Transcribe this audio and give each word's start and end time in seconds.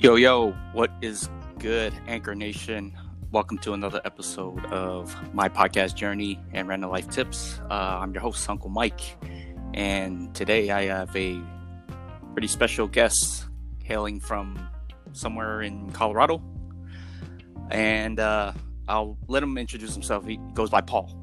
Yo, 0.00 0.14
yo, 0.14 0.52
what 0.72 0.90
is 1.02 1.28
good, 1.58 1.92
Anchor 2.06 2.34
Nation? 2.34 2.96
Welcome 3.32 3.58
to 3.58 3.74
another 3.74 4.00
episode 4.06 4.64
of 4.72 5.14
my 5.34 5.46
podcast 5.46 5.94
journey 5.94 6.40
and 6.54 6.66
random 6.66 6.88
life 6.90 7.10
tips. 7.10 7.60
Uh, 7.70 7.98
I'm 8.00 8.12
your 8.14 8.22
host, 8.22 8.48
Uncle 8.48 8.70
Mike, 8.70 9.18
and 9.74 10.34
today 10.34 10.70
I 10.70 10.84
have 10.84 11.14
a 11.14 11.38
pretty 12.32 12.48
special 12.48 12.88
guest 12.88 13.44
hailing 13.84 14.20
from 14.20 14.58
somewhere 15.12 15.60
in 15.60 15.90
Colorado. 15.90 16.42
And 17.70 18.18
uh, 18.18 18.52
I'll 18.88 19.18
let 19.28 19.42
him 19.42 19.58
introduce 19.58 19.92
himself. 19.92 20.26
He 20.26 20.38
goes 20.54 20.70
by 20.70 20.80
Paul. 20.80 21.22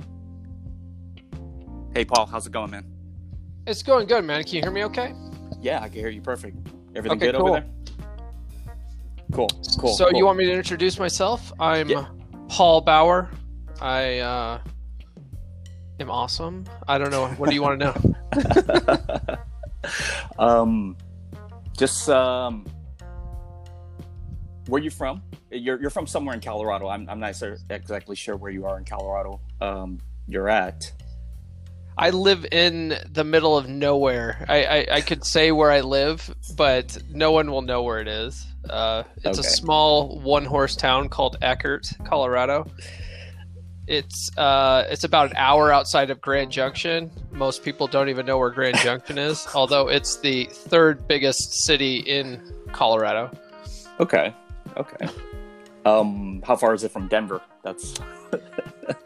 Hey, 1.95 2.05
Paul, 2.05 2.27
how's 2.27 2.45
it 2.45 2.51
going, 2.51 2.69
man? 2.69 2.85
It's 3.65 3.81
going 3.81 4.05
good, 4.05 4.23
man. 4.23 4.43
Can 4.43 4.53
you 4.57 4.61
hear 4.61 4.71
me 4.71 4.83
okay? 4.85 5.15
Yeah, 5.61 5.81
I 5.81 5.89
can 5.89 5.97
hear 5.99 6.09
you 6.09 6.21
perfect. 6.21 6.55
Everything 6.95 7.17
Okay, 7.17 7.31
good 7.31 7.35
cool. 7.39 7.49
over 7.49 7.59
there? 7.61 7.69
Cool, 9.31 9.49
cool. 9.79 9.93
so 9.95 10.05
cool. 10.09 10.17
you 10.17 10.25
want 10.25 10.37
me 10.37 10.45
to 10.45 10.53
introduce 10.53 10.97
myself? 10.99 11.51
I'm 11.59 11.89
Yeah. 11.89 12.07
Paul 12.47 12.81
Bauer. 12.81 13.29
I 13.81 14.19
uh, 14.19 14.59
am 15.99 16.09
awesome. 16.09 16.65
I 16.87 16.97
don't 16.97 17.11
know. 17.11 17.27
What 17.29 17.49
do 17.49 17.55
you 17.55 17.61
want 17.61 17.79
to 17.79 17.85
know? 17.85 19.37
um, 20.39 20.97
just 21.77 22.09
um, 22.09 22.65
where 24.67 24.81
you 24.81 24.89
from? 24.89 25.21
You're 25.51 25.79
you're 25.79 25.89
from 25.89 26.07
somewhere 26.07 26.35
in 26.35 26.41
Colorado. 26.41 26.87
I'm 26.87 27.09
I'm 27.09 27.19
not 27.19 27.35
exactly 27.69 28.15
sure 28.15 28.35
where 28.35 28.51
you 28.51 28.65
are 28.65 28.77
in 28.77 28.85
Colorado. 28.85 29.39
Um, 29.61 29.99
you're 30.27 30.49
at. 30.49 30.91
I 31.99 32.11
live 32.11 32.45
in 32.51 32.95
the 33.11 33.23
middle 33.23 33.57
of 33.57 33.67
nowhere. 33.67 34.45
I, 34.47 34.63
I, 34.65 34.87
I 34.91 35.01
could 35.01 35.25
say 35.25 35.51
where 35.51 35.71
I 35.71 35.81
live, 35.81 36.31
but 36.55 36.95
no 37.09 37.31
one 37.31 37.49
will 37.49 37.63
know 37.63 37.81
where 37.81 37.99
it 37.99 38.07
is. 38.07 38.45
Uh, 38.69 39.03
it's 39.17 39.39
Okay. 39.39 39.47
a 39.47 39.51
small 39.51 40.19
one 40.19 40.45
horse 40.45 40.75
town 40.75 41.09
called 41.09 41.37
Eckert, 41.41 41.91
Colorado. 42.05 42.65
It's 43.87 44.29
uh, 44.37 44.83
it's 44.89 45.05
about 45.05 45.29
an 45.31 45.37
hour 45.37 45.71
outside 45.71 46.09
of 46.09 46.19
Grand 46.19 46.51
Junction. 46.51 47.09
Most 47.31 47.63
people 47.63 47.87
don't 47.87 48.09
even 48.09 48.25
know 48.25 48.37
where 48.37 48.49
Grand 48.49 48.77
Junction 48.77 49.17
is, 49.17 49.47
although 49.55 49.87
it's 49.87 50.17
the 50.17 50.45
third 50.51 51.07
biggest 51.07 51.53
city 51.63 51.97
in 51.99 52.41
Colorado. 52.73 53.31
Okay. 54.01 54.33
Okay. 54.75 55.07
Um, 55.85 56.41
how 56.45 56.57
far 56.57 56.73
is 56.73 56.83
it 56.83 56.91
from 56.91 57.07
Denver? 57.07 57.41
That's 57.67 57.99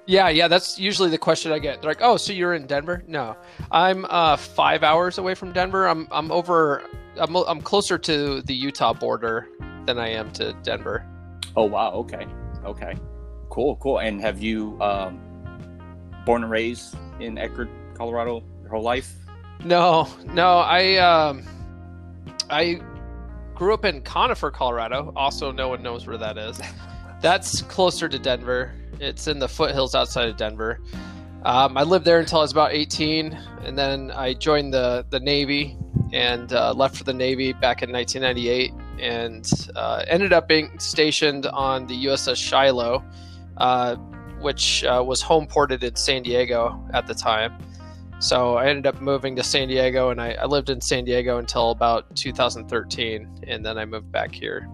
Yeah, 0.06 0.30
yeah, 0.30 0.48
that's 0.48 0.78
usually 0.78 1.10
the 1.10 1.18
question 1.18 1.52
I 1.52 1.60
get. 1.60 1.82
They're 1.82 1.90
like, 1.90 2.02
"Oh, 2.02 2.18
so 2.18 2.34
you're 2.34 2.54
in 2.54 2.68
Denver?" 2.68 3.04
No, 3.08 3.36
I'm 3.72 4.06
uh, 4.10 4.36
five 4.38 4.84
hours 4.84 5.18
away 5.18 5.34
from 5.36 5.52
Denver. 5.54 5.88
I'm 5.88 6.08
I'm 6.12 6.32
over. 6.32 6.84
I'm 7.18 7.36
I'm 7.36 7.62
closer 7.62 7.98
to 7.98 8.42
the 8.44 8.54
Utah 8.54 8.94
border 8.94 9.48
than 9.86 9.98
I 9.98 10.10
am 10.10 10.32
to 10.34 10.54
Denver. 10.64 11.06
oh 11.56 11.66
wow. 11.66 11.92
Okay. 11.94 12.28
Okay. 12.66 12.96
Cool. 13.50 13.78
Cool. 13.78 14.00
And 14.00 14.22
have 14.22 14.42
you 14.42 14.78
um, 14.82 15.20
born 16.26 16.44
and 16.44 16.52
raised 16.52 16.96
in 17.20 17.38
Eckert, 17.38 17.70
Colorado, 17.96 18.44
your 18.62 18.70
whole 18.70 18.84
life? 18.84 19.16
No, 19.64 20.08
no, 20.26 20.58
I 20.60 20.96
um, 20.98 21.44
I 22.50 22.82
grew 23.56 23.74
up 23.74 23.86
in 23.86 24.02
Conifer, 24.02 24.52
Colorado. 24.52 25.14
Also, 25.16 25.52
no 25.52 25.70
one 25.70 25.82
knows 25.82 26.06
where 26.06 26.18
that 26.18 26.38
is. 26.38 26.60
That's 27.22 27.62
closer 27.62 28.10
to 28.10 28.18
Denver. 28.18 28.74
It's 29.00 29.28
in 29.28 29.40
the 29.40 29.48
foothills 29.48 29.96
outside 29.96 30.28
of 30.30 30.38
Denver. 30.38 30.80
Um, 31.44 31.78
I 31.78 31.84
lived 31.84 32.06
there 32.06 32.20
until 32.20 32.40
I 32.40 32.42
was 32.42 32.52
about 32.52 32.74
18, 32.74 33.34
and 33.64 33.78
then 33.78 34.12
I 34.12 34.34
joined 34.34 34.74
the 34.74 35.06
the 35.10 35.20
Navy 35.20 35.78
and 36.14 36.52
uh, 36.54 36.74
left 36.74 36.98
for 36.98 37.04
the 37.04 37.14
Navy 37.14 37.54
back 37.54 37.84
in 37.84 37.92
1998, 37.92 38.72
and 39.00 39.50
uh, 39.76 40.04
ended 40.08 40.34
up 40.34 40.48
being 40.48 40.78
stationed 40.80 41.46
on 41.48 41.88
the 41.88 42.06
USS 42.06 42.38
Shiloh, 42.38 43.04
uh, 43.58 43.96
which 44.40 44.84
uh, 44.84 45.04
was 45.06 45.22
home 45.22 45.48
ported 45.48 45.84
in 45.84 45.96
San 45.96 46.24
Diego 46.24 46.84
at 46.94 47.08
the 47.08 47.14
time. 47.14 47.54
So 48.20 48.58
I 48.58 48.68
ended 48.68 48.86
up 48.86 49.02
moving 49.02 49.36
to 49.38 49.44
San 49.44 49.68
Diego, 49.68 50.10
and 50.10 50.22
I, 50.22 50.34
I 50.34 50.46
lived 50.46 50.70
in 50.70 50.80
San 50.80 51.06
Diego 51.06 51.40
until 51.40 51.72
about 51.72 52.16
2013, 52.16 53.46
and 53.48 53.66
then 53.66 53.78
I 53.80 53.86
moved 53.86 54.12
back 54.12 54.34
here. 54.34 54.68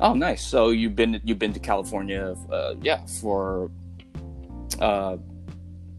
Oh, 0.00 0.12
nice. 0.12 0.42
So 0.44 0.70
you've 0.70 0.94
been 0.94 1.20
you've 1.24 1.38
been 1.38 1.52
to 1.52 1.60
California, 1.60 2.34
uh, 2.50 2.74
yeah, 2.82 3.04
for 3.20 3.70
uh, 4.80 5.16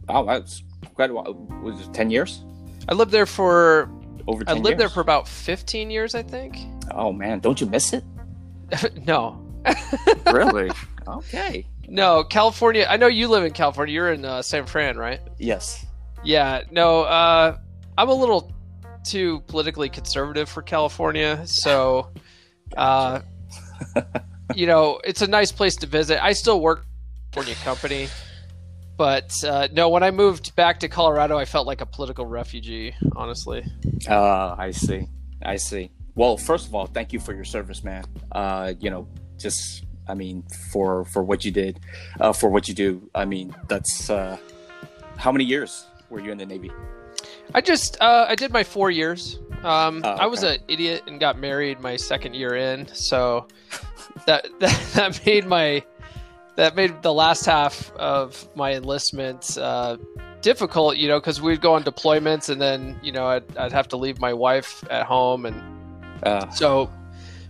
oh, 0.09 0.25
that's 0.25 0.63
quite 0.93 1.09
a 1.09 1.13
while. 1.13 1.33
Was 1.63 1.81
it 1.81 1.93
ten 1.93 2.09
years? 2.11 2.43
I 2.89 2.93
lived 2.93 3.11
there 3.11 3.25
for 3.25 3.89
Over 4.27 4.43
I 4.47 4.53
10 4.53 4.63
lived 4.63 4.79
there 4.79 4.89
for 4.89 5.01
about 5.01 5.27
15 5.27 5.89
years, 5.89 6.15
I 6.15 6.23
think. 6.23 6.57
Oh 6.91 7.11
man, 7.11 7.39
don't 7.39 7.59
you 7.59 7.67
miss 7.67 7.91
it? 7.93 8.03
no, 9.05 9.43
Really? 10.31 10.69
okay. 11.07 11.65
no, 11.87 12.23
California. 12.23 12.85
I 12.89 12.97
know 12.97 13.07
you 13.07 13.27
live 13.27 13.43
in 13.43 13.51
California. 13.51 13.93
You're 13.93 14.13
in 14.13 14.23
uh, 14.23 14.41
San 14.41 14.65
Fran, 14.65 14.95
right? 14.97 15.19
Yes. 15.37 15.85
Yeah. 16.23 16.61
No, 16.71 17.01
uh, 17.01 17.57
I'm 17.97 18.09
a 18.09 18.13
little 18.13 18.53
too 19.03 19.41
politically 19.47 19.89
conservative 19.89 20.49
for 20.49 20.61
California, 20.61 21.45
so 21.45 22.11
uh, 22.75 23.21
you 24.55 24.65
know 24.67 24.99
it's 25.03 25.21
a 25.21 25.27
nice 25.27 25.51
place 25.51 25.75
to 25.77 25.87
visit. 25.87 26.23
I 26.23 26.33
still 26.33 26.61
work 26.61 26.85
for 27.33 27.43
your 27.43 27.55
company, 27.57 28.07
but 28.97 29.31
uh, 29.43 29.67
no, 29.71 29.89
when 29.89 30.03
I 30.03 30.11
moved 30.11 30.55
back 30.55 30.79
to 30.81 30.87
Colorado, 30.87 31.37
I 31.37 31.45
felt 31.45 31.67
like 31.67 31.81
a 31.81 31.85
political 31.85 32.25
refugee. 32.25 32.95
Honestly, 33.15 33.63
Uh, 34.07 34.55
I 34.57 34.71
see. 34.71 35.07
I 35.43 35.57
see. 35.57 35.91
Well, 36.15 36.37
first 36.37 36.67
of 36.67 36.73
all, 36.73 36.87
thank 36.87 37.13
you 37.13 37.19
for 37.19 37.33
your 37.33 37.43
service, 37.45 37.83
man. 37.83 38.03
Uh, 38.31 38.73
you 38.79 38.89
know, 38.89 39.07
just 39.37 39.83
I 40.07 40.13
mean, 40.15 40.43
for 40.71 41.05
for 41.05 41.23
what 41.23 41.45
you 41.45 41.51
did, 41.51 41.79
uh, 42.19 42.33
for 42.33 42.49
what 42.49 42.67
you 42.67 42.73
do. 42.73 43.09
I 43.13 43.25
mean, 43.25 43.55
that's 43.67 44.09
uh, 44.09 44.37
how 45.17 45.31
many 45.31 45.43
years 45.43 45.85
were 46.09 46.19
you 46.19 46.31
in 46.31 46.37
the 46.37 46.45
Navy? 46.45 46.71
I 47.53 47.61
just 47.61 47.97
uh, 48.01 48.25
I 48.27 48.35
did 48.35 48.51
my 48.51 48.63
four 48.63 48.91
years. 48.91 49.39
Um, 49.63 50.01
Oh, 50.03 50.11
I 50.11 50.27
was 50.27 50.43
an 50.43 50.59
idiot 50.67 51.03
and 51.07 51.19
got 51.19 51.39
married 51.39 51.79
my 51.79 51.95
second 51.95 52.35
year 52.35 52.55
in, 52.55 52.87
so 52.93 53.47
that 54.25 54.47
that, 54.59 54.91
that 54.93 55.25
made 55.25 55.45
my 55.45 55.83
that 56.55 56.75
made 56.75 57.01
the 57.01 57.13
last 57.13 57.45
half 57.45 57.91
of 57.95 58.47
my 58.55 58.73
enlistment 58.73 59.57
uh, 59.59 59.97
difficult. 60.41 60.97
You 60.97 61.07
know, 61.07 61.19
because 61.19 61.41
we'd 61.41 61.61
go 61.61 61.73
on 61.73 61.83
deployments, 61.83 62.49
and 62.49 62.61
then 62.61 62.99
you 63.01 63.11
know 63.11 63.25
I'd, 63.27 63.57
I'd 63.57 63.71
have 63.71 63.87
to 63.89 63.97
leave 63.97 64.19
my 64.19 64.33
wife 64.33 64.83
at 64.89 65.05
home, 65.05 65.45
and 65.45 65.61
Uh, 66.23 66.49
so 66.49 66.89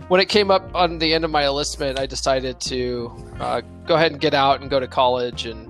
when 0.09 0.19
it 0.19 0.27
came 0.29 0.51
up 0.51 0.63
on 0.75 0.99
the 0.99 1.13
end 1.13 1.23
of 1.25 1.31
my 1.31 1.45
enlistment, 1.45 1.97
I 1.99 2.05
decided 2.05 2.59
to 2.61 3.11
uh, 3.39 3.61
go 3.85 3.95
ahead 3.95 4.11
and 4.11 4.19
get 4.21 4.33
out 4.33 4.59
and 4.61 4.69
go 4.69 4.79
to 4.79 4.87
college 4.87 5.45
and 5.45 5.67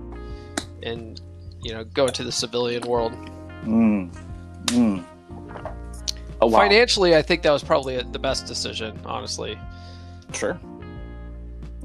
and 0.83 1.21
you 1.61 1.73
know 1.73 1.83
go 1.83 2.05
into 2.05 2.23
the 2.23 2.31
civilian 2.31 2.83
world. 2.87 3.13
Mm, 3.67 4.13
mm. 4.67 5.03
Oh 6.39 6.47
wow. 6.47 6.59
Financially, 6.59 7.15
I 7.15 7.21
think 7.21 7.41
that 7.43 7.51
was 7.51 7.63
probably 7.63 8.01
the 8.01 8.19
best 8.19 8.45
decision, 8.45 8.99
honestly. 9.05 9.57
Sure. 10.33 10.59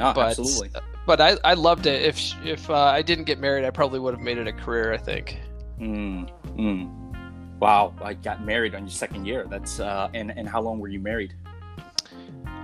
Ah, 0.00 0.12
But 0.12 0.38
absolutely. 0.38 0.70
but 1.06 1.20
I, 1.20 1.36
I 1.44 1.54
loved 1.54 1.86
it. 1.86 2.02
If 2.02 2.34
if 2.44 2.68
uh, 2.68 2.74
I 2.74 3.02
didn't 3.02 3.24
get 3.24 3.38
married, 3.38 3.64
I 3.64 3.70
probably 3.70 3.98
would 3.98 4.14
have 4.14 4.22
made 4.22 4.38
it 4.38 4.46
a 4.46 4.52
career. 4.52 4.92
I 4.92 4.98
think. 4.98 5.38
Mm, 5.80 6.30
mm. 6.56 7.58
Wow, 7.60 7.94
I 8.02 8.14
got 8.14 8.44
married 8.44 8.74
on 8.74 8.82
your 8.82 8.90
second 8.90 9.24
year. 9.26 9.46
That's 9.48 9.80
uh, 9.80 10.08
and 10.14 10.30
and 10.36 10.48
how 10.48 10.60
long 10.60 10.80
were 10.80 10.88
you 10.88 11.00
married? 11.00 11.34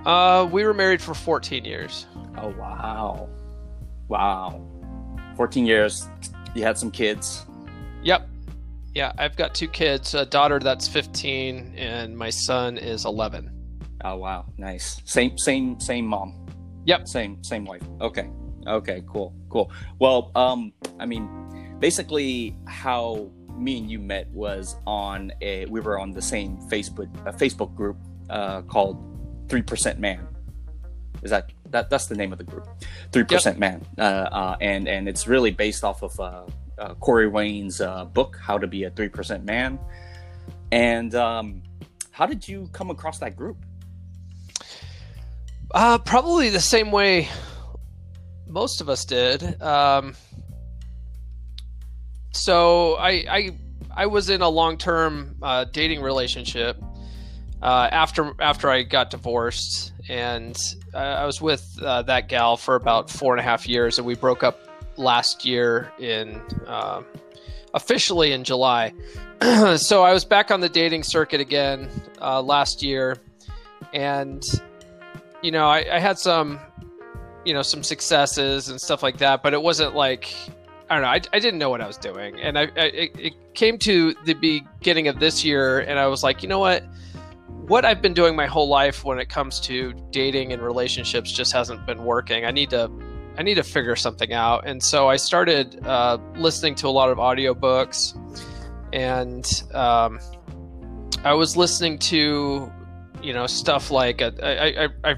Uh, 0.05 0.47
we 0.51 0.63
were 0.63 0.73
married 0.73 1.01
for 1.01 1.13
14 1.13 1.65
years. 1.65 2.05
Oh 2.37 2.49
wow, 2.57 3.27
wow, 4.07 4.61
fourteen 5.35 5.65
years. 5.65 6.07
You 6.53 6.63
had 6.63 6.77
some 6.77 6.91
kids. 6.91 7.45
Yep. 8.03 8.27
Yeah, 8.95 9.11
I've 9.17 9.35
got 9.35 9.53
two 9.53 9.67
kids. 9.67 10.13
A 10.13 10.25
daughter 10.25 10.59
that's 10.59 10.87
15, 10.87 11.75
and 11.77 12.17
my 12.17 12.29
son 12.29 12.77
is 12.77 13.05
11. 13.05 13.51
Oh 14.03 14.15
wow, 14.15 14.45
nice. 14.57 15.01
Same 15.03 15.37
same 15.37 15.79
same 15.79 16.05
mom. 16.05 16.47
Yep. 16.85 17.07
Same 17.07 17.43
same 17.43 17.65
wife. 17.65 17.83
Okay. 17.99 18.29
Okay. 18.65 19.03
Cool. 19.07 19.33
Cool. 19.49 19.71
Well, 19.99 20.31
um, 20.35 20.71
I 20.99 21.05
mean, 21.05 21.27
basically, 21.79 22.57
how 22.65 23.29
me 23.57 23.77
and 23.77 23.91
you 23.91 23.99
met 23.99 24.29
was 24.31 24.77
on 24.87 25.33
a. 25.41 25.65
We 25.65 25.81
were 25.81 25.99
on 25.99 26.11
the 26.11 26.21
same 26.21 26.57
Facebook 26.69 27.09
a 27.27 27.33
Facebook 27.33 27.75
group 27.75 27.97
uh, 28.29 28.61
called 28.63 28.97
Three 29.49 29.63
Percent 29.63 29.99
Man. 29.99 30.25
Is 31.21 31.31
that 31.31 31.51
that? 31.71 31.89
That's 31.89 32.05
the 32.05 32.15
name 32.15 32.31
of 32.31 32.37
the 32.37 32.45
group. 32.45 32.67
Three 33.11 33.25
Percent 33.25 33.59
Man. 33.59 33.85
Uh, 33.97 34.01
uh, 34.01 34.57
and 34.61 34.87
and 34.87 35.09
it's 35.09 35.27
really 35.27 35.51
based 35.51 35.83
off 35.83 36.03
of 36.03 36.17
uh, 36.19 36.45
uh, 36.79 36.93
Corey 36.95 37.27
Wayne's 37.27 37.81
uh, 37.81 38.05
book, 38.05 38.39
How 38.41 38.57
to 38.57 38.67
Be 38.67 38.83
a 38.83 38.89
Three 38.89 39.09
Percent 39.09 39.43
Man. 39.45 39.79
And 40.71 41.13
um, 41.15 41.61
how 42.11 42.25
did 42.25 42.47
you 42.47 42.69
come 42.73 42.89
across 42.89 43.19
that 43.19 43.35
group? 43.35 43.57
Uh, 45.71 45.97
probably 45.99 46.49
the 46.49 46.59
same 46.59 46.91
way 46.91 47.27
most 48.47 48.81
of 48.81 48.89
us 48.89 49.05
did. 49.05 49.61
Um, 49.61 50.15
so 52.31 52.95
I, 52.95 53.09
I 53.29 53.51
I 53.95 54.05
was 54.07 54.29
in 54.29 54.41
a 54.41 54.49
long 54.49 54.77
term 54.77 55.35
uh, 55.41 55.65
dating 55.65 56.01
relationship 56.01 56.81
uh, 57.61 57.89
after 57.91 58.33
after 58.39 58.69
I 58.69 58.83
got 58.83 59.09
divorced, 59.09 59.93
and 60.07 60.57
I 60.93 61.25
was 61.25 61.41
with 61.41 61.77
uh, 61.81 62.03
that 62.03 62.29
gal 62.29 62.57
for 62.57 62.75
about 62.75 63.09
four 63.09 63.33
and 63.33 63.39
a 63.39 63.43
half 63.43 63.67
years, 63.67 63.97
and 63.97 64.07
we 64.07 64.15
broke 64.15 64.43
up 64.43 64.68
last 64.99 65.45
year 65.45 65.91
in 65.99 66.41
uh, 66.67 67.01
officially 67.73 68.33
in 68.33 68.43
July. 68.43 68.93
so 69.77 70.03
I 70.03 70.13
was 70.13 70.25
back 70.25 70.51
on 70.51 70.59
the 70.59 70.69
dating 70.69 71.03
circuit 71.03 71.39
again 71.41 71.89
uh, 72.21 72.41
last 72.41 72.83
year, 72.83 73.17
and 73.93 74.45
you 75.41 75.51
know 75.51 75.67
I, 75.67 75.95
I, 75.95 75.99
had 75.99 76.19
some 76.19 76.59
you 77.45 77.53
know 77.53 77.61
some 77.61 77.81
successes 77.81 78.69
and 78.69 78.79
stuff 78.79 79.01
like 79.01 79.17
that, 79.19 79.41
but 79.41 79.53
it 79.53 79.61
wasn't 79.61 79.95
like 79.95 80.35
I 80.89 80.95
don't 80.95 81.03
know. 81.03 81.09
I, 81.09 81.21
I 81.31 81.39
didn't 81.39 81.59
know 81.59 81.69
what 81.69 81.81
I 81.81 81.87
was 81.87 81.97
doing, 81.97 82.39
and 82.39 82.59
I, 82.59 82.63
I 82.63 83.09
it 83.17 83.53
came 83.53 83.77
to 83.79 84.13
the 84.25 84.33
beginning 84.33 85.07
of 85.07 85.19
this 85.19 85.43
year, 85.43 85.79
and 85.79 85.97
I 85.97 86.07
was 86.07 86.21
like, 86.21 86.43
you 86.43 86.49
know 86.49 86.59
what 86.59 86.83
what 87.69 87.85
I've 87.85 88.01
been 88.01 88.15
doing 88.15 88.35
my 88.35 88.47
whole 88.47 88.67
life 88.67 89.05
when 89.05 89.19
it 89.19 89.29
comes 89.29 89.59
to 89.61 89.93
dating 90.09 90.51
and 90.51 90.61
relationships 90.61 91.31
just 91.31 91.53
hasn't 91.53 91.85
been 91.85 92.03
working. 92.03 92.43
I 92.43 92.51
need 92.51 92.71
to 92.71 92.91
I 93.39 93.41
need 93.41 93.55
to 93.55 93.63
figure 93.63 93.95
something 93.95 94.33
out. 94.33 94.67
And 94.67 94.83
so 94.83 95.07
I 95.07 95.15
started 95.15 95.81
uh, 95.85 96.17
listening 96.35 96.75
to 96.75 96.87
a 96.87 96.89
lot 96.89 97.09
of 97.09 97.19
audiobooks 97.19 98.13
and 98.91 99.63
um, 99.73 100.19
I 101.23 101.33
was 101.33 101.55
listening 101.55 101.99
to 101.99 102.69
you 103.23 103.33
know 103.33 103.47
stuff 103.47 103.91
like 103.91 104.19
a, 104.19 104.33
I, 104.43 104.85
I, 104.85 105.11
I 105.11 105.15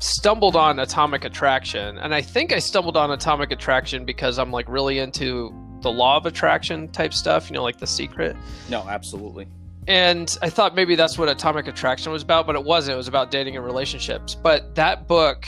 stumbled 0.00 0.54
on 0.54 0.78
atomic 0.80 1.24
attraction 1.24 1.96
and 1.98 2.14
I 2.14 2.20
think 2.20 2.52
I 2.52 2.58
stumbled 2.58 2.98
on 2.98 3.10
atomic 3.10 3.52
attraction 3.52 4.04
because 4.04 4.38
I'm 4.38 4.50
like 4.50 4.68
really 4.68 4.98
into 4.98 5.54
the 5.80 5.90
law 5.90 6.18
of 6.18 6.26
attraction 6.26 6.88
type 6.88 7.14
stuff, 7.14 7.48
you 7.48 7.54
know, 7.54 7.62
like 7.62 7.78
the 7.78 7.86
secret. 7.86 8.36
No, 8.68 8.86
absolutely 8.86 9.48
and 9.86 10.36
I 10.42 10.50
thought 10.50 10.74
maybe 10.74 10.94
that's 10.94 11.16
what 11.16 11.28
Atomic 11.28 11.66
Attraction 11.66 12.12
was 12.12 12.22
about, 12.22 12.46
but 12.46 12.54
it 12.54 12.62
wasn't. 12.62 12.94
It 12.94 12.96
was 12.98 13.08
about 13.08 13.30
dating 13.30 13.56
and 13.56 13.64
relationships. 13.64 14.34
But 14.34 14.74
that 14.74 15.08
book 15.08 15.46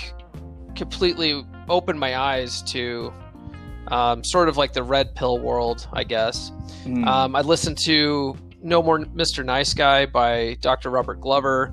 completely 0.77 1.45
opened 1.69 1.99
my 1.99 2.19
eyes 2.19 2.63
to 2.63 3.13
um, 3.89 4.25
sort 4.25 4.49
of 4.49 4.57
like 4.57 4.73
the 4.73 4.83
red 4.83 5.15
pill 5.15 5.39
world, 5.39 5.87
I 5.93 6.05
guess. 6.05 6.51
Mm. 6.85 7.07
Um, 7.07 7.37
I 7.37 7.41
listened 7.41 7.79
to 7.79 8.37
No 8.63 8.83
More 8.83 9.01
Mr. 9.01 9.45
Nice 9.45 9.75
Guy 9.75 10.07
by 10.07 10.57
Dr. 10.61 10.91
Robert 10.91 11.21
Glover, 11.21 11.73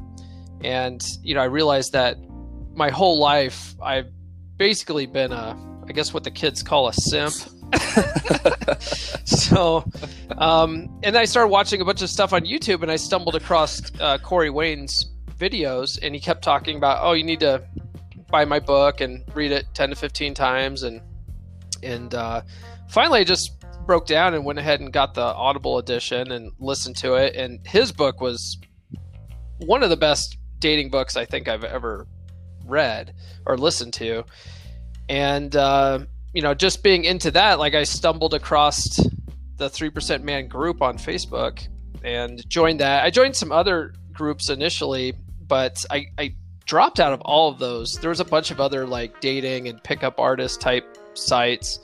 and 0.64 1.02
you 1.24 1.36
know 1.36 1.42
I 1.42 1.46
realized 1.46 1.94
that 1.94 2.18
my 2.74 2.90
whole 2.90 3.20
life 3.20 3.76
I've 3.82 4.10
basically 4.58 5.06
been 5.06 5.32
a, 5.32 5.58
I 5.88 5.92
guess 5.92 6.14
what 6.14 6.24
the 6.24 6.32
kids 6.32 6.64
call 6.64 6.88
a 6.88 6.94
simp. 6.94 7.34
so, 9.26 9.84
um, 10.38 10.90
and 11.04 11.18
I 11.18 11.26
started 11.26 11.50
watching 11.50 11.82
a 11.82 11.86
bunch 11.86 12.02
of 12.02 12.10
stuff 12.10 12.34
on 12.34 12.42
YouTube, 12.42 12.82
and 12.82 12.92
I 12.92 12.96
stumbled 12.96 13.36
across 13.36 13.82
uh, 14.00 14.18
Corey 14.18 14.50
Wayne's 14.50 15.12
videos, 15.38 16.00
and 16.02 16.14
he 16.14 16.22
kept 16.22 16.44
talking 16.44 16.78
about, 16.78 17.00
oh, 17.02 17.14
you 17.14 17.24
need 17.24 17.40
to 17.40 17.64
buy 18.30 18.46
my 18.46 18.60
book 18.60 19.02
and 19.02 19.24
read 19.34 19.52
it 19.52 19.66
ten 19.74 19.90
to 19.90 19.96
fifteen 19.96 20.34
times, 20.34 20.84
and 20.84 21.02
and 21.84 22.14
uh, 22.14 22.42
finally, 22.90 23.22
I 23.22 23.24
just 23.24 23.56
broke 23.86 24.06
down 24.06 24.34
and 24.34 24.46
went 24.46 24.60
ahead 24.60 24.80
and 24.80 24.94
got 24.94 25.14
the 25.14 25.22
Audible 25.22 25.78
edition 25.78 26.32
and 26.32 26.52
listened 26.60 26.98
to 26.98 27.16
it, 27.16 27.36
and 27.36 27.66
his 27.66 27.92
book 27.92 28.22
was 28.22 28.58
one 29.58 29.84
of 29.84 29.90
the 29.90 29.98
best 29.98 30.38
dating 30.60 30.90
books 30.90 31.18
I 31.18 31.26
think 31.26 31.48
I've 31.48 31.64
ever 31.64 32.08
read 32.66 33.14
or 33.46 33.58
listened 33.58 33.94
to, 33.94 34.24
and. 35.08 35.56
Uh, 35.56 36.00
you 36.34 36.42
know, 36.44 36.54
just 36.54 36.84
being 36.84 37.06
into 37.06 37.32
that, 37.32 37.58
like 37.58 37.74
I 37.74 37.84
stumbled 37.84 38.34
across 38.36 38.98
the 39.58 39.70
3% 39.70 40.24
Man 40.24 40.48
group 40.48 40.82
on 40.82 40.98
Facebook 40.98 41.68
and 42.04 42.48
joined 42.50 42.80
that. 42.80 43.04
I 43.04 43.10
joined 43.10 43.36
some 43.36 43.52
other 43.52 43.94
groups 44.14 44.50
initially, 44.50 45.14
but 45.48 45.84
I, 45.90 46.06
I 46.18 46.36
dropped 46.70 47.00
out 47.00 47.12
of 47.12 47.20
all 47.22 47.50
of 47.50 47.58
those. 47.58 47.96
There 47.96 48.12
was 48.12 48.20
a 48.20 48.26
bunch 48.26 48.52
of 48.52 48.62
other 48.62 48.86
like 48.86 49.20
dating 49.22 49.68
and 49.68 49.82
pickup 49.82 50.20
artist 50.20 50.62
type 50.62 51.00
sites 51.16 51.80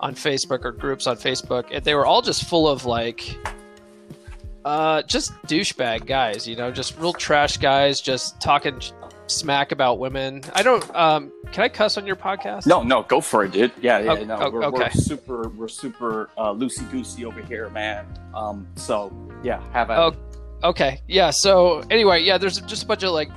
on 0.00 0.16
Facebook 0.16 0.64
or 0.64 0.72
groups 0.72 1.06
on 1.06 1.16
Facebook, 1.16 1.66
and 1.70 1.84
they 1.84 1.94
were 1.94 2.04
all 2.04 2.20
just 2.20 2.48
full 2.48 2.66
of 2.66 2.84
like 2.84 3.38
uh, 4.64 5.02
just 5.02 5.32
douchebag 5.44 6.04
guys, 6.04 6.48
you 6.48 6.56
know, 6.56 6.72
just 6.72 6.98
real 6.98 7.12
trash 7.12 7.58
guys, 7.58 8.00
just 8.00 8.40
talking 8.40 8.80
smack 9.28 9.70
about 9.70 10.00
women. 10.00 10.42
I 10.52 10.64
don't. 10.64 10.96
Um, 10.96 11.32
can 11.52 11.62
I 11.62 11.68
cuss 11.68 11.96
on 11.96 12.04
your 12.04 12.16
podcast? 12.16 12.66
No, 12.66 12.82
no, 12.82 13.04
go 13.04 13.20
for 13.20 13.44
it, 13.44 13.52
dude. 13.52 13.70
Yeah, 13.80 14.00
yeah. 14.00 14.12
Oh, 14.14 14.24
no, 14.24 14.36
oh, 14.36 14.50
we're, 14.50 14.64
okay. 14.64 14.78
we're 14.78 14.90
super, 14.90 15.48
we're 15.50 15.68
super 15.68 16.28
uh, 16.36 16.52
loosey 16.52 16.90
goosey 16.90 17.24
over 17.24 17.40
here, 17.40 17.70
man. 17.70 18.04
Um, 18.34 18.66
so 18.74 19.12
yeah, 19.44 19.62
have 19.70 19.90
a. 19.90 19.96
Oh, 19.96 20.16
okay, 20.64 21.02
yeah. 21.06 21.30
So 21.30 21.84
anyway, 21.88 22.24
yeah, 22.24 22.36
there's 22.36 22.60
just 22.62 22.82
a 22.82 22.86
bunch 22.86 23.04
of 23.04 23.12
like, 23.12 23.30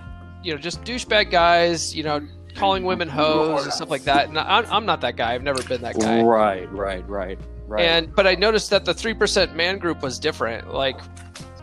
you 0.43 0.53
know, 0.53 0.59
just 0.59 0.83
douchebag 0.83 1.31
guys, 1.31 1.95
you 1.95 2.03
know, 2.03 2.25
calling 2.55 2.83
women 2.83 3.07
hoes 3.07 3.63
and 3.63 3.73
stuff 3.73 3.89
like 3.89 4.03
that. 4.03 4.27
And 4.29 4.37
I'm, 4.37 4.65
I'm 4.69 4.85
not 4.85 5.01
that 5.01 5.15
guy. 5.15 5.33
I've 5.33 5.43
never 5.43 5.63
been 5.63 5.81
that 5.81 5.99
guy. 5.99 6.21
Right, 6.21 6.71
right, 6.71 7.07
right, 7.07 7.39
right. 7.67 7.83
And 7.83 8.13
but 8.13 8.27
I 8.27 8.35
noticed 8.35 8.69
that 8.71 8.85
the 8.85 8.93
three 8.93 9.13
percent 9.13 9.55
man 9.55 9.77
group 9.77 10.01
was 10.01 10.19
different. 10.19 10.73
Like 10.73 10.99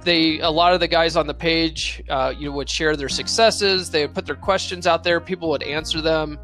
they 0.09 0.41
a 0.41 0.51
lot 0.51 0.73
of 0.73 0.81
the 0.81 0.89
guys 0.89 1.17
on 1.17 1.27
the 1.27 1.35
page 1.35 2.03
uh, 2.09 2.33
you 2.37 2.49
know 2.49 2.57
would 2.57 2.71
share 2.71 2.97
their 2.97 3.09
successes 3.09 3.91
they 3.91 4.07
would 4.07 4.15
put 4.15 4.27
their 4.27 4.37
questions 4.37 4.87
out 4.87 5.05
there 5.05 5.21
people 5.21 5.51
would 5.51 5.63
answer 5.63 6.01
them 6.01 6.39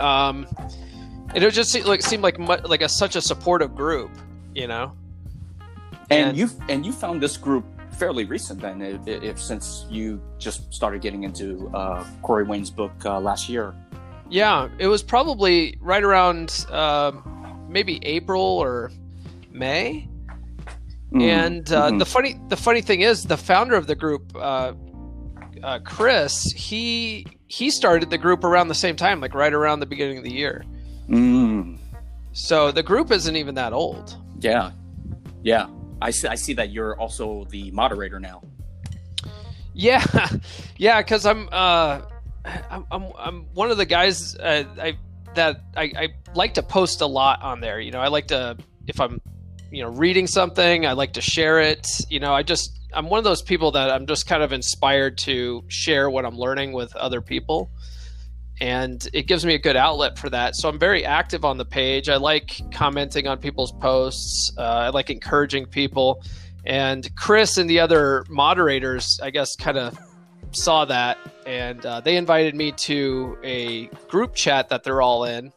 um, 0.00 0.46
and 1.34 1.44
it 1.44 1.50
just 1.52 1.70
seemed 1.70 1.86
like 1.86 2.02
seemed 2.02 2.22
like 2.22 2.38
like 2.38 2.82
a 2.82 2.88
such 2.88 3.16
a 3.16 3.20
supportive 3.20 3.74
group 3.74 4.10
you 4.54 4.66
know 4.66 4.92
and, 6.10 6.30
and 6.30 6.36
you 6.36 6.48
and 6.68 6.84
you 6.84 6.92
found 6.92 7.22
this 7.22 7.36
group 7.36 7.64
fairly 8.00 8.24
recent 8.24 8.60
then 8.60 8.80
if, 8.80 9.06
if 9.06 9.40
since 9.40 9.86
you 9.90 10.20
just 10.38 10.72
started 10.72 11.00
getting 11.00 11.22
into 11.22 11.70
uh, 11.74 12.04
corey 12.22 12.44
wayne's 12.44 12.70
book 12.70 12.92
uh, 13.04 13.20
last 13.20 13.48
year 13.48 13.74
yeah 14.30 14.68
it 14.78 14.86
was 14.88 15.02
probably 15.02 15.76
right 15.80 16.02
around 16.02 16.66
uh, 16.70 17.12
maybe 17.68 18.00
april 18.04 18.42
or 18.42 18.90
may 19.52 20.08
Mm-hmm. 21.12 21.22
And 21.22 21.72
uh, 21.72 21.88
mm-hmm. 21.88 21.98
the 21.98 22.06
funny 22.06 22.40
the 22.48 22.56
funny 22.56 22.82
thing 22.82 23.00
is, 23.00 23.24
the 23.24 23.36
founder 23.36 23.74
of 23.74 23.88
the 23.88 23.96
group, 23.96 24.32
uh, 24.36 24.74
uh, 25.62 25.80
Chris, 25.80 26.44
he 26.52 27.26
he 27.48 27.70
started 27.70 28.10
the 28.10 28.18
group 28.18 28.44
around 28.44 28.68
the 28.68 28.76
same 28.76 28.94
time, 28.94 29.20
like 29.20 29.34
right 29.34 29.52
around 29.52 29.80
the 29.80 29.86
beginning 29.86 30.18
of 30.18 30.24
the 30.24 30.32
year. 30.32 30.64
Mm. 31.08 31.78
So 32.32 32.70
the 32.70 32.84
group 32.84 33.10
isn't 33.10 33.34
even 33.34 33.56
that 33.56 33.72
old. 33.72 34.16
Yeah, 34.38 34.70
yeah. 35.42 35.66
I 36.00 36.10
see. 36.10 36.28
I 36.28 36.34
see 36.34 36.54
that 36.54 36.70
you're 36.70 36.98
also 36.98 37.44
the 37.50 37.70
moderator 37.70 38.20
now. 38.20 38.42
Yeah, 39.74 40.04
yeah. 40.76 41.00
Because 41.00 41.26
I'm, 41.26 41.48
uh, 41.52 42.02
I'm, 42.70 42.86
I'm, 42.90 43.06
I'm 43.18 43.42
one 43.54 43.70
of 43.70 43.76
the 43.76 43.86
guys 43.86 44.36
uh, 44.36 44.64
I 44.78 44.98
that 45.34 45.60
I, 45.76 45.92
I 45.96 46.08
like 46.34 46.54
to 46.54 46.62
post 46.62 47.00
a 47.00 47.06
lot 47.06 47.42
on 47.42 47.60
there. 47.60 47.80
You 47.80 47.90
know, 47.90 48.00
I 48.00 48.08
like 48.08 48.28
to 48.28 48.56
if 48.86 49.00
I'm 49.00 49.20
you 49.70 49.82
know 49.82 49.90
reading 49.90 50.26
something 50.26 50.84
i 50.86 50.92
like 50.92 51.12
to 51.12 51.20
share 51.20 51.60
it 51.60 51.86
you 52.08 52.18
know 52.18 52.34
i 52.34 52.42
just 52.42 52.78
i'm 52.92 53.08
one 53.08 53.18
of 53.18 53.24
those 53.24 53.42
people 53.42 53.70
that 53.70 53.90
i'm 53.90 54.06
just 54.06 54.26
kind 54.26 54.42
of 54.42 54.52
inspired 54.52 55.16
to 55.16 55.62
share 55.68 56.10
what 56.10 56.24
i'm 56.24 56.36
learning 56.36 56.72
with 56.72 56.94
other 56.96 57.20
people 57.20 57.70
and 58.60 59.08
it 59.12 59.26
gives 59.26 59.46
me 59.46 59.54
a 59.54 59.58
good 59.58 59.76
outlet 59.76 60.18
for 60.18 60.30
that. 60.30 60.56
So 60.56 60.68
i'm 60.68 60.78
very 60.78 61.04
active 61.04 61.44
on 61.44 61.56
the 61.58 61.64
page. 61.64 62.08
I 62.08 62.16
like 62.16 62.60
commenting 62.72 63.26
on 63.26 63.38
people's 63.38 63.72
posts. 63.72 64.52
Uh, 64.56 64.62
i 64.62 64.88
like 64.90 65.10
encouraging 65.10 65.66
people. 65.66 66.22
And 66.66 67.14
chris 67.16 67.56
and 67.56 67.68
the 67.70 67.80
other 67.80 68.24
moderators 68.28 69.18
i 69.22 69.30
guess 69.30 69.56
kind 69.56 69.78
of 69.78 69.98
saw 70.52 70.84
that 70.84 71.18
and 71.46 71.84
uh, 71.84 72.00
they 72.00 72.16
invited 72.16 72.54
me 72.54 72.72
to 72.72 73.38
a 73.42 73.86
group 74.08 74.34
chat 74.34 74.68
that 74.68 74.84
they're 74.84 75.02
all 75.02 75.24
in. 75.24 75.52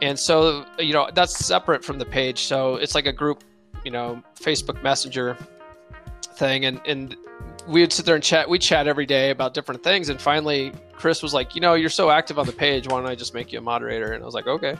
And 0.00 0.18
so 0.18 0.64
you 0.78 0.92
know 0.92 1.10
that's 1.14 1.44
separate 1.44 1.84
from 1.84 1.98
the 1.98 2.04
page. 2.04 2.44
So 2.44 2.76
it's 2.76 2.94
like 2.94 3.06
a 3.06 3.12
group 3.12 3.44
you 3.84 3.90
know 3.90 4.22
facebook 4.38 4.82
messenger 4.82 5.36
thing. 6.34 6.64
And 6.64 6.80
and 6.86 7.16
we 7.68 7.80
would 7.80 7.92
sit 7.92 8.06
there 8.06 8.14
and 8.14 8.24
chat 8.24 8.48
we 8.48 8.58
chat 8.58 8.86
every 8.86 9.06
day 9.06 9.30
about 9.30 9.54
different 9.54 9.82
things 9.82 10.08
and 10.08 10.20
finally 10.20 10.72
chris 10.92 11.22
was 11.22 11.34
like 11.34 11.54
you 11.54 11.60
know 11.60 11.74
you're 11.74 11.90
so 11.90 12.10
active 12.10 12.38
on 12.38 12.46
the 12.46 12.52
page 12.52 12.88
why 12.88 12.98
don't 12.98 13.08
i 13.08 13.14
just 13.14 13.34
make 13.34 13.52
you 13.52 13.58
a 13.58 13.62
moderator? 13.62 14.12
And 14.12 14.22
i 14.22 14.26
was 14.26 14.34
like 14.34 14.46
okay. 14.46 14.76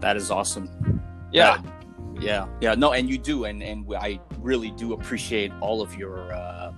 That 0.00 0.16
is 0.16 0.32
awesome. 0.32 1.00
Yeah. 1.30 1.62
Yeah. 2.18 2.48
Yeah 2.60 2.74
no 2.74 2.92
and 2.92 3.08
you 3.08 3.18
do 3.18 3.44
and 3.44 3.62
and 3.62 3.86
i 3.96 4.18
really 4.40 4.70
do 4.72 4.92
appreciate 4.94 5.52
all 5.60 5.80
of 5.80 5.94
your 5.94 6.32
uh 6.32 6.72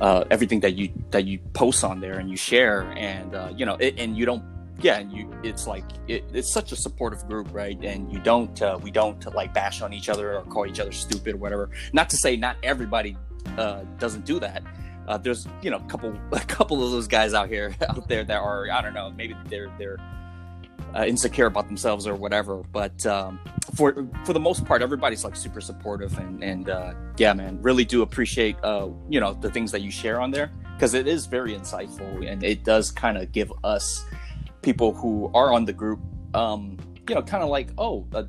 uh, 0.00 0.24
everything 0.30 0.60
that 0.60 0.76
you 0.76 0.90
that 1.10 1.26
you 1.26 1.38
post 1.52 1.84
on 1.84 2.00
there 2.00 2.18
and 2.18 2.30
you 2.30 2.36
share 2.36 2.90
and 2.96 3.34
uh, 3.34 3.52
you 3.54 3.66
know 3.66 3.74
it, 3.74 3.98
and 3.98 4.16
you 4.16 4.24
don't 4.24 4.42
yeah, 4.82 4.98
and 4.98 5.12
you 5.12 5.30
it's 5.42 5.66
like 5.66 5.84
it, 6.08 6.24
it's 6.32 6.50
such 6.50 6.72
a 6.72 6.76
supportive 6.76 7.26
group, 7.28 7.48
right? 7.52 7.78
And 7.82 8.10
you 8.10 8.18
don't 8.18 8.60
uh, 8.62 8.78
we 8.82 8.90
don't 8.90 9.22
like 9.34 9.52
bash 9.52 9.82
on 9.82 9.92
each 9.92 10.08
other 10.08 10.38
or 10.38 10.42
call 10.44 10.66
each 10.66 10.80
other 10.80 10.92
stupid 10.92 11.34
or 11.34 11.38
whatever. 11.38 11.70
Not 11.92 12.08
to 12.10 12.16
say 12.16 12.36
not 12.36 12.56
everybody 12.62 13.16
uh, 13.56 13.82
doesn't 13.98 14.24
do 14.24 14.38
that. 14.40 14.62
Uh, 15.08 15.18
there's 15.18 15.46
you 15.62 15.70
know 15.70 15.78
a 15.78 15.88
couple 15.88 16.16
a 16.32 16.40
couple 16.40 16.84
of 16.84 16.90
those 16.92 17.08
guys 17.08 17.34
out 17.34 17.48
here 17.48 17.74
out 17.88 18.08
there 18.08 18.24
that 18.24 18.38
are 18.38 18.70
I 18.70 18.80
don't 18.82 18.94
know 18.94 19.10
maybe 19.10 19.36
they're 19.48 19.72
they're 19.78 19.98
uh, 20.94 21.04
insecure 21.06 21.46
about 21.46 21.68
themselves 21.68 22.06
or 22.06 22.14
whatever. 22.14 22.62
But 22.72 23.04
um, 23.06 23.40
for 23.74 24.06
for 24.24 24.32
the 24.32 24.40
most 24.40 24.64
part, 24.64 24.82
everybody's 24.82 25.24
like 25.24 25.36
super 25.36 25.60
supportive 25.60 26.18
and 26.18 26.42
and 26.42 26.70
uh, 26.70 26.94
yeah, 27.16 27.32
man, 27.32 27.58
really 27.62 27.84
do 27.84 28.02
appreciate 28.02 28.56
uh, 28.62 28.88
you 29.08 29.20
know 29.20 29.34
the 29.34 29.50
things 29.50 29.72
that 29.72 29.82
you 29.82 29.90
share 29.90 30.20
on 30.20 30.30
there 30.30 30.50
because 30.74 30.94
it 30.94 31.06
is 31.06 31.26
very 31.26 31.52
insightful 31.52 32.26
and 32.26 32.42
it 32.42 32.64
does 32.64 32.90
kind 32.90 33.18
of 33.18 33.32
give 33.32 33.52
us 33.64 34.04
people 34.62 34.94
who 34.94 35.30
are 35.34 35.52
on 35.52 35.64
the 35.64 35.72
group, 35.72 36.00
um, 36.34 36.78
you 37.08 37.14
know, 37.14 37.22
kind 37.22 37.42
of 37.42 37.50
like, 37.50 37.68
oh, 37.78 38.06
a, 38.12 38.26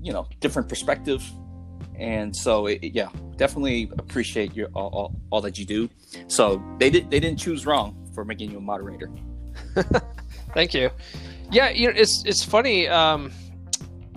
you 0.00 0.12
know, 0.12 0.26
different 0.40 0.68
perspective. 0.68 1.24
And 1.98 2.34
so, 2.34 2.66
it, 2.66 2.82
yeah, 2.82 3.08
definitely 3.36 3.90
appreciate 3.98 4.54
your 4.54 4.68
all, 4.74 4.88
all, 4.88 5.20
all 5.30 5.40
that 5.42 5.58
you 5.58 5.64
do. 5.64 5.88
So 6.28 6.62
they 6.78 6.90
did 6.90 7.10
they 7.10 7.20
didn't 7.20 7.38
choose 7.38 7.66
wrong 7.66 8.10
for 8.14 8.24
making 8.24 8.50
you 8.50 8.58
a 8.58 8.60
moderator. 8.60 9.10
Thank 10.54 10.74
you. 10.74 10.90
Yeah, 11.50 11.70
you 11.70 11.88
know, 11.88 11.94
it's 11.96 12.24
it's 12.24 12.44
funny. 12.44 12.88
Um, 12.88 13.32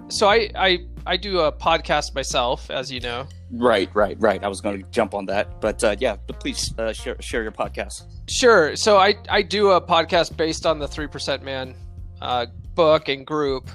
so 0.08 0.28
I 0.28 0.50
I 0.56 0.80
I 1.06 1.18
do 1.18 1.40
a 1.40 1.52
podcast 1.52 2.16
myself, 2.16 2.70
as 2.72 2.92
you 2.92 3.00
know. 3.00 3.28
Right, 3.52 3.90
right, 3.94 4.18
right. 4.20 4.44
I 4.44 4.48
was 4.48 4.60
going 4.60 4.82
to 4.82 4.90
jump 4.90 5.14
on 5.14 5.26
that, 5.28 5.62
but 5.62 5.84
uh, 5.84 5.96
yeah, 6.00 6.18
but 6.28 6.40
please 6.40 6.74
uh, 6.78 6.94
share 6.94 7.22
share 7.22 7.44
your 7.44 7.52
podcast. 7.52 8.04
Sure. 8.28 8.76
So 8.76 8.98
I 8.98 9.16
I 9.30 9.42
do 9.42 9.72
a 9.72 9.82
podcast 9.82 10.36
based 10.36 10.66
on 10.66 10.80
the 10.80 10.88
Three 10.88 11.08
Percent 11.08 11.44
Man 11.44 11.76
uh, 12.22 12.48
book 12.74 13.08
and 13.08 13.26
group, 13.26 13.70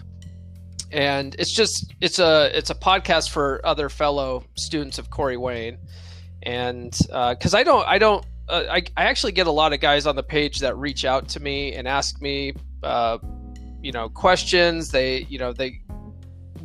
and 0.93 1.35
it's 1.39 1.53
just 1.53 1.93
it's 2.01 2.19
a 2.19 2.57
it's 2.57 2.71
a 2.71 2.75
podcast 2.75 3.31
for 3.31 3.61
other 3.65 3.89
fellow 3.89 4.45
students 4.57 4.99
of 4.99 5.11
Corey 5.11 5.37
Wayne, 5.37 5.79
and 6.43 6.91
because 6.91 7.55
uh, 7.55 7.59
I 7.59 7.63
don't 7.63 7.87
I 7.87 7.99
don't 7.99 8.25
uh, 8.49 8.65
I 8.71 8.83
I 8.97 9.05
actually 9.05 9.33
get 9.33 9.47
a 9.47 9.53
lot 9.53 9.73
of 9.73 9.81
guys 9.81 10.07
on 10.07 10.17
the 10.17 10.23
page 10.23 10.61
that 10.61 10.77
reach 10.77 11.05
out 11.05 11.29
to 11.31 11.41
me 11.41 11.75
and 11.75 11.87
ask 11.87 12.21
me 12.21 12.55
uh, 12.83 13.19
you 13.83 13.93
know 13.93 14.09
questions. 14.09 14.91
They 14.91 15.27
you 15.29 15.39
know 15.39 15.53
they 15.53 15.81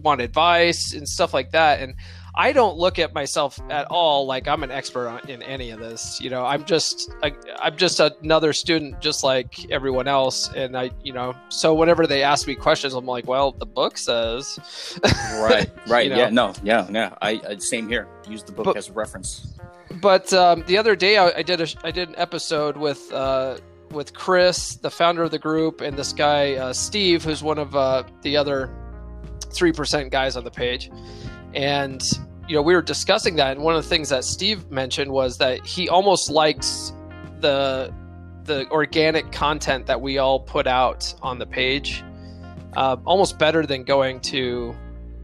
want 0.02 0.22
advice 0.22 0.94
and 0.94 1.08
stuff 1.08 1.34
like 1.34 1.52
that. 1.52 1.82
And 1.82 1.96
I 2.38 2.52
don't 2.52 2.78
look 2.78 3.00
at 3.00 3.14
myself 3.14 3.60
at 3.70 3.88
all 3.88 4.26
like 4.26 4.48
I'm 4.48 4.64
an 4.64 4.72
expert 4.72 5.22
in 5.30 5.42
any 5.42 5.72
of 5.72 5.80
this. 5.80 6.20
You 6.20 6.30
know, 6.30 6.46
I'm 6.46 6.66
just 6.66 7.12
I, 7.24 7.34
am 7.62 7.78
just 7.78 8.00
another 8.00 8.52
student, 8.52 9.00
just 9.00 9.24
like 9.24 9.72
everyone 9.72 10.08
else. 10.08 10.52
And 10.54 10.78
I, 10.78 10.92
you 11.04 11.14
know, 11.14 11.34
so 11.50 11.74
whenever 11.74 12.06
they 12.08 12.24
ask 12.24 12.46
me 12.46 12.56
questions, 12.56 12.94
I'm 12.94 13.06
like, 13.06 13.26
well, 13.26 13.52
the 13.52 13.66
book 13.66 13.98
says. 13.98 14.60
right. 15.40 15.70
Right. 15.88 16.06
you 16.06 16.10
know? 16.12 16.18
Yeah. 16.18 16.30
No. 16.30 16.54
Yeah. 16.64 16.88
Yeah. 16.92 17.16
I, 17.22 17.42
I, 17.48 17.58
same 17.58 17.88
here. 17.88 18.08
Use 18.28 18.44
the 18.44 18.52
book 18.52 18.66
but, 18.66 18.78
as 18.78 18.90
a 18.90 18.94
reference. 18.94 19.54
But 20.02 20.34
um, 20.34 20.64
the 20.68 20.78
other 20.78 20.96
day, 20.96 21.18
I, 21.18 21.38
I, 21.38 21.42
did 21.42 21.62
a 21.62 21.68
I 21.84 21.92
did 21.92 22.10
an 22.10 22.16
episode 22.18 22.78
with. 22.78 23.12
Uh, 23.12 23.58
with 23.92 24.14
Chris, 24.14 24.76
the 24.76 24.90
founder 24.90 25.24
of 25.24 25.32
the 25.32 25.40
group, 25.40 25.80
and 25.80 25.96
this 25.96 26.12
guy 26.12 26.56
uh, 26.56 26.74
Steve, 26.74 27.24
who's 27.24 27.44
one 27.44 27.60
of 27.60 27.76
uh, 27.76 28.04
the 28.24 28.36
other 28.36 28.76
three 29.52 29.72
percent 29.72 30.12
guys 30.12 30.36
on 30.36 30.44
the 30.44 30.52
page, 30.52 30.90
and 31.56 32.04
you 32.48 32.56
know 32.56 32.62
we 32.62 32.76
were 32.76 32.82
discussing 32.82 33.36
that, 33.38 33.56
and 33.56 33.64
one 33.64 33.76
of 33.76 33.84
the 33.84 33.90
things 33.90 34.10
that 34.10 34.24
Steve 34.24 34.70
mentioned 34.70 35.12
was 35.12 35.38
that 35.40 35.66
he 35.66 35.90
almost 35.90 36.30
likes 36.30 36.94
the 37.40 37.94
the 38.44 38.70
organic 38.70 39.32
content 39.32 39.88
that 39.88 40.00
we 40.00 40.20
all 40.20 40.40
put 40.40 40.68
out 40.68 41.14
on 41.24 41.40
the 41.40 41.46
page 41.48 42.04
uh, 42.76 42.98
almost 43.06 43.40
better 43.40 43.66
than 43.66 43.84
going 43.84 44.20
to 44.20 44.76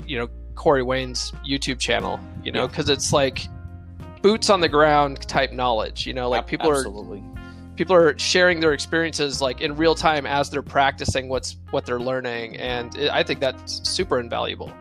you 0.07 0.17
know 0.17 0.27
Corey 0.55 0.83
Wayne's 0.83 1.31
YouTube 1.47 1.79
channel, 1.79 2.19
you 2.43 2.51
know, 2.51 2.67
because 2.67 2.88
yeah. 2.88 2.95
it's 2.95 3.13
like 3.13 3.47
boots 4.21 4.50
on 4.50 4.61
the 4.61 4.69
ground 4.69 5.27
type 5.27 5.51
knowledge, 5.51 6.05
you 6.05 6.13
know, 6.13 6.29
like 6.29 6.47
people 6.47 6.71
Absolutely. 6.71 7.19
are 7.19 7.75
people 7.75 7.95
are 7.95 8.17
sharing 8.19 8.59
their 8.59 8.73
experiences 8.73 9.41
like 9.41 9.61
in 9.61 9.75
real 9.75 9.95
time 9.95 10.25
as 10.25 10.50
they're 10.50 10.61
practicing 10.61 11.29
what's 11.29 11.57
what 11.71 11.85
they're 11.85 12.00
learning 12.00 12.55
and 12.57 12.95
it, 12.97 13.09
i 13.09 13.23
think 13.23 13.39
that's 13.39 13.89
super 13.89 14.19
invaluable 14.19 14.71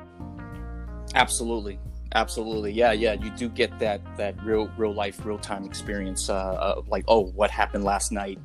absolutely. 1.15 1.79
Absolutely. 2.15 2.73
Yeah 2.73 2.93
yeah 2.93 3.13
you 3.13 3.31
do 3.31 3.49
get 3.49 3.79
that 3.79 4.01
that 4.17 4.35
real 4.45 4.71
real 4.77 4.93
life 4.93 5.25
real 5.25 5.39
time 5.39 5.65
experience 5.65 6.29
uh, 6.29 6.83
like 6.89 7.05
oh 7.07 7.27
what 7.27 7.51
happened 7.51 7.85
last 7.85 8.11
night 8.11 8.39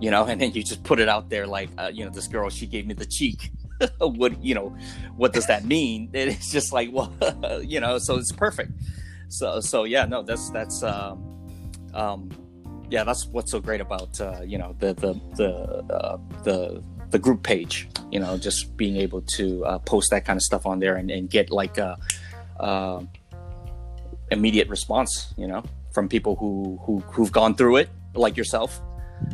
you 0.00 0.10
know 0.10 0.24
and 0.30 0.40
then 0.40 0.52
you 0.52 0.62
just 0.62 0.82
put 0.82 0.98
it 0.98 1.08
out 1.08 1.30
there 1.30 1.46
like 1.46 1.70
uh, 1.78 1.90
you 1.92 2.04
know 2.04 2.10
this 2.10 2.26
girl 2.26 2.50
she 2.50 2.66
gave 2.66 2.86
me 2.86 2.94
the 2.94 3.06
cheek. 3.06 3.50
What 3.98 4.40
you 4.44 4.54
know 4.54 4.76
what 5.16 5.32
does 5.32 5.46
that 5.48 5.64
mean? 5.64 6.08
It's 6.14 6.52
just 6.52 6.72
like 6.72 6.90
well 6.92 7.12
you 7.62 7.80
know 7.80 7.98
so 7.98 8.16
it's 8.16 8.30
perfect. 8.30 8.72
So 9.28 9.60
so 9.60 9.84
yeah 9.84 10.04
no 10.04 10.22
that's 10.22 10.50
that's 10.50 10.84
um 10.84 11.16
um 11.94 12.30
yeah, 12.92 13.04
that's 13.04 13.26
what's 13.28 13.50
so 13.50 13.58
great 13.58 13.80
about 13.80 14.20
uh, 14.20 14.42
you 14.44 14.58
know 14.58 14.76
the 14.78 14.92
the 14.92 15.14
the 15.36 15.50
uh, 15.94 16.18
the 16.44 16.84
the 17.12 17.18
group 17.18 17.42
page. 17.42 17.88
You 18.10 18.20
know, 18.20 18.36
just 18.36 18.76
being 18.76 18.96
able 18.96 19.22
to 19.36 19.64
uh, 19.64 19.78
post 19.78 20.10
that 20.10 20.24
kind 20.24 20.36
of 20.36 20.42
stuff 20.42 20.66
on 20.66 20.80
there 20.80 20.96
and, 20.96 21.10
and 21.10 21.30
get 21.30 21.50
like 21.50 21.78
a, 21.78 21.96
uh, 22.60 23.02
immediate 24.30 24.68
response. 24.68 25.32
You 25.36 25.46
know, 25.46 25.62
from 25.92 26.08
people 26.08 26.36
who 26.36 26.80
who 26.84 27.00
who've 27.12 27.32
gone 27.32 27.54
through 27.54 27.76
it, 27.76 27.90
like 28.14 28.36
yourself. 28.36 28.80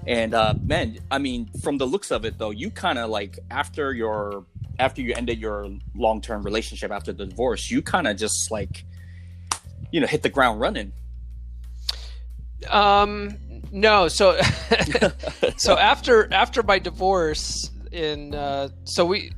And 0.07 0.35
uh, 0.35 0.55
man, 0.63 0.99
I 1.11 1.19
mean, 1.19 1.49
from 1.63 1.79
the 1.79 1.87
looks 1.87 2.11
of 2.11 2.27
it, 2.27 2.37
though, 2.37 2.51
you 2.51 2.71
kind 2.71 2.99
of 2.99 3.09
like 3.09 3.39
after 3.51 3.95
your 3.95 4.45
after 4.79 5.01
you 5.01 5.15
ended 5.15 5.39
your 5.39 5.71
long 5.95 6.21
term 6.21 6.43
relationship 6.43 6.91
after 6.91 7.13
the 7.13 7.27
divorce, 7.27 7.71
you 7.71 7.83
kind 7.83 8.07
of 8.07 8.17
just 8.17 8.51
like 8.51 8.85
you 9.91 10.01
know 10.01 10.07
hit 10.07 10.23
the 10.23 10.29
ground 10.29 10.61
running. 10.61 10.93
Um, 12.69 13.37
no, 13.71 14.09
so 14.09 14.41
so 15.57 15.77
after 15.77 16.33
after 16.33 16.63
my 16.63 16.79
divorce 16.79 17.71
in 17.93 18.35
uh, 18.35 18.69
so 18.85 19.05
we 19.05 19.33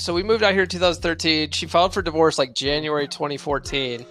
so 0.00 0.14
we 0.14 0.22
moved 0.22 0.42
out 0.42 0.52
here 0.52 0.62
in 0.62 0.68
2013. 0.68 1.50
She 1.50 1.66
filed 1.66 1.92
for 1.92 2.02
divorce 2.02 2.38
like 2.38 2.54
January 2.54 3.06
2014. 3.06 4.06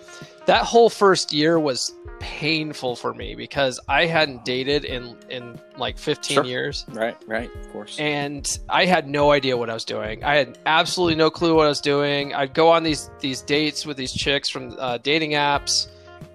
That 0.46 0.64
whole 0.64 0.90
first 0.90 1.34
year 1.34 1.60
was 1.60 1.94
painful 2.20 2.96
for 2.96 3.14
me 3.14 3.34
because 3.34 3.80
I 3.88 4.06
hadn't 4.06 4.46
dated 4.46 4.86
in 4.86 5.16
in 5.30 5.60
like 5.78 5.98
15 5.98 6.36
sure. 6.36 6.44
years. 6.44 6.86
Right, 6.90 7.18
right, 7.28 7.50
of 7.56 7.72
course. 7.72 7.98
And 8.00 8.60
I 8.70 8.86
had 8.86 9.08
no 9.08 9.32
idea 9.32 9.58
what 9.58 9.70
I 9.70 9.74
was 9.74 9.86
doing. 9.86 10.24
I 10.24 10.36
had 10.36 10.60
absolutely 10.66 11.16
no 11.16 11.30
clue 11.30 11.56
what 11.56 11.66
I 11.66 11.70
was 11.70 11.82
doing. 11.82 12.34
I'd 12.34 12.54
go 12.54 12.70
on 12.70 12.84
these 12.84 13.10
these 13.20 13.42
dates 13.42 13.86
with 13.86 13.98
these 13.98 14.14
chicks 14.14 14.50
from 14.50 14.76
uh, 14.80 15.00
dating 15.00 15.32
apps, 15.32 15.88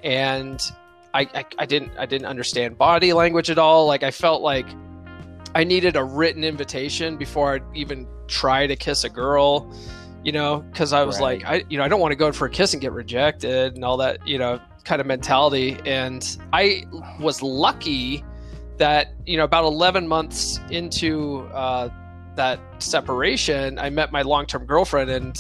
and 0.03 0.61
I, 1.15 1.21
I, 1.33 1.45
I 1.59 1.67
didn't 1.67 1.93
I 1.97 2.07
didn't 2.07 2.27
understand 2.27 2.77
body 2.77 3.13
language 3.13 3.49
at 3.49 3.59
all. 3.59 3.87
Like 3.87 4.03
I 4.03 4.11
felt 4.11 4.43
like 4.43 4.67
I 5.55 5.63
needed 5.63 5.97
a 5.97 6.03
written 6.03 6.43
invitation 6.43 7.17
before 7.17 7.55
I'd 7.55 7.63
even 7.75 8.09
try 8.27 8.67
to 8.67 8.75
kiss 8.75 9.05
a 9.05 9.09
girl, 9.09 9.73
you 10.25 10.33
know, 10.33 10.61
because 10.73 10.93
I 10.93 11.05
was 11.05 11.21
right. 11.21 11.43
like, 11.43 11.45
I 11.45 11.65
you 11.71 11.79
know, 11.79 11.85
I 11.85 11.89
don't 11.89 12.01
want 12.01 12.11
to 12.13 12.17
go 12.17 12.33
for 12.33 12.47
a 12.47 12.51
kiss 12.51 12.73
and 12.73 12.83
get 12.83 12.93
rejected 12.93 13.77
and 13.77 13.85
all 13.85 13.97
that, 13.99 14.27
you 14.27 14.39
know, 14.39 14.61
kind 14.83 15.01
of 15.01 15.07
mentality. 15.07 15.79
And 15.87 16.37
I 16.53 16.85
was 17.21 17.41
lucky 17.43 18.25
that 18.79 19.15
you 19.25 19.37
know 19.37 19.45
about 19.45 19.65
11 19.65 20.09
months 20.09 20.59
into 20.71 21.43
uh, 21.55 21.89
that 22.35 22.59
separation, 22.81 23.79
I 23.79 23.89
met 23.89 24.11
my 24.11 24.23
long 24.23 24.47
term 24.47 24.67
girlfriend, 24.67 25.11
and 25.11 25.37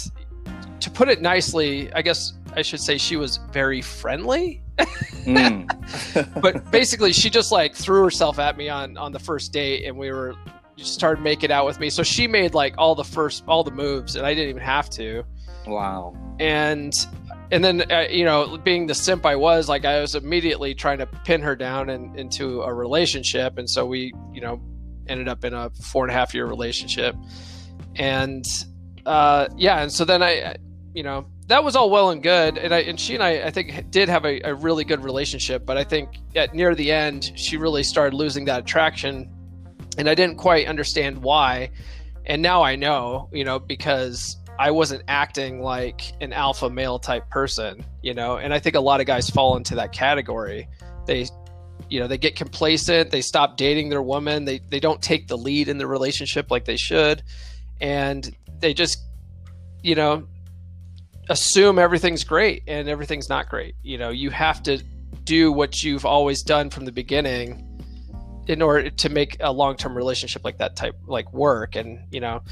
to 0.78 0.90
put 0.90 1.08
it 1.08 1.20
nicely, 1.20 1.92
I 1.94 2.02
guess 2.02 2.34
I 2.54 2.62
should 2.62 2.80
say 2.80 2.96
she 2.96 3.16
was 3.16 3.40
very 3.50 3.82
friendly 3.82 4.63
mm. 4.78 6.40
but 6.42 6.70
basically, 6.70 7.12
she 7.12 7.30
just 7.30 7.52
like 7.52 7.74
threw 7.74 8.02
herself 8.02 8.38
at 8.38 8.56
me 8.56 8.68
on 8.68 8.96
on 8.96 9.12
the 9.12 9.18
first 9.18 9.52
date, 9.52 9.84
and 9.84 9.96
we 9.96 10.10
were 10.10 10.34
just 10.76 10.94
started 10.94 11.22
making 11.22 11.52
out 11.52 11.66
with 11.66 11.78
me. 11.78 11.90
So 11.90 12.02
she 12.02 12.26
made 12.26 12.54
like 12.54 12.74
all 12.78 12.94
the 12.94 13.04
first 13.04 13.44
all 13.46 13.64
the 13.64 13.70
moves, 13.70 14.16
and 14.16 14.26
I 14.26 14.34
didn't 14.34 14.50
even 14.50 14.62
have 14.62 14.90
to. 14.90 15.24
Wow. 15.66 16.16
And 16.40 16.94
and 17.50 17.64
then 17.64 17.90
uh, 17.90 18.06
you 18.10 18.24
know, 18.24 18.58
being 18.58 18.86
the 18.86 18.94
simp 18.94 19.24
I 19.24 19.36
was, 19.36 19.68
like 19.68 19.84
I 19.84 20.00
was 20.00 20.14
immediately 20.14 20.74
trying 20.74 20.98
to 20.98 21.06
pin 21.06 21.40
her 21.42 21.54
down 21.54 21.90
and 21.90 22.18
into 22.18 22.62
a 22.62 22.72
relationship, 22.72 23.58
and 23.58 23.68
so 23.68 23.86
we 23.86 24.12
you 24.32 24.40
know 24.40 24.60
ended 25.06 25.28
up 25.28 25.44
in 25.44 25.54
a 25.54 25.70
four 25.70 26.04
and 26.04 26.10
a 26.10 26.14
half 26.14 26.34
year 26.34 26.46
relationship, 26.46 27.14
and 27.96 28.44
uh, 29.06 29.48
yeah, 29.56 29.82
and 29.82 29.92
so 29.92 30.04
then 30.04 30.22
I 30.22 30.56
you 30.94 31.02
know 31.02 31.26
that 31.46 31.62
was 31.62 31.76
all 31.76 31.90
well 31.90 32.10
and 32.10 32.22
good, 32.22 32.56
and 32.56 32.74
I 32.74 32.80
and 32.80 32.98
she 32.98 33.14
and 33.14 33.22
I 33.22 33.46
I 33.46 33.50
think 33.50 33.90
did 33.90 34.08
have 34.08 34.24
a, 34.24 34.40
a 34.42 34.54
really 34.54 34.84
good 34.84 35.04
relationship, 35.04 35.66
but 35.66 35.76
I 35.76 35.84
think 35.84 36.20
at 36.34 36.54
near 36.54 36.74
the 36.74 36.90
end 36.90 37.32
she 37.34 37.56
really 37.56 37.82
started 37.82 38.16
losing 38.16 38.46
that 38.46 38.60
attraction, 38.60 39.30
and 39.98 40.08
I 40.08 40.14
didn't 40.14 40.36
quite 40.36 40.66
understand 40.66 41.18
why, 41.18 41.70
and 42.24 42.40
now 42.40 42.62
I 42.62 42.76
know, 42.76 43.28
you 43.32 43.44
know, 43.44 43.58
because 43.58 44.36
I 44.58 44.70
wasn't 44.70 45.02
acting 45.08 45.60
like 45.60 46.14
an 46.20 46.32
alpha 46.32 46.70
male 46.70 46.98
type 46.98 47.28
person, 47.28 47.84
you 48.02 48.14
know, 48.14 48.36
and 48.36 48.54
I 48.54 48.58
think 48.58 48.74
a 48.76 48.80
lot 48.80 49.00
of 49.00 49.06
guys 49.06 49.28
fall 49.28 49.56
into 49.56 49.74
that 49.74 49.92
category. 49.92 50.68
They 51.06 51.26
you 51.90 52.00
know, 52.00 52.06
they 52.06 52.16
get 52.16 52.36
complacent, 52.36 53.10
they 53.10 53.20
stop 53.20 53.56
dating 53.58 53.90
their 53.90 54.02
woman, 54.02 54.46
they 54.46 54.60
they 54.70 54.80
don't 54.80 55.02
take 55.02 55.28
the 55.28 55.36
lead 55.36 55.68
in 55.68 55.76
the 55.76 55.86
relationship 55.86 56.50
like 56.50 56.64
they 56.64 56.76
should, 56.76 57.22
and 57.82 58.34
they 58.60 58.72
just 58.72 59.02
you 59.82 59.94
know 59.94 60.26
assume 61.28 61.78
everything's 61.78 62.24
great 62.24 62.62
and 62.66 62.88
everything's 62.88 63.28
not 63.28 63.48
great. 63.48 63.74
You 63.82 63.98
know, 63.98 64.10
you 64.10 64.30
have 64.30 64.62
to 64.64 64.82
do 65.24 65.52
what 65.52 65.82
you've 65.82 66.04
always 66.04 66.42
done 66.42 66.70
from 66.70 66.84
the 66.84 66.92
beginning 66.92 67.70
in 68.46 68.60
order 68.60 68.90
to 68.90 69.08
make 69.08 69.36
a 69.40 69.50
long-term 69.50 69.96
relationship 69.96 70.44
like 70.44 70.58
that 70.58 70.76
type 70.76 70.94
like 71.06 71.32
work 71.32 71.76
and 71.76 71.98
you 72.10 72.20
know 72.20 72.42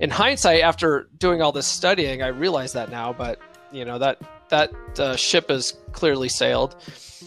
in 0.00 0.08
hindsight 0.08 0.62
after 0.62 1.10
doing 1.18 1.42
all 1.42 1.52
this 1.52 1.66
studying 1.66 2.22
i 2.22 2.28
realize 2.28 2.72
that 2.72 2.90
now 2.90 3.12
but 3.12 3.38
you 3.70 3.84
know 3.84 3.98
that 3.98 4.18
that 4.48 4.72
uh, 4.98 5.14
ship 5.14 5.50
has 5.50 5.76
clearly 5.92 6.26
sailed 6.26 6.74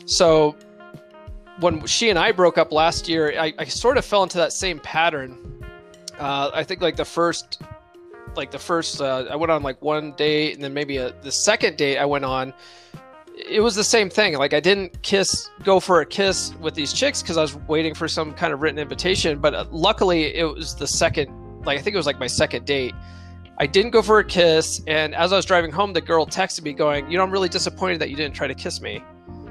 so 0.08 0.56
when 1.60 1.86
she 1.86 2.10
and 2.10 2.20
I 2.20 2.32
broke 2.32 2.58
up 2.58 2.72
last 2.72 3.08
year, 3.08 3.34
I, 3.40 3.54
I 3.58 3.66
sort 3.66 3.98
of 3.98 4.06
fell 4.06 4.24
into 4.24 4.38
that 4.38 4.54
same 4.54 4.80
pattern. 4.80 5.38
Uh, 6.20 6.52
I 6.54 6.64
think 6.64 6.82
like 6.82 6.96
the 6.96 7.06
first, 7.06 7.62
like 8.38 8.52
the 8.52 8.60
first, 8.60 9.02
uh, 9.02 9.26
I 9.30 9.36
went 9.36 9.52
on 9.52 9.64
like 9.64 9.82
one 9.82 10.14
date, 10.14 10.56
and 10.56 10.64
then 10.64 10.74
maybe 10.74 10.98
a, 10.98 11.14
the 11.22 11.32
second 11.32 11.78
date 11.78 11.98
I 11.98 12.06
went 12.06 12.26
on, 12.26 12.54
it 13.50 13.62
was 13.62 13.76
the 13.76 13.84
same 13.84 14.10
thing. 14.10 14.38
Like 14.38 14.54
I 14.54 14.60
didn't 14.60 15.02
kiss, 15.02 15.50
go 15.64 15.80
for 15.80 16.02
a 16.02 16.06
kiss 16.06 16.54
with 16.62 16.74
these 16.74 16.94
chicks 16.94 17.22
because 17.22 17.38
I 17.38 17.42
was 17.42 17.56
waiting 17.68 17.94
for 17.94 18.08
some 18.08 18.34
kind 18.34 18.54
of 18.54 18.62
written 18.62 18.80
invitation. 18.80 19.40
But 19.40 19.54
uh, 19.54 19.66
luckily, 19.72 20.36
it 20.36 20.46
was 20.46 20.76
the 20.76 20.88
second, 20.88 21.30
like 21.66 21.80
I 21.80 21.82
think 21.82 21.94
it 21.94 21.98
was 21.98 22.06
like 22.06 22.20
my 22.20 22.28
second 22.28 22.66
date. 22.66 22.94
I 23.58 23.68
didn't 23.68 23.92
go 23.92 24.02
for 24.02 24.20
a 24.20 24.24
kiss, 24.24 24.82
and 24.86 25.16
as 25.16 25.32
I 25.32 25.38
was 25.38 25.46
driving 25.46 25.72
home, 25.72 25.94
the 25.94 26.02
girl 26.02 26.26
texted 26.26 26.64
me 26.64 26.74
going, 26.74 27.10
"You 27.10 27.18
know, 27.18 27.24
I'm 27.24 27.32
really 27.32 27.48
disappointed 27.48 28.00
that 28.02 28.10
you 28.10 28.18
didn't 28.18 28.36
try 28.36 28.48
to 28.48 28.56
kiss 28.56 28.82
me." 28.82 29.02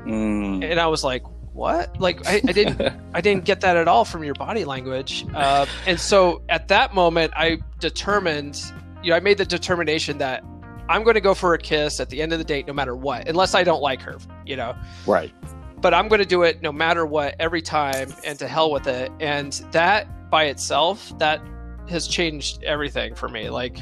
Mm. 0.05 0.63
And 0.63 0.79
I 0.79 0.87
was 0.87 1.03
like, 1.03 1.23
"What? 1.55 1.99
Like 2.01 2.27
I, 2.27 2.43
I 2.47 2.53
didn't, 2.53 2.81
I 3.15 3.21
didn't 3.21 3.45
get 3.45 3.63
that 3.63 3.77
at 3.77 3.89
all 3.89 4.05
from 4.05 4.23
your 4.23 4.35
body 4.35 4.65
language." 4.65 5.25
Uh, 5.35 5.67
and 5.87 5.99
so 5.99 6.43
at 6.49 6.69
that 6.69 6.95
moment, 6.95 7.33
I 7.35 7.59
determined, 7.81 8.61
you 9.03 9.11
know, 9.11 9.17
I 9.17 9.21
made 9.21 9.39
the 9.39 9.47
determination 9.47 10.19
that 10.19 10.45
I'm 10.89 11.03
going 11.03 11.15
to 11.15 11.21
go 11.21 11.35
for 11.35 11.55
a 11.55 11.59
kiss 11.59 11.99
at 12.01 12.11
the 12.11 12.21
end 12.21 12.33
of 12.33 12.39
the 12.39 12.45
date, 12.45 12.67
no 12.67 12.73
matter 12.73 12.95
what, 12.95 13.29
unless 13.29 13.55
I 13.55 13.65
don't 13.65 13.81
like 13.81 14.03
her, 14.03 14.19
you 14.45 14.57
know. 14.57 14.77
Right. 15.07 15.33
But 15.81 15.95
I'm 15.95 16.09
going 16.09 16.21
to 16.21 16.27
do 16.27 16.43
it 16.43 16.63
no 16.63 16.73
matter 16.73 17.07
what, 17.07 17.35
every 17.39 17.63
time, 17.63 18.13
and 18.25 18.39
to 18.39 18.49
hell 18.49 18.71
with 18.71 18.87
it. 18.87 19.11
And 19.21 19.53
that 19.73 20.31
by 20.31 20.45
itself, 20.45 21.17
that 21.19 21.41
has 21.89 22.07
changed 22.07 22.63
everything 22.65 23.15
for 23.15 23.29
me. 23.29 23.51
Like, 23.51 23.79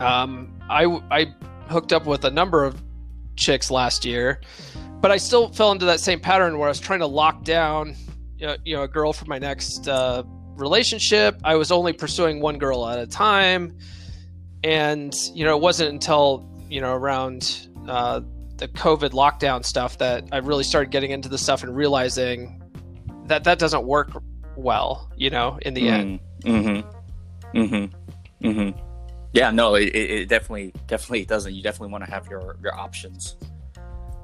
um, 0.00 0.52
I 0.68 0.84
I 1.10 1.34
hooked 1.68 1.92
up 1.92 2.06
with 2.06 2.24
a 2.24 2.30
number 2.30 2.64
of 2.64 2.82
chicks 3.36 3.70
last 3.70 4.04
year, 4.04 4.40
but 5.06 5.12
I 5.12 5.18
still 5.18 5.52
fell 5.52 5.70
into 5.70 5.84
that 5.84 6.00
same 6.00 6.18
pattern 6.18 6.58
where 6.58 6.66
I 6.66 6.70
was 6.70 6.80
trying 6.80 6.98
to 6.98 7.06
lock 7.06 7.44
down, 7.44 7.94
you 8.38 8.48
know, 8.48 8.56
you 8.64 8.74
know 8.74 8.82
a 8.82 8.88
girl 8.88 9.12
for 9.12 9.24
my 9.26 9.38
next 9.38 9.86
uh, 9.86 10.24
relationship. 10.56 11.40
I 11.44 11.54
was 11.54 11.70
only 11.70 11.92
pursuing 11.92 12.40
one 12.40 12.58
girl 12.58 12.84
at 12.88 12.98
a 12.98 13.06
time, 13.06 13.78
and 14.64 15.14
you 15.32 15.44
know, 15.44 15.56
it 15.56 15.62
wasn't 15.62 15.90
until 15.90 16.50
you 16.68 16.80
know 16.80 16.92
around 16.92 17.68
uh, 17.86 18.20
the 18.56 18.66
COVID 18.66 19.10
lockdown 19.10 19.64
stuff 19.64 19.96
that 19.98 20.24
I 20.32 20.38
really 20.38 20.64
started 20.64 20.90
getting 20.90 21.12
into 21.12 21.28
the 21.28 21.38
stuff 21.38 21.62
and 21.62 21.76
realizing 21.76 22.60
that 23.26 23.44
that 23.44 23.60
doesn't 23.60 23.86
work 23.86 24.10
well. 24.56 25.08
You 25.16 25.30
know, 25.30 25.56
in 25.62 25.74
the 25.74 25.88
end. 25.88 26.18
Mm-hmm. 26.42 27.56
Mm-hmm. 27.56 28.48
Mm-hmm. 28.48 28.80
Yeah, 29.32 29.52
no, 29.52 29.76
it, 29.76 29.94
it 29.94 30.28
definitely 30.28 30.74
definitely 30.88 31.26
doesn't. 31.26 31.54
You 31.54 31.62
definitely 31.62 31.92
want 31.92 32.04
to 32.06 32.10
have 32.10 32.26
your 32.26 32.56
your 32.60 32.74
options. 32.74 33.36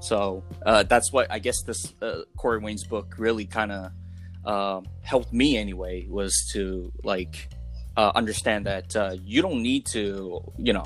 So 0.03 0.43
uh, 0.67 0.83
that's 0.83 1.13
what 1.13 1.31
I 1.31 1.39
guess 1.39 1.63
this 1.63 1.95
uh, 2.03 2.23
Corey 2.37 2.59
Wayne's 2.59 2.85
book 2.85 3.15
really 3.19 3.47
kind 3.47 3.71
of 3.71 3.93
uh, 4.45 4.81
helped 5.03 5.33
me 5.33 5.57
anyway 5.57 6.07
was 6.09 6.49
to 6.53 6.93
like 7.05 7.49
uh, 7.97 8.11
understand 8.15 8.67
that 8.67 8.97
uh, 8.97 9.17
you 9.23 9.43
don't 9.43 9.63
need 9.63 9.87
to 9.87 10.43
you 10.59 10.73
know 10.73 10.85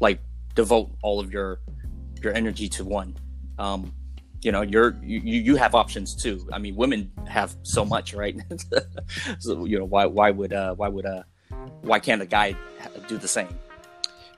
like 0.00 0.20
devote 0.54 0.90
all 1.02 1.18
of 1.18 1.32
your 1.32 1.60
your 2.22 2.34
energy 2.34 2.68
to 2.68 2.84
one. 2.84 3.16
Um, 3.58 3.94
you 4.42 4.52
know, 4.52 4.60
you're 4.60 4.94
you 5.02 5.20
you 5.20 5.56
have 5.56 5.74
options 5.74 6.14
too. 6.14 6.46
I 6.52 6.58
mean, 6.58 6.76
women 6.76 7.10
have 7.26 7.56
so 7.62 7.86
much, 7.86 8.12
right? 8.12 8.36
so 9.38 9.64
you 9.64 9.78
know, 9.78 9.86
why 9.86 10.04
why 10.04 10.30
would 10.30 10.52
uh 10.52 10.74
why 10.74 10.88
would 10.88 11.06
uh 11.06 11.22
why 11.80 11.98
can't 11.98 12.20
a 12.20 12.26
guy 12.26 12.54
do 13.08 13.16
the 13.16 13.28
same? 13.28 13.48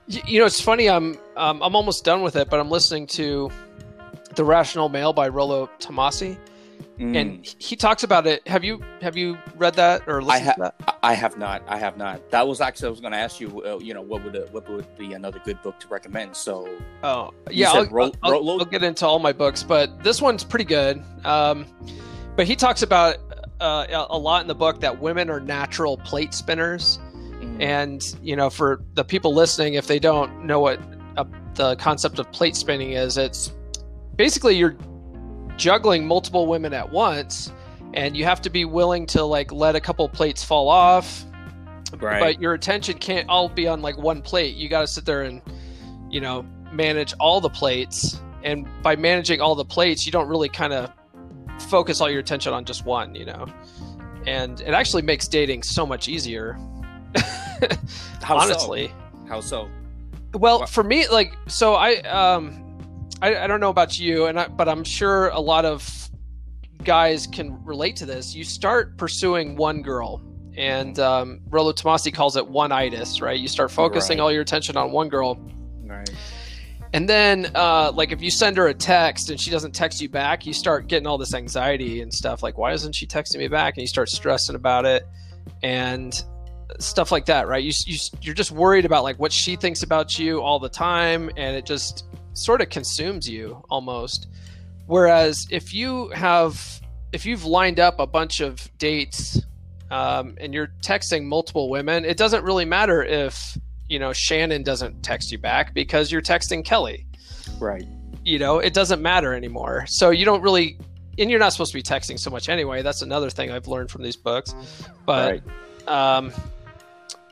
You 0.07 0.39
know, 0.39 0.45
it's 0.45 0.61
funny. 0.61 0.89
I'm 0.89 1.17
um, 1.35 1.61
I'm 1.61 1.75
almost 1.75 2.05
done 2.05 2.21
with 2.21 2.35
it, 2.35 2.49
but 2.49 2.59
I'm 2.59 2.69
listening 2.69 3.07
to 3.07 3.51
the 4.35 4.43
Rational 4.43 4.89
Male 4.89 5.13
by 5.13 5.27
Rollo 5.27 5.69
Tomassi, 5.79 6.37
Mm. 6.99 7.15
and 7.15 7.55
he 7.57 7.75
talks 7.75 8.03
about 8.03 8.27
it. 8.27 8.45
Have 8.47 8.63
you 8.63 8.79
have 9.01 9.15
you 9.17 9.37
read 9.55 9.73
that 9.75 10.03
or 10.07 10.21
listened 10.21 10.31
I 10.31 10.39
ha- 10.45 10.53
to 10.53 10.59
that? 10.85 10.97
I 11.01 11.13
have 11.13 11.37
not. 11.37 11.63
I 11.67 11.77
have 11.77 11.97
not. 11.97 12.29
That 12.31 12.47
was 12.47 12.59
actually 12.61 12.87
I 12.87 12.89
was 12.91 12.99
going 12.99 13.13
to 13.13 13.17
ask 13.19 13.39
you. 13.39 13.63
Uh, 13.63 13.79
you 13.79 13.93
know, 13.93 14.01
what 14.01 14.23
would 14.23 14.35
uh, 14.35 14.41
what 14.51 14.69
would 14.69 14.97
be 14.97 15.13
another 15.13 15.39
good 15.43 15.61
book 15.63 15.79
to 15.79 15.87
recommend? 15.87 16.35
So 16.35 16.67
Oh, 17.03 17.31
yeah. 17.49 17.71
I'll, 17.71 17.85
Ro- 17.87 18.11
I'll? 18.23 18.49
I'll 18.59 18.65
get 18.65 18.83
into 18.83 19.07
all 19.07 19.19
my 19.19 19.31
books, 19.31 19.63
but 19.63 20.03
this 20.03 20.21
one's 20.21 20.43
pretty 20.43 20.65
good. 20.65 21.01
Um, 21.23 21.65
but 22.35 22.45
he 22.45 22.55
talks 22.55 22.81
about 22.83 23.17
uh, 23.59 23.85
a 23.89 24.07
a 24.15 24.17
lot 24.17 24.41
in 24.41 24.47
the 24.47 24.55
book 24.55 24.79
that 24.81 24.99
women 25.01 25.29
are 25.29 25.39
natural 25.39 25.97
plate 25.97 26.33
spinners. 26.33 26.99
mm, 27.39 27.61
And 27.61 28.15
you 28.21 28.35
know, 28.35 28.49
for 28.49 28.81
the 28.95 29.03
people 29.03 29.33
listening, 29.33 29.75
if 29.75 29.87
they 29.87 29.99
don't 29.99 30.45
know 30.45 30.59
what 30.59 30.79
uh, 31.17 31.23
the 31.55 31.75
concept 31.77 32.19
of 32.19 32.31
plate 32.31 32.55
spinning 32.55 32.91
is, 32.93 33.17
it's 33.17 33.51
basically 34.15 34.55
you're 34.55 34.75
juggling 35.57 36.05
multiple 36.05 36.47
women 36.47 36.73
at 36.73 36.91
once, 36.91 37.51
and 37.93 38.15
you 38.15 38.23
have 38.25 38.41
to 38.41 38.49
be 38.49 38.65
willing 38.65 39.05
to 39.07 39.23
like 39.23 39.51
let 39.51 39.75
a 39.75 39.79
couple 39.81 40.07
plates 40.09 40.43
fall 40.43 40.69
off. 40.69 41.25
right. 41.99 42.19
But 42.19 42.41
your 42.41 42.53
attention 42.53 42.97
can't 42.97 43.27
all 43.29 43.49
be 43.49 43.67
on 43.67 43.81
like 43.81 43.97
one 43.97 44.21
plate. 44.21 44.55
You 44.55 44.69
got 44.69 44.81
to 44.81 44.87
sit 44.87 45.05
there 45.05 45.23
and 45.23 45.41
you 46.09 46.21
know 46.21 46.43
manage 46.71 47.13
all 47.19 47.41
the 47.41 47.49
plates. 47.49 48.19
And 48.43 48.67
by 48.81 48.95
managing 48.95 49.39
all 49.39 49.53
the 49.55 49.65
plates, 49.65 50.05
you 50.05 50.11
don't 50.11 50.27
really 50.27 50.49
kind 50.49 50.73
of 50.73 50.91
focus 51.69 52.01
all 52.01 52.09
your 52.09 52.21
attention 52.21 52.53
on 52.53 52.65
just 52.65 52.85
one. 52.85 53.13
You 53.13 53.25
know, 53.25 53.45
and 54.25 54.61
it 54.61 54.69
actually 54.73 55.03
makes 55.03 55.27
dating 55.27 55.63
so 55.63 55.85
much 55.85 56.07
easier. 56.07 56.57
How 57.15 58.39
so? 58.39 58.43
honestly. 58.51 58.91
How 59.27 59.41
so? 59.41 59.69
Well, 60.33 60.61
Wha- 60.61 60.65
for 60.65 60.83
me, 60.83 61.07
like, 61.09 61.35
so 61.47 61.73
I, 61.75 61.95
um, 62.03 62.70
I, 63.21 63.43
I 63.43 63.47
don't 63.47 63.59
know 63.59 63.69
about 63.69 63.99
you, 63.99 64.25
and 64.25 64.39
I, 64.39 64.47
but 64.47 64.67
I'm 64.67 64.83
sure 64.83 65.29
a 65.29 65.39
lot 65.39 65.65
of 65.65 66.09
guys 66.83 67.27
can 67.27 67.63
relate 67.63 67.95
to 67.97 68.05
this. 68.05 68.33
You 68.33 68.43
start 68.43 68.97
pursuing 68.97 69.55
one 69.55 69.81
girl, 69.81 70.21
and 70.57 70.97
um, 70.99 71.39
Rollo 71.49 71.71
Tomassi 71.71 72.13
calls 72.13 72.35
it 72.35 72.47
one-itis, 72.47 73.21
right? 73.21 73.39
You 73.39 73.47
start 73.47 73.71
focusing 73.71 74.17
Right. 74.17 74.23
all 74.23 74.31
your 74.31 74.41
attention 74.41 74.75
on 74.77 74.91
one 74.91 75.07
girl, 75.09 75.37
Right. 75.85 76.09
and 76.93 77.07
then, 77.07 77.51
uh, 77.53 77.91
like, 77.93 78.11
if 78.11 78.21
you 78.21 78.31
send 78.31 78.57
her 78.57 78.67
a 78.67 78.73
text 78.73 79.29
and 79.29 79.39
she 79.39 79.51
doesn't 79.51 79.73
text 79.73 80.01
you 80.01 80.09
back, 80.09 80.45
you 80.47 80.53
start 80.53 80.87
getting 80.87 81.05
all 81.05 81.17
this 81.19 81.33
anxiety 81.35 82.01
and 82.01 82.11
stuff. 82.13 82.41
Like, 82.41 82.57
why 82.57 82.73
isn't 82.73 82.93
she 82.95 83.05
texting 83.05 83.37
me 83.37 83.47
back? 83.47 83.75
And 83.75 83.81
you 83.81 83.87
start 83.87 84.09
stressing 84.09 84.55
about 84.55 84.85
it, 84.85 85.05
and 85.61 86.23
stuff 86.79 87.11
like 87.11 87.25
that, 87.27 87.47
right? 87.47 87.63
You, 87.63 87.71
you 87.85 87.97
you're 88.21 88.33
just 88.33 88.51
worried 88.51 88.85
about 88.85 89.03
like 89.03 89.19
what 89.19 89.31
she 89.31 89.55
thinks 89.57 89.83
about 89.83 90.17
you 90.17 90.41
all 90.41 90.57
the 90.57 90.69
time, 90.69 91.29
and 91.37 91.55
it 91.55 91.65
just 91.65 92.05
sort 92.43 92.61
of 92.61 92.69
consumes 92.69 93.29
you 93.29 93.63
almost. 93.69 94.27
Whereas 94.87 95.47
if 95.49 95.73
you 95.73 96.09
have 96.09 96.81
if 97.11 97.25
you've 97.25 97.45
lined 97.45 97.79
up 97.79 97.99
a 97.99 98.07
bunch 98.07 98.39
of 98.39 98.69
dates 98.77 99.41
um, 99.89 100.35
and 100.39 100.53
you're 100.53 100.71
texting 100.81 101.23
multiple 101.23 101.69
women, 101.69 102.05
it 102.05 102.17
doesn't 102.17 102.43
really 102.43 102.65
matter 102.65 103.03
if 103.03 103.57
you 103.89 103.99
know 103.99 104.13
Shannon 104.13 104.63
doesn't 104.63 105.03
text 105.03 105.31
you 105.31 105.37
back 105.37 105.73
because 105.73 106.11
you're 106.11 106.21
texting 106.21 106.63
Kelly. 106.63 107.05
Right. 107.59 107.85
You 108.23 108.39
know, 108.39 108.59
it 108.59 108.73
doesn't 108.73 109.01
matter 109.01 109.33
anymore. 109.33 109.85
So 109.87 110.11
you 110.11 110.25
don't 110.25 110.41
really, 110.41 110.77
and 111.17 111.29
you're 111.29 111.39
not 111.39 111.53
supposed 111.53 111.71
to 111.71 111.77
be 111.77 111.83
texting 111.83 112.19
so 112.19 112.29
much 112.29 112.49
anyway. 112.49 112.81
That's 112.81 113.01
another 113.01 113.29
thing 113.29 113.51
I've 113.51 113.67
learned 113.67 113.89
from 113.89 114.03
these 114.03 114.15
books. 114.15 114.53
But 115.05 115.41
right. 115.87 116.17
um, 116.17 116.31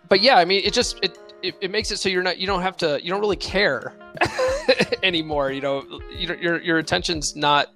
but 0.08 0.22
yeah, 0.22 0.38
I 0.38 0.46
mean, 0.46 0.64
it 0.66 0.74
just 0.74 1.00
it, 1.04 1.18
it 1.42 1.56
it 1.62 1.72
makes 1.72 1.92
it 1.92 1.98
so 1.98 2.10
you're 2.10 2.24
not 2.24 2.38
you 2.38 2.48
don't 2.48 2.62
have 2.62 2.76
to 2.78 3.00
you 3.02 3.10
don't 3.10 3.22
really 3.22 3.36
care 3.36 3.94
anymore. 5.04 5.52
You 5.52 5.62
know, 5.62 6.02
you 6.16 6.34
your 6.36 6.62
your 6.62 6.78
attention's 6.78 7.36
not 7.36 7.74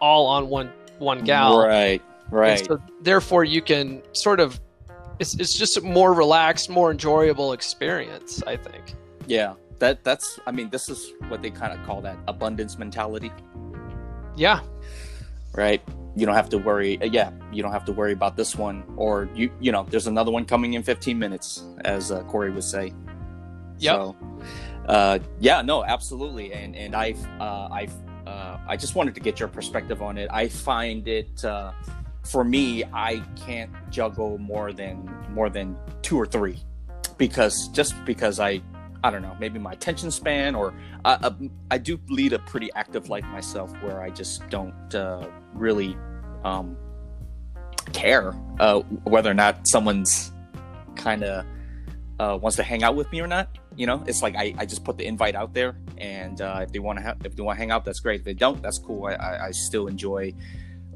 all 0.00 0.26
on 0.26 0.48
one 0.48 0.72
one 0.98 1.24
gal. 1.24 1.58
Right. 1.58 2.02
Right. 2.30 2.64
so 2.64 2.80
therefore, 3.02 3.44
you 3.44 3.60
can 3.60 4.02
sort 4.12 4.40
of 4.40 4.58
it's 5.18 5.34
it's 5.34 5.52
just 5.54 5.76
a 5.76 5.80
more 5.82 6.14
relaxed, 6.14 6.70
more 6.70 6.90
enjoyable 6.90 7.52
experience. 7.52 8.42
I 8.46 8.56
think. 8.56 8.94
yeah. 9.26 9.54
That 9.78 10.04
that's. 10.04 10.38
I 10.46 10.52
mean, 10.52 10.70
this 10.70 10.88
is 10.88 11.12
what 11.26 11.42
they 11.42 11.50
kind 11.50 11.72
of 11.76 11.84
call 11.84 12.00
that 12.02 12.16
abundance 12.28 12.78
mentality. 12.78 13.32
Yeah, 14.36 14.60
right? 15.54 15.82
You 16.14 16.24
don't 16.24 16.36
have 16.36 16.48
to 16.50 16.58
worry. 16.58 17.02
uh, 17.02 17.06
Yeah, 17.06 17.32
you 17.52 17.64
don't 17.64 17.72
have 17.72 17.84
to 17.86 17.92
worry 17.92 18.12
about 18.12 18.36
this 18.36 18.54
one, 18.54 18.84
or 18.96 19.28
you 19.34 19.50
you 19.60 19.72
know, 19.72 19.84
there's 19.90 20.06
another 20.06 20.30
one 20.30 20.44
coming 20.44 20.74
in 20.74 20.84
15 20.84 21.18
minutes, 21.18 21.64
as 21.84 22.12
uh, 22.12 22.22
Corey 22.24 22.52
would 22.52 22.62
say. 22.62 22.92
Yep. 23.78 23.94
So, 23.96 24.16
uh, 24.86 25.18
yeah, 25.40 25.62
no, 25.62 25.84
absolutely, 25.84 26.52
and 26.52 26.74
and 26.76 26.94
I've 26.94 27.24
uh, 27.40 27.68
I've 27.70 27.94
uh, 28.26 28.58
I 28.66 28.76
just 28.76 28.94
wanted 28.94 29.14
to 29.14 29.20
get 29.20 29.38
your 29.40 29.48
perspective 29.48 30.02
on 30.02 30.18
it. 30.18 30.28
I 30.30 30.48
find 30.48 31.06
it 31.08 31.44
uh, 31.44 31.72
for 32.24 32.44
me, 32.44 32.84
I 32.92 33.22
can't 33.36 33.70
juggle 33.90 34.38
more 34.38 34.72
than 34.72 35.08
more 35.30 35.50
than 35.50 35.76
two 36.02 36.16
or 36.16 36.26
three 36.26 36.58
because 37.18 37.68
just 37.68 37.94
because 38.04 38.40
I 38.40 38.62
I 39.04 39.10
don't 39.10 39.22
know, 39.22 39.36
maybe 39.40 39.58
my 39.58 39.72
attention 39.72 40.10
span 40.10 40.54
or 40.54 40.72
I, 41.04 41.14
uh, 41.14 41.32
I 41.70 41.78
do 41.78 41.98
lead 42.08 42.32
a 42.32 42.38
pretty 42.38 42.70
active 42.74 43.08
life 43.08 43.24
myself 43.24 43.72
where 43.82 44.00
I 44.00 44.10
just 44.10 44.48
don't 44.48 44.94
uh, 44.94 45.26
really 45.52 45.96
um, 46.44 46.76
care 47.92 48.32
uh, 48.60 48.80
whether 49.04 49.30
or 49.30 49.34
not 49.34 49.66
someone's 49.66 50.32
kind 50.94 51.24
of 51.24 51.44
uh, 52.20 52.38
wants 52.40 52.56
to 52.56 52.62
hang 52.62 52.84
out 52.84 52.94
with 52.94 53.10
me 53.10 53.20
or 53.20 53.26
not. 53.26 53.48
You 53.76 53.86
know, 53.86 54.04
it's 54.06 54.22
like 54.22 54.36
I, 54.36 54.54
I 54.58 54.66
just 54.66 54.84
put 54.84 54.98
the 54.98 55.06
invite 55.06 55.34
out 55.34 55.54
there, 55.54 55.76
and 55.98 56.40
uh, 56.40 56.60
if 56.62 56.72
they 56.72 56.78
want 56.78 56.98
to 56.98 57.04
ha- 57.04 57.14
if 57.24 57.36
they 57.36 57.42
want 57.42 57.56
to 57.56 57.60
hang 57.60 57.70
out, 57.70 57.84
that's 57.84 58.00
great. 58.00 58.20
If 58.20 58.24
they 58.24 58.34
don't, 58.34 58.62
that's 58.62 58.78
cool. 58.78 59.06
I, 59.06 59.14
I, 59.14 59.46
I 59.46 59.50
still 59.50 59.86
enjoy 59.86 60.34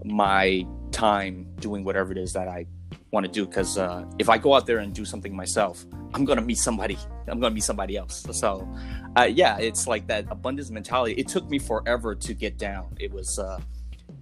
my 0.05 0.67
time 0.93 1.47
doing 1.61 1.85
whatever 1.85 2.13
it 2.13 2.19
is 2.19 2.33
that 2.35 2.49
I 2.49 2.67
want 3.13 3.27
to 3.27 3.33
do. 3.33 3.47
Because 3.47 3.79
uh, 3.79 4.05
if 4.19 4.29
I 4.29 4.39
go 4.39 4.55
out 4.55 4.67
there 4.67 4.79
and 4.79 4.95
do 4.95 5.05
something 5.05 5.35
myself, 5.35 5.85
I'm 6.15 6.25
gonna 6.25 6.43
meet 6.43 6.59
somebody. 6.59 6.99
I'm 7.29 7.41
gonna 7.41 7.55
meet 7.55 7.65
somebody 7.65 7.97
else. 7.97 8.25
So, 8.33 8.69
uh, 9.17 9.25
yeah, 9.25 9.59
it's 9.59 9.87
like 9.87 10.07
that 10.09 10.27
abundance 10.31 10.71
mentality. 10.71 11.15
It 11.15 11.29
took 11.29 11.49
me 11.49 11.59
forever 11.59 12.15
to 12.15 12.35
get 12.35 12.59
down. 12.59 12.95
It 13.01 13.11
was 13.11 13.39
uh, 13.39 13.59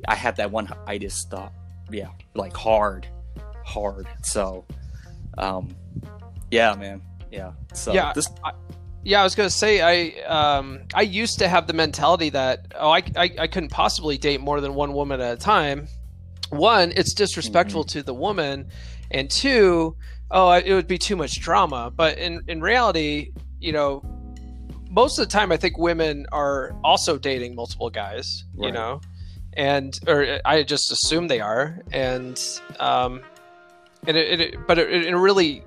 I 0.08 0.14
had 0.14 0.36
that 0.36 0.50
one 0.50 0.68
itis 0.86 1.24
thought. 1.24 1.52
Yeah, 1.90 2.08
like 2.34 2.56
hard, 2.56 3.06
hard. 3.64 4.06
So, 4.22 4.64
um, 5.38 5.74
yeah, 6.50 6.74
man. 6.74 7.02
Yeah. 7.34 7.52
So 7.72 7.92
Yeah, 7.92 8.12
this 8.14 8.28
I, 8.42 8.52
yeah, 9.02 9.20
I 9.20 9.24
was 9.24 9.34
gonna 9.34 9.50
say 9.50 9.80
I 9.80 10.22
um 10.24 10.82
I 10.94 11.02
used 11.02 11.38
to 11.40 11.48
have 11.48 11.66
the 11.66 11.72
mentality 11.72 12.30
that 12.30 12.72
oh 12.78 12.90
I, 12.90 13.02
I 13.16 13.30
I 13.40 13.46
couldn't 13.46 13.70
possibly 13.70 14.16
date 14.16 14.40
more 14.40 14.60
than 14.60 14.74
one 14.74 14.94
woman 14.94 15.20
at 15.20 15.34
a 15.34 15.36
time. 15.36 15.88
One, 16.50 16.92
it's 16.96 17.14
disrespectful 17.14 17.84
to 17.84 18.02
the 18.02 18.14
woman, 18.14 18.68
and 19.10 19.30
two, 19.30 19.96
oh 20.30 20.52
it 20.52 20.72
would 20.72 20.86
be 20.86 20.98
too 20.98 21.16
much 21.16 21.40
drama. 21.40 21.92
But 21.94 22.18
in 22.18 22.42
in 22.48 22.60
reality, 22.60 23.32
you 23.60 23.72
know, 23.72 24.02
most 24.88 25.18
of 25.18 25.26
the 25.26 25.30
time 25.30 25.52
I 25.52 25.56
think 25.56 25.76
women 25.76 26.26
are 26.32 26.74
also 26.82 27.18
dating 27.18 27.56
multiple 27.56 27.90
guys. 27.90 28.44
You 28.56 28.72
know, 28.72 29.00
and 29.52 29.98
or 30.06 30.40
I 30.44 30.62
just 30.62 30.92
assume 30.92 31.28
they 31.28 31.40
are, 31.40 31.80
and 31.92 32.40
um, 32.80 33.20
and 34.06 34.16
it, 34.16 34.40
it 34.40 34.66
but 34.66 34.78
it, 34.78 35.06
it 35.06 35.16
really 35.16 35.62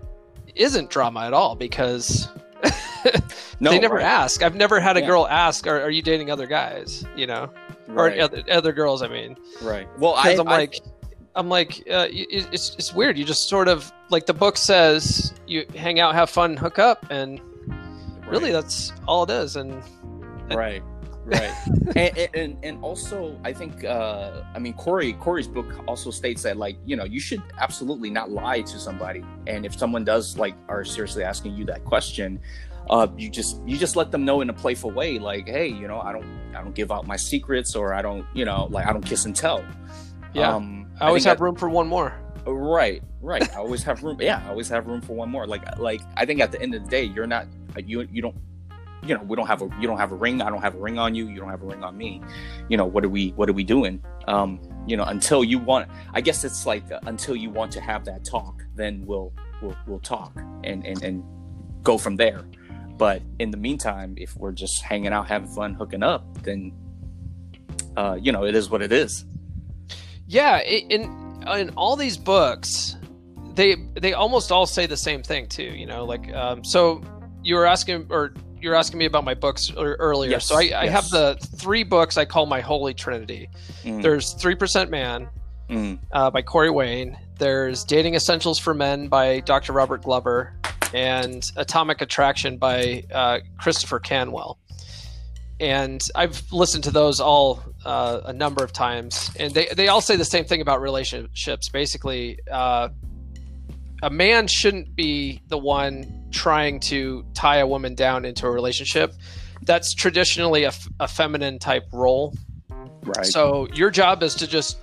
isn't 0.60 0.89
drama 0.89 1.22
at 1.22 1.34
all 1.34 1.56
because 1.56 2.28
no, 3.60 3.72
they 3.72 3.80
never 3.80 3.96
right, 3.96 4.04
ask. 4.04 4.43
I've 4.43 4.56
never 4.56 4.80
had 4.80 4.98
a 4.98 5.02
Yeah. 5.02 5.08
girl 5.08 5.28
ask, 5.28 5.67
"Are, 5.67 5.82
are 5.82 5.89
you 5.89 6.02
dating 6.02 6.32
other 6.32 6.48
guys?" 6.48 7.06
You 7.15 7.28
know, 7.28 7.50
right, 7.88 8.17
or 8.17 8.22
other, 8.24 8.43
other 8.52 8.74
girls. 8.74 9.02
I 9.04 9.08
mean, 9.08 9.38
right. 9.62 9.88
Well, 10.00 10.13
I, 10.15 10.32
I'm 10.34 10.48
I- 10.48 10.58
like, 10.58 10.80
I'm 11.36 11.50
like, 11.50 11.84
uh, 11.89 12.08
it- 12.10 12.48
it's 12.52 12.74
it's 12.76 12.93
weird. 12.93 13.17
You 13.17 13.24
just 13.26 13.48
sort 13.48 13.67
of 13.67 13.91
like 14.10 14.26
the 14.26 14.34
book 14.34 14.58
says, 14.58 15.34
you 15.46 15.65
hang 15.76 16.00
out, 16.00 16.15
have 16.15 16.30
fun, 16.30 16.58
hook 16.58 16.80
up, 16.80 17.06
and 17.10 17.39
really 18.28 18.52
that's 18.52 18.91
all 19.08 19.24
it 19.24 19.30
is. 19.30 19.56
And 19.56 19.82
right 20.52 20.82
right. 21.28 21.54
And, 21.96 22.30
and 22.36 22.58
and 22.63 22.84
also 22.84 23.40
i 23.46 23.54
think 23.54 23.84
uh 23.86 24.44
i 24.54 24.60
mean 24.60 24.74
corey 24.74 25.13
corey's 25.13 25.48
book 25.48 25.66
also 25.88 26.12
states 26.12 26.44
that 26.44 26.58
like 26.58 26.78
you 26.86 26.96
know 26.96 27.06
you 27.06 27.20
should 27.20 27.42
absolutely 27.60 28.10
not 28.10 28.30
lie 28.30 28.62
to 28.62 28.78
somebody. 28.80 29.24
And 29.48 29.66
if 29.66 29.78
someone 29.78 30.04
does 30.04 30.38
like 30.38 30.54
are 30.68 30.84
seriously 30.84 31.24
asking 31.24 31.56
you 31.56 31.66
that 31.66 31.86
question 31.86 32.40
uh 32.90 33.08
you 33.18 33.30
just 33.30 33.62
you 33.66 33.78
just 33.78 33.96
let 33.96 34.12
them 34.12 34.26
know 34.26 34.42
in 34.42 34.50
a 34.50 34.54
playful 34.54 34.92
way 34.92 35.18
like 35.18 35.48
hey 35.48 35.68
you 35.68 35.88
know 35.88 36.00
i 36.02 36.12
don't 36.12 36.26
i 36.56 36.62
don't 36.62 36.76
give 36.76 36.92
out 36.92 37.08
my 37.08 37.16
secrets 37.16 37.76
or 37.76 37.94
i 37.94 38.02
don't 38.02 38.26
you 38.34 38.46
know 38.46 38.68
like 38.70 38.86
i 38.86 38.94
don't 38.94 39.06
kiss 39.06 39.26
and 39.26 39.36
tell. 39.36 39.63
Yeah, 40.34 40.54
um 40.54 40.88
I 41.00 41.08
always 41.08 41.24
think 41.24 41.32
have 41.32 41.42
room 41.42 41.56
for 41.56 41.70
one 41.70 41.88
more. 41.88 42.13
right 42.46 43.02
right. 43.22 43.50
I 43.54 43.58
always 43.58 43.84
have 43.84 44.04
room 44.04 44.22
yeah 44.22 44.44
i 44.46 44.50
always 44.50 44.70
have 44.70 44.88
room 44.88 45.02
for 45.02 45.13
one 45.13 45.30
more. 45.30 45.48
Like 45.48 45.63
like 45.80 46.02
i 46.16 46.26
think 46.26 46.42
at 46.42 46.52
the 46.52 46.62
end 46.62 46.76
of 46.76 46.84
the 46.84 46.90
day 46.90 47.04
you're 47.04 47.28
not 47.28 47.48
you 47.86 48.08
you 48.12 48.22
don't 48.22 48.36
you 49.03 49.15
know 49.15 49.21
we 49.23 49.36
don't 49.36 49.47
have 49.47 49.62
a 49.62 49.69
you 49.79 49.88
don't 49.88 49.97
have 49.97 50.12
a 50.12 50.15
ring 50.15 50.41
i 50.41 50.49
don't 50.49 50.62
have 50.62 50.75
a 50.75 50.79
ring 50.79 50.97
on 50.97 51.13
you 51.13 51.27
you 51.27 51.39
don't 51.39 51.49
have 51.49 51.62
a 51.62 51.65
ring 51.65 51.83
on 51.83 51.97
me. 51.97 52.21
You 52.69 52.77
know 52.77 52.86
what 52.86 53.05
are 53.05 53.10
we 53.10 53.29
what 53.31 53.49
are 53.49 53.53
we 53.53 53.63
doing? 53.63 54.03
Um 54.27 54.60
you 54.88 54.97
know 54.97 55.03
until 55.03 55.43
you 55.43 55.60
want 55.60 55.89
i 56.13 56.21
guess 56.21 56.43
it's 56.43 56.65
like 56.65 56.91
uh, 56.91 56.99
until 57.03 57.36
you 57.36 57.49
want 57.49 57.71
to 57.73 57.81
have 57.81 58.05
that 58.05 58.23
talk 58.23 58.63
then 58.75 59.05
we'll 59.05 59.33
we'll 59.62 59.75
we'll 59.86 59.99
talk 59.99 60.33
and 60.63 60.86
and 60.86 61.03
and 61.03 61.23
go 61.83 61.97
from 61.97 62.15
there. 62.15 62.43
But 62.97 63.21
in 63.39 63.51
the 63.51 63.57
meantime 63.57 64.15
if 64.17 64.36
we're 64.36 64.51
just 64.51 64.81
hanging 64.81 65.13
out 65.13 65.27
having 65.27 65.49
fun 65.49 65.73
hooking 65.73 66.03
up 66.03 66.43
then 66.43 66.73
uh 67.95 68.17
you 68.19 68.31
know 68.31 68.45
it 68.45 68.55
is 68.55 68.69
what 68.69 68.81
it 68.81 68.91
is. 68.91 69.25
Yeah, 70.27 70.60
in 70.62 71.38
in 71.55 71.69
all 71.71 71.95
these 71.95 72.17
books, 72.17 72.97
they 73.55 73.75
they 73.99 74.13
almost 74.13 74.51
all 74.51 74.65
say 74.65 74.86
the 74.86 74.97
same 74.97 75.23
thing 75.23 75.47
too. 75.47 75.63
You 75.63 75.86
know, 75.86 76.03
like 76.03 76.31
um, 76.33 76.63
so 76.63 77.01
you 77.43 77.55
were 77.55 77.65
asking 77.65 78.07
or 78.10 78.33
you're 78.62 78.76
asking 78.76 79.00
me 79.00 79.06
about 79.06 79.24
my 79.24 79.34
books 79.34 79.72
earlier. 79.76 80.32
Yes, 80.32 80.46
so 80.46 80.56
I, 80.56 80.72
I 80.76 80.88
have 80.88 81.10
the 81.10 81.38
three 81.56 81.84
books 81.84 82.17
I 82.17 82.26
call 82.26 82.46
my 82.46 82.62
holy 82.62 82.93
trinity. 82.93 83.50
Mm, 83.84 84.02
There's 84.02 84.34
Three 84.34 84.56
Percent 84.56 84.91
Man 84.91 85.30
mm, 85.70 86.00
uh, 86.12 86.32
by 86.32 86.41
Corey 86.41 86.70
Wayne. 86.70 87.17
There's 87.38 87.84
Dating 87.84 88.15
Essentials 88.15 88.58
for 88.60 88.74
Men 88.74 89.08
by 89.08 89.41
Dr. 89.41 89.74
Robert 89.74 90.04
Glover, 90.04 90.54
and 90.93 91.50
Atomic 91.56 92.02
Attraction 92.02 92.58
by 92.58 93.04
uh, 93.13 93.39
Christopher 93.60 94.00
Canwell. 94.00 94.58
And 95.60 96.02
I've 96.15 96.43
listened 96.52 96.84
to 96.86 96.91
those 96.91 97.20
all 97.20 97.63
uh, 97.84 98.22
a 98.26 98.34
number 98.34 98.63
of 98.63 98.74
times, 98.74 99.32
and 99.39 99.54
they 99.54 99.67
they 99.67 99.88
all 99.88 100.02
say 100.02 100.15
the 100.15 100.26
same 100.26 100.46
thing 100.46 100.62
about 100.62 100.82
relationships. 100.82 101.70
Basically, 101.70 102.39
uh, 102.52 102.89
a 104.08 104.10
man 104.10 104.48
shouldn't 104.48 104.96
be 104.96 105.41
the 105.50 105.58
one 105.58 106.30
trying 106.32 106.80
to 106.80 107.26
tie 107.34 107.58
a 107.58 107.67
woman 107.67 107.93
down 107.93 108.24
into 108.24 108.48
a 108.48 108.50
relationship. 108.50 109.13
That's 109.63 109.93
traditionally 109.93 110.63
a, 110.63 110.70
f- 110.70 110.88
a 111.02 111.10
feminine 111.10 111.60
type 111.60 111.84
role. 111.91 112.34
right 112.70 113.26
So 113.26 113.67
your 113.74 113.91
job 113.91 114.24
is 114.24 114.36
to 114.36 114.48
just, 114.48 114.78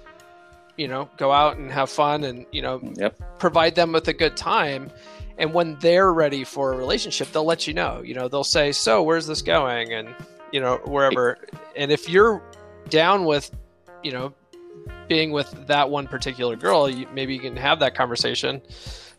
you 0.77 0.89
know, 0.89 1.09
go 1.17 1.33
out 1.33 1.57
and 1.57 1.71
have 1.73 1.89
fun 1.89 2.23
and, 2.25 2.45
you 2.53 2.61
know, 2.61 2.83
yep 2.97 3.19
provide 3.39 3.75
them 3.75 3.93
with 3.93 4.09
a 4.09 4.13
good 4.13 4.37
time. 4.37 4.91
And 5.39 5.55
when 5.55 5.79
they're 5.79 6.13
ready 6.13 6.45
for 6.45 6.75
a 6.75 6.77
relationship, 6.77 7.33
they'll 7.33 7.47
let 7.47 7.67
you 7.67 7.73
know. 7.73 8.03
You 8.03 8.15
know, 8.15 8.29
they'll 8.29 8.45
say, 8.45 8.73
"So, 8.73 9.03
where's 9.03 9.27
this 9.27 9.43
going?" 9.43 9.93
and, 9.93 10.15
you 10.53 10.61
know, 10.61 10.77
wherever. 10.85 11.39
And 11.77 11.91
if 11.91 12.09
you're 12.09 12.43
down 12.91 13.25
with, 13.25 13.51
you 14.03 14.13
know, 14.13 14.35
being 15.09 15.33
with 15.33 15.67
that 15.67 15.88
one 15.88 16.07
particular 16.07 16.57
girl, 16.57 16.88
you, 16.88 17.07
maybe 17.12 17.35
you 17.35 17.40
can 17.40 17.57
have 17.57 17.79
that 17.81 17.95
conversation. 17.95 18.61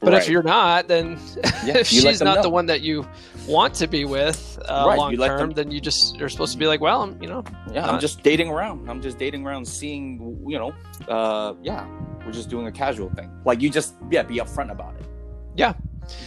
But 0.01 0.13
if 0.13 0.29
you're 0.29 0.43
not, 0.43 0.87
then 0.87 1.17
Yeah, 1.65 1.77
if 1.79 1.87
she's 1.87 2.21
not 2.21 2.43
the 2.43 2.49
one 2.49 2.65
that 2.67 2.81
you 2.81 3.07
want 3.47 3.73
to 3.75 3.87
be 3.87 4.05
with 4.05 4.59
uh, 4.67 4.83
Right, 4.87 4.97
long 4.97 5.15
term, 5.17 5.39
them- 5.39 5.51
then 5.51 5.71
you 5.71 5.79
just 5.79 6.15
you're 6.17 6.29
supposed 6.29 6.51
to 6.53 6.59
be 6.59 6.67
like, 6.67 6.81
well, 6.81 7.01
I'm, 7.03 7.21
you 7.23 7.29
know, 7.29 7.43
Yeah, 7.71 7.85
Uh, 7.87 7.93
I'm 7.93 7.99
just 7.99 8.21
dating 8.21 8.49
around. 8.49 8.89
I'm 8.89 9.01
just 9.01 9.17
dating 9.17 9.47
around, 9.47 9.65
seeing, 9.65 10.43
you 10.47 10.59
know, 10.59 10.73
uh, 11.07 11.53
yeah, 11.63 11.87
we're 12.25 12.33
just 12.33 12.49
doing 12.49 12.67
a 12.67 12.71
casual 12.71 13.09
thing. 13.11 13.31
Like 13.45 13.61
you 13.61 13.69
just, 13.69 13.95
yeah, 14.11 14.21
be 14.23 14.35
upfront 14.37 14.71
about 14.71 14.95
it. 14.99 15.05
Yeah. 15.55 15.73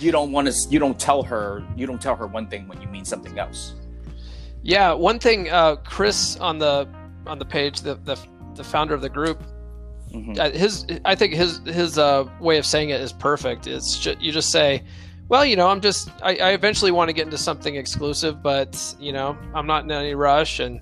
You 0.01 0.11
don't 0.11 0.33
want 0.33 0.49
to. 0.51 0.69
You 0.71 0.81
don't 0.81 0.99
tell 0.99 1.23
her. 1.23 1.63
You 1.77 1.87
don't 1.87 2.01
tell 2.03 2.17
her 2.17 2.27
one 2.27 2.49
thing 2.49 2.67
when 2.67 2.81
you 2.81 2.89
mean 2.89 3.05
something 3.05 3.39
else. 3.39 3.75
Yeah, 4.63 4.93
one 4.93 5.21
thing, 5.21 5.51
uh, 5.51 5.77
Chris 5.77 6.37
on 6.39 6.59
the 6.59 6.89
on 7.29 7.39
the 7.39 7.45
page, 7.45 7.83
the 7.83 7.95
the, 7.95 8.19
the 8.59 8.65
founder 8.65 8.93
of 8.95 9.01
the 9.01 9.09
group, 9.09 9.43
Mhm. 10.15 10.39
uh, 10.39 10.51
his 10.51 10.85
I 11.07 11.15
think 11.15 11.33
his 11.35 11.59
his 11.67 11.97
uh, 11.99 12.25
way 12.41 12.59
of 12.59 12.67
saying 12.67 12.91
it 12.91 13.01
is 13.01 13.13
perfect. 13.13 13.67
It's 13.67 13.99
ju- 13.99 14.17
you 14.21 14.31
just 14.33 14.51
say, 14.51 14.83
well, 15.29 15.45
you 15.45 15.57
know, 15.57 15.69
I'm 15.69 15.81
just 15.81 16.11
I, 16.23 16.37
I 16.37 16.51
eventually 16.53 16.91
want 16.91 17.09
to 17.09 17.13
get 17.13 17.25
into 17.25 17.39
something 17.39 17.77
exclusive, 17.77 18.43
but 18.43 18.95
you 19.01 19.13
know, 19.13 19.37
I'm 19.55 19.67
not 19.67 19.85
in 19.85 19.91
any 19.91 20.15
rush, 20.15 20.61
and 20.61 20.81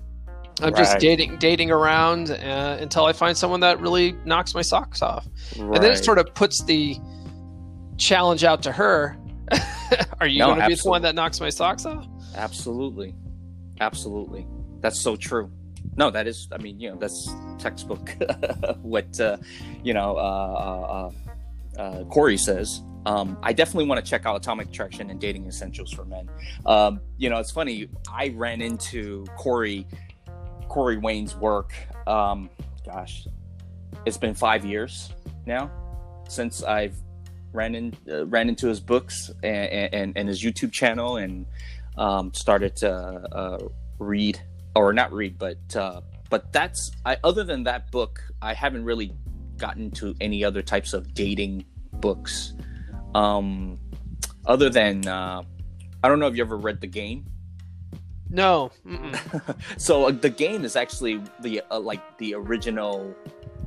I'm 0.61 0.73
just 0.75 0.97
dating 0.99 1.37
dating 1.37 1.71
around 1.71 2.31
uh, 2.31 2.77
until 2.79 3.05
I 3.05 3.13
find 3.13 3.37
someone 3.37 3.59
that 3.61 3.79
really 3.79 4.15
knocks 4.25 4.53
my 4.55 4.61
socks 4.61 5.01
off, 5.01 5.27
and 5.57 5.75
then 5.75 5.91
it 5.91 6.03
sort 6.03 6.17
of 6.19 6.33
puts 6.33 6.63
the 6.63 6.97
challenge 7.97 8.43
out 8.43 8.63
to 8.63 8.71
her. 8.71 9.17
Are 10.19 10.27
you 10.27 10.39
No, 10.39 10.47
going 10.47 10.61
to 10.61 10.67
be 10.67 10.75
the 10.75 10.89
one 10.89 11.01
that 11.03 11.15
knocks 11.15 11.39
my 11.39 11.49
socks 11.49 11.85
off? 11.85 12.05
absolutely, 12.35 13.13
absolutely. 13.81 14.45
That's 14.81 14.99
so 15.01 15.15
true. 15.15 15.51
No, 15.97 16.11
that 16.11 16.27
is. 16.27 16.47
I 16.51 16.57
mean, 16.59 16.79
you 16.79 16.91
know, 16.91 16.95
that's 16.95 17.29
textbook. 17.57 18.15
what 18.81 19.19
uh, 19.19 19.37
you 19.83 19.93
know, 19.93 20.15
uh, 20.15 21.11
uh, 21.77 21.81
uh, 21.81 22.03
Corey 22.05 22.37
says. 22.37 22.81
Um, 23.05 23.37
I 23.41 23.53
definitely 23.53 23.85
want 23.85 24.03
to 24.03 24.09
check 24.09 24.25
out 24.25 24.35
Atomic 24.35 24.67
Attraction 24.67 25.09
and 25.09 25.19
Dating 25.19 25.47
Essentials 25.47 25.91
for 25.93 26.03
Men. 26.05 26.29
Um, 26.65 26.99
you 27.17 27.29
know, 27.29 27.39
it's 27.39 27.51
funny. 27.51 27.87
I 28.11 28.33
ran 28.35 28.61
into 28.61 29.25
Corey, 29.37 29.87
Corey 30.67 30.97
Wayne's 30.97 31.35
work. 31.35 31.73
Um, 32.05 32.49
gosh, 32.85 33.27
it's 34.05 34.17
been 34.17 34.33
five 34.33 34.65
years 34.65 35.13
now 35.45 35.71
since 36.27 36.63
I've 36.63 36.95
ran 37.53 37.75
in 37.75 37.95
uh, 38.11 38.25
ran 38.27 38.49
into 38.49 38.67
his 38.67 38.79
books 38.79 39.31
and, 39.41 39.93
and, 39.93 40.17
and 40.17 40.27
his 40.27 40.43
YouTube 40.43 40.71
channel 40.71 41.17
and 41.17 41.45
um, 41.97 42.33
started 42.33 42.75
to 42.77 42.91
uh, 42.91 43.59
read 43.99 44.39
or 44.77 44.93
not 44.93 45.11
read, 45.11 45.37
but 45.37 45.75
uh, 45.75 46.01
but 46.29 46.51
that's 46.51 46.91
I, 47.05 47.17
other 47.23 47.43
than 47.43 47.63
that 47.63 47.91
book, 47.91 48.21
I 48.41 48.53
haven't 48.53 48.83
really 48.83 49.13
gotten 49.57 49.91
to 49.91 50.15
any 50.21 50.43
other 50.43 50.61
types 50.61 50.93
of 50.93 51.13
dating 51.13 51.65
books. 51.93 52.53
Um, 53.15 53.79
other 54.45 54.69
than 54.69 55.07
uh, 55.07 55.43
I 56.03 56.07
don't 56.07 56.19
know 56.19 56.27
if 56.27 56.35
you 56.35 56.43
ever 56.43 56.57
read 56.57 56.81
the 56.81 56.87
game. 56.87 57.25
No. 58.29 58.71
So 59.77 60.05
uh, 60.05 60.11
the 60.11 60.29
game 60.29 60.65
is 60.65 60.75
actually 60.75 61.21
the 61.41 61.61
uh, 61.71 61.79
like 61.79 62.17
the 62.17 62.33
original 62.33 63.15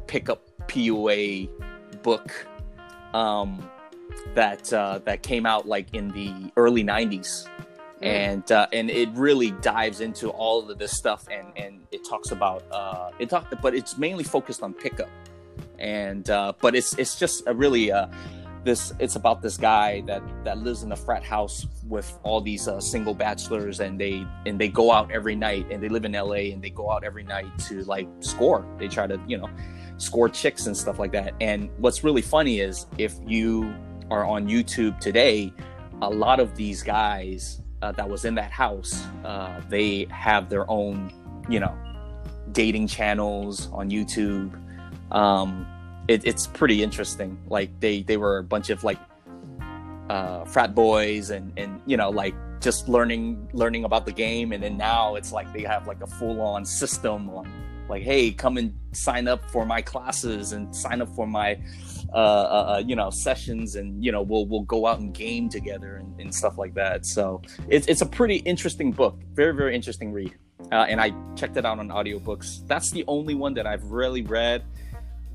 pickup 0.07 0.51
PUA 0.68 1.49
book 2.03 2.46
um, 3.14 3.68
that 4.35 4.73
uh, 4.73 4.99
that 5.05 5.23
came 5.23 5.46
out 5.46 5.66
like 5.66 5.94
in 5.94 6.09
the 6.09 6.53
early 6.57 6.85
'90s, 6.85 7.49
and 8.01 8.51
uh, 8.51 8.67
and 8.73 8.91
it 8.91 9.11
really 9.11 9.51
dives 9.51 10.01
into 10.01 10.31
all 10.31 10.71
of 10.71 10.79
this 10.79 10.93
stuff, 10.93 11.27
and 11.31 11.49
and 11.57 11.81
it 11.93 12.05
talks 12.09 12.31
about 12.31 12.65
uh, 12.71 13.11
it 13.19 13.29
talk, 13.29 13.53
but 13.61 13.75
it's 13.75 13.99
mainly 13.99 14.25
focused 14.25 14.63
on 14.63 14.73
pickup, 14.73 15.11
and 15.79 16.31
uh, 16.31 16.53
but 16.61 16.75
it's 16.75 16.97
it's 16.99 17.19
just 17.19 17.43
a 17.47 17.55
really 17.55 17.93
uh, 17.93 18.07
this 18.65 18.93
it's 18.99 19.17
about 19.17 19.43
this 19.43 19.57
guy 19.57 20.03
that 20.03 20.23
that 20.45 20.59
lives 20.59 20.83
in 20.83 20.93
a 20.93 20.97
frat 20.97 21.25
house 21.25 21.67
with 21.87 22.19
all 22.23 22.41
these 22.41 22.69
uh, 22.69 22.81
single 22.81 23.15
bachelors 23.15 23.81
and 23.81 24.01
they 24.01 24.27
and 24.47 24.59
they 24.59 24.69
go 24.69 24.93
out 24.93 25.11
every 25.11 25.35
night 25.35 25.67
and 25.71 25.83
they 25.83 25.89
live 25.89 26.05
in 26.05 26.13
LA 26.13 26.53
and 26.53 26.63
they 26.63 26.71
go 26.71 26.91
out 26.91 27.05
every 27.05 27.25
night 27.25 27.47
to 27.59 27.83
like 27.85 28.09
score. 28.21 28.67
They 28.79 28.89
try 28.89 29.07
to 29.07 29.21
you 29.27 29.39
know 29.39 29.49
score 29.97 30.29
chicks 30.29 30.67
and 30.67 30.77
stuff 30.77 30.99
like 30.99 31.13
that. 31.13 31.35
And 31.41 31.71
what's 31.79 32.05
really 32.05 32.23
funny 32.23 32.61
is 32.61 32.87
if 32.99 33.15
you 33.27 33.75
are 34.11 34.25
on 34.25 34.49
YouTube 34.49 34.99
today 35.01 35.53
a 36.03 36.09
lot 36.09 36.41
of 36.41 36.57
these 36.57 36.83
guys 36.83 37.61
uh, 37.83 37.93
that 37.93 38.09
was 38.09 38.25
in 38.25 38.35
that 38.35 38.51
house 38.51 39.05
uh, 39.25 39.61
they 39.69 40.07
have 40.11 40.49
their 40.49 40.71
own 40.71 41.12
you 41.49 41.61
know 41.61 41.77
dating 42.53 42.87
channels 42.87 43.69
on 43.73 43.90
YouTube 43.90 44.53
um, 45.11 45.66
it, 46.09 46.25
it's 46.25 46.47
pretty 46.47 46.83
interesting. 46.83 47.38
Like 47.49 47.71
they 47.81 48.03
they 48.03 48.16
were 48.16 48.38
a 48.38 48.45
bunch 48.45 48.71
of 48.71 48.85
like 48.85 48.99
uh, 50.09 50.45
frat 50.45 50.75
boys 50.75 51.31
and 51.31 51.53
and 51.57 51.81
you 51.87 51.97
know 51.97 52.11
like 52.11 52.35
just 52.61 52.88
learning 52.88 53.49
learning 53.53 53.85
about 53.85 54.07
the 54.07 54.12
game, 54.12 54.53
and 54.53 54.62
then 54.62 54.77
now 54.77 55.14
it's 55.14 55.33
like 55.33 55.53
they 55.53 55.62
have 55.62 55.87
like 55.87 56.03
a 56.03 56.07
full 56.07 56.40
on 56.40 56.64
system 56.64 57.31
on 57.31 57.51
like 57.90 58.03
hey 58.03 58.31
come 58.31 58.57
and 58.57 58.74
sign 58.92 59.29
up 59.29 59.44
for 59.50 59.66
my 59.66 59.83
classes 59.83 60.53
and 60.53 60.74
sign 60.74 61.03
up 61.03 61.09
for 61.14 61.26
my 61.26 61.59
uh, 62.12 62.16
uh, 62.16 62.74
uh, 62.76 62.83
you 62.87 62.96
know 62.96 63.11
sessions 63.11 63.76
and 63.76 64.03
you 64.05 64.11
know 64.11 64.22
we'll 64.22 64.46
we'll 64.46 64.62
go 64.62 64.87
out 64.87 65.00
and 65.00 65.12
game 65.12 65.48
together 65.48 65.96
and, 65.96 66.20
and 66.20 66.35
stuff 66.35 66.59
like 66.59 66.74
that. 66.74 67.05
So 67.05 67.42
it's, 67.68 67.87
it's 67.87 68.00
a 68.00 68.07
pretty 68.07 68.37
interesting 68.37 68.92
book 68.92 69.18
very 69.35 69.55
very 69.55 69.74
interesting 69.74 70.12
read. 70.12 70.35
Uh, 70.72 70.87
and 70.88 71.00
i 71.00 71.11
checked 71.37 71.57
it 71.57 71.64
out 71.64 71.79
on 71.79 71.88
audiobooks. 71.88 72.66
That's 72.66 72.90
the 72.90 73.05
only 73.09 73.35
one 73.35 73.55
that 73.55 73.66
i've 73.66 73.85
really 73.85 74.22
read. 74.22 74.62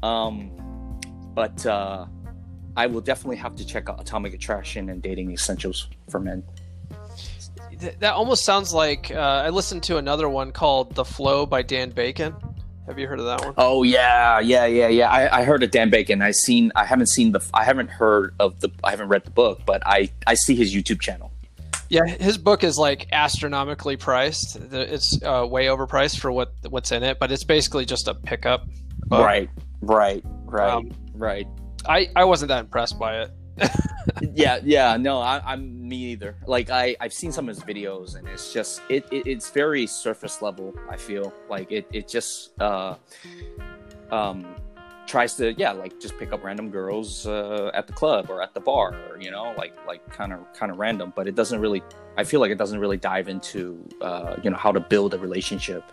Um, 0.04 0.52
but 1.34 1.66
uh, 1.66 2.06
I 2.78 2.88
will 2.88 3.02
definitely 3.02 3.38
have 3.38 3.56
to 3.56 3.66
check 3.66 3.90
out 3.90 4.00
Atomic 4.00 4.34
Attraction 4.34 4.90
and 4.90 5.02
Dating 5.02 5.32
Essentials 5.32 5.90
for 6.10 6.20
Men. 6.20 6.44
That 8.00 8.14
almost 8.14 8.46
sounds 8.46 8.74
like 8.74 9.12
uh, 9.12 9.20
I 9.20 9.50
listened 9.50 9.84
to 9.84 9.98
another 9.98 10.30
one 10.30 10.52
called 10.52 10.96
The 10.96 11.06
Flow 11.06 11.46
by 11.46 11.62
Dan 11.62 11.90
Bacon. 11.90 12.36
Have 12.88 13.00
you 13.00 13.08
heard 13.08 13.20
of 13.20 13.26
that 13.26 13.44
one? 13.44 13.54
Oh 13.58 13.84
yeah, 13.84 14.40
yeah, 14.40 14.66
yeah, 14.66 14.88
yeah. 14.88 15.10
I, 15.10 15.42
I 15.42 15.44
heard 15.44 15.64
of 15.64 15.72
Dan 15.72 15.90
Bacon. 15.90 16.22
I 16.22 16.32
seen. 16.32 16.72
I 16.76 16.86
haven't 16.86 17.10
seen 17.10 17.32
the. 17.32 17.44
I 17.54 17.64
haven't 17.64 17.90
heard 17.90 18.36
of 18.40 18.60
the. 18.60 18.70
I 18.84 18.92
haven't 18.92 19.08
read 19.08 19.24
the 19.24 19.32
book, 19.32 19.62
but 19.66 19.82
I 19.86 20.12
I 20.28 20.36
see 20.36 20.56
his 20.56 20.74
YouTube 20.74 21.02
channel. 21.02 21.32
Yeah, 21.90 22.06
his 22.06 22.38
book 22.38 22.64
is 22.64 22.78
like 22.78 23.08
astronomically 23.12 23.98
priced. 23.98 24.56
It's 24.72 25.22
uh, 25.24 25.48
way 25.50 25.66
overpriced 25.66 26.20
for 26.20 26.32
what 26.32 26.54
what's 26.70 26.92
in 26.92 27.04
it, 27.04 27.20
but 27.20 27.32
it's 27.32 27.44
basically 27.44 27.86
just 27.86 28.08
a 28.08 28.14
pickup. 28.14 28.68
Book. 29.08 29.24
Right, 29.24 29.50
right, 29.82 30.24
right. 30.46 30.72
Um, 30.72 30.92
Right. 31.18 31.48
I 31.88 32.10
I 32.16 32.26
wasn't 32.26 32.50
that 32.50 32.60
impressed 32.60 33.00
by 33.00 33.22
it. 33.22 33.32
yeah, 34.34 34.60
yeah, 34.64 34.98
no, 34.98 35.20
I, 35.20 35.54
am 35.54 35.88
me 35.88 35.98
either. 36.12 36.36
Like 36.46 36.70
I 36.70 36.96
I've 37.00 37.14
seen 37.14 37.32
some 37.32 37.50
of 37.50 37.56
his 37.56 37.64
videos 37.64 38.16
and 38.16 38.28
it's 38.28 38.54
just 38.54 38.82
it, 38.90 39.06
it 39.12 39.28
it's 39.28 39.50
very 39.50 39.88
surface 39.88 40.42
level. 40.42 40.74
I 40.90 40.98
feel 40.98 41.34
like 41.50 41.72
it 41.72 41.88
it 41.92 42.08
just 42.08 42.60
uh 42.62 42.96
um 44.12 44.56
tries 45.08 45.36
to 45.36 45.54
yeah 45.54 45.72
like 45.72 46.00
just 46.00 46.18
pick 46.18 46.34
up 46.34 46.44
random 46.44 46.70
girls 46.70 47.28
uh, 47.28 47.70
at 47.74 47.86
the 47.86 47.94
club 47.94 48.30
or 48.30 48.42
at 48.42 48.54
the 48.56 48.60
bar 48.60 48.96
or, 49.10 49.22
you 49.22 49.30
know 49.30 49.54
like 49.56 49.74
like 49.86 50.08
kind 50.10 50.34
of 50.34 50.40
kind 50.54 50.72
of 50.72 50.80
random 50.80 51.14
but 51.16 51.28
it 51.28 51.36
doesn't 51.36 51.62
really 51.62 51.84
i 52.18 52.24
feel 52.24 52.40
like 52.40 52.50
it 52.50 52.58
doesn't 52.58 52.80
really 52.80 52.98
dive 52.98 53.28
into 53.28 53.88
uh, 54.02 54.36
you 54.42 54.50
know 54.50 54.58
how 54.58 54.72
to 54.72 54.80
build 54.80 55.14
a 55.14 55.20
relationship 55.20 55.92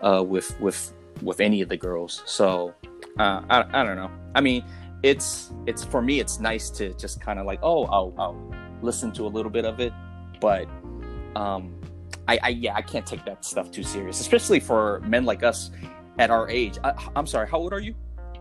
uh, 0.00 0.24
with 0.26 0.58
with 0.60 0.94
with 1.20 1.40
any 1.40 1.60
of 1.60 1.68
the 1.68 1.76
girls 1.76 2.22
so 2.24 2.74
uh, 3.18 3.42
I, 3.48 3.64
I 3.80 3.84
don't 3.84 3.96
know. 3.96 4.10
I 4.34 4.40
mean, 4.40 4.64
it's 5.04 5.52
it's 5.66 5.84
for 5.84 6.00
me. 6.00 6.18
It's 6.18 6.40
nice 6.40 6.70
to 6.70 6.94
just 6.94 7.20
kind 7.20 7.38
of 7.38 7.44
like, 7.44 7.60
oh, 7.62 7.84
I'll, 7.84 8.14
I'll 8.18 8.54
listen 8.80 9.12
to 9.12 9.26
a 9.26 9.28
little 9.28 9.50
bit 9.50 9.66
of 9.66 9.78
it, 9.78 9.92
but 10.40 10.66
um, 11.36 11.78
I, 12.26 12.38
I 12.42 12.48
yeah, 12.48 12.74
I 12.74 12.80
can't 12.80 13.06
take 13.06 13.22
that 13.26 13.44
stuff 13.44 13.70
too 13.70 13.82
serious, 13.82 14.18
especially 14.20 14.60
for 14.60 15.00
men 15.00 15.26
like 15.26 15.42
us 15.42 15.70
at 16.18 16.30
our 16.30 16.48
age. 16.48 16.78
I, 16.82 16.94
I'm 17.14 17.26
sorry, 17.26 17.46
how 17.46 17.58
old 17.58 17.74
are 17.74 17.80
you? 17.80 17.94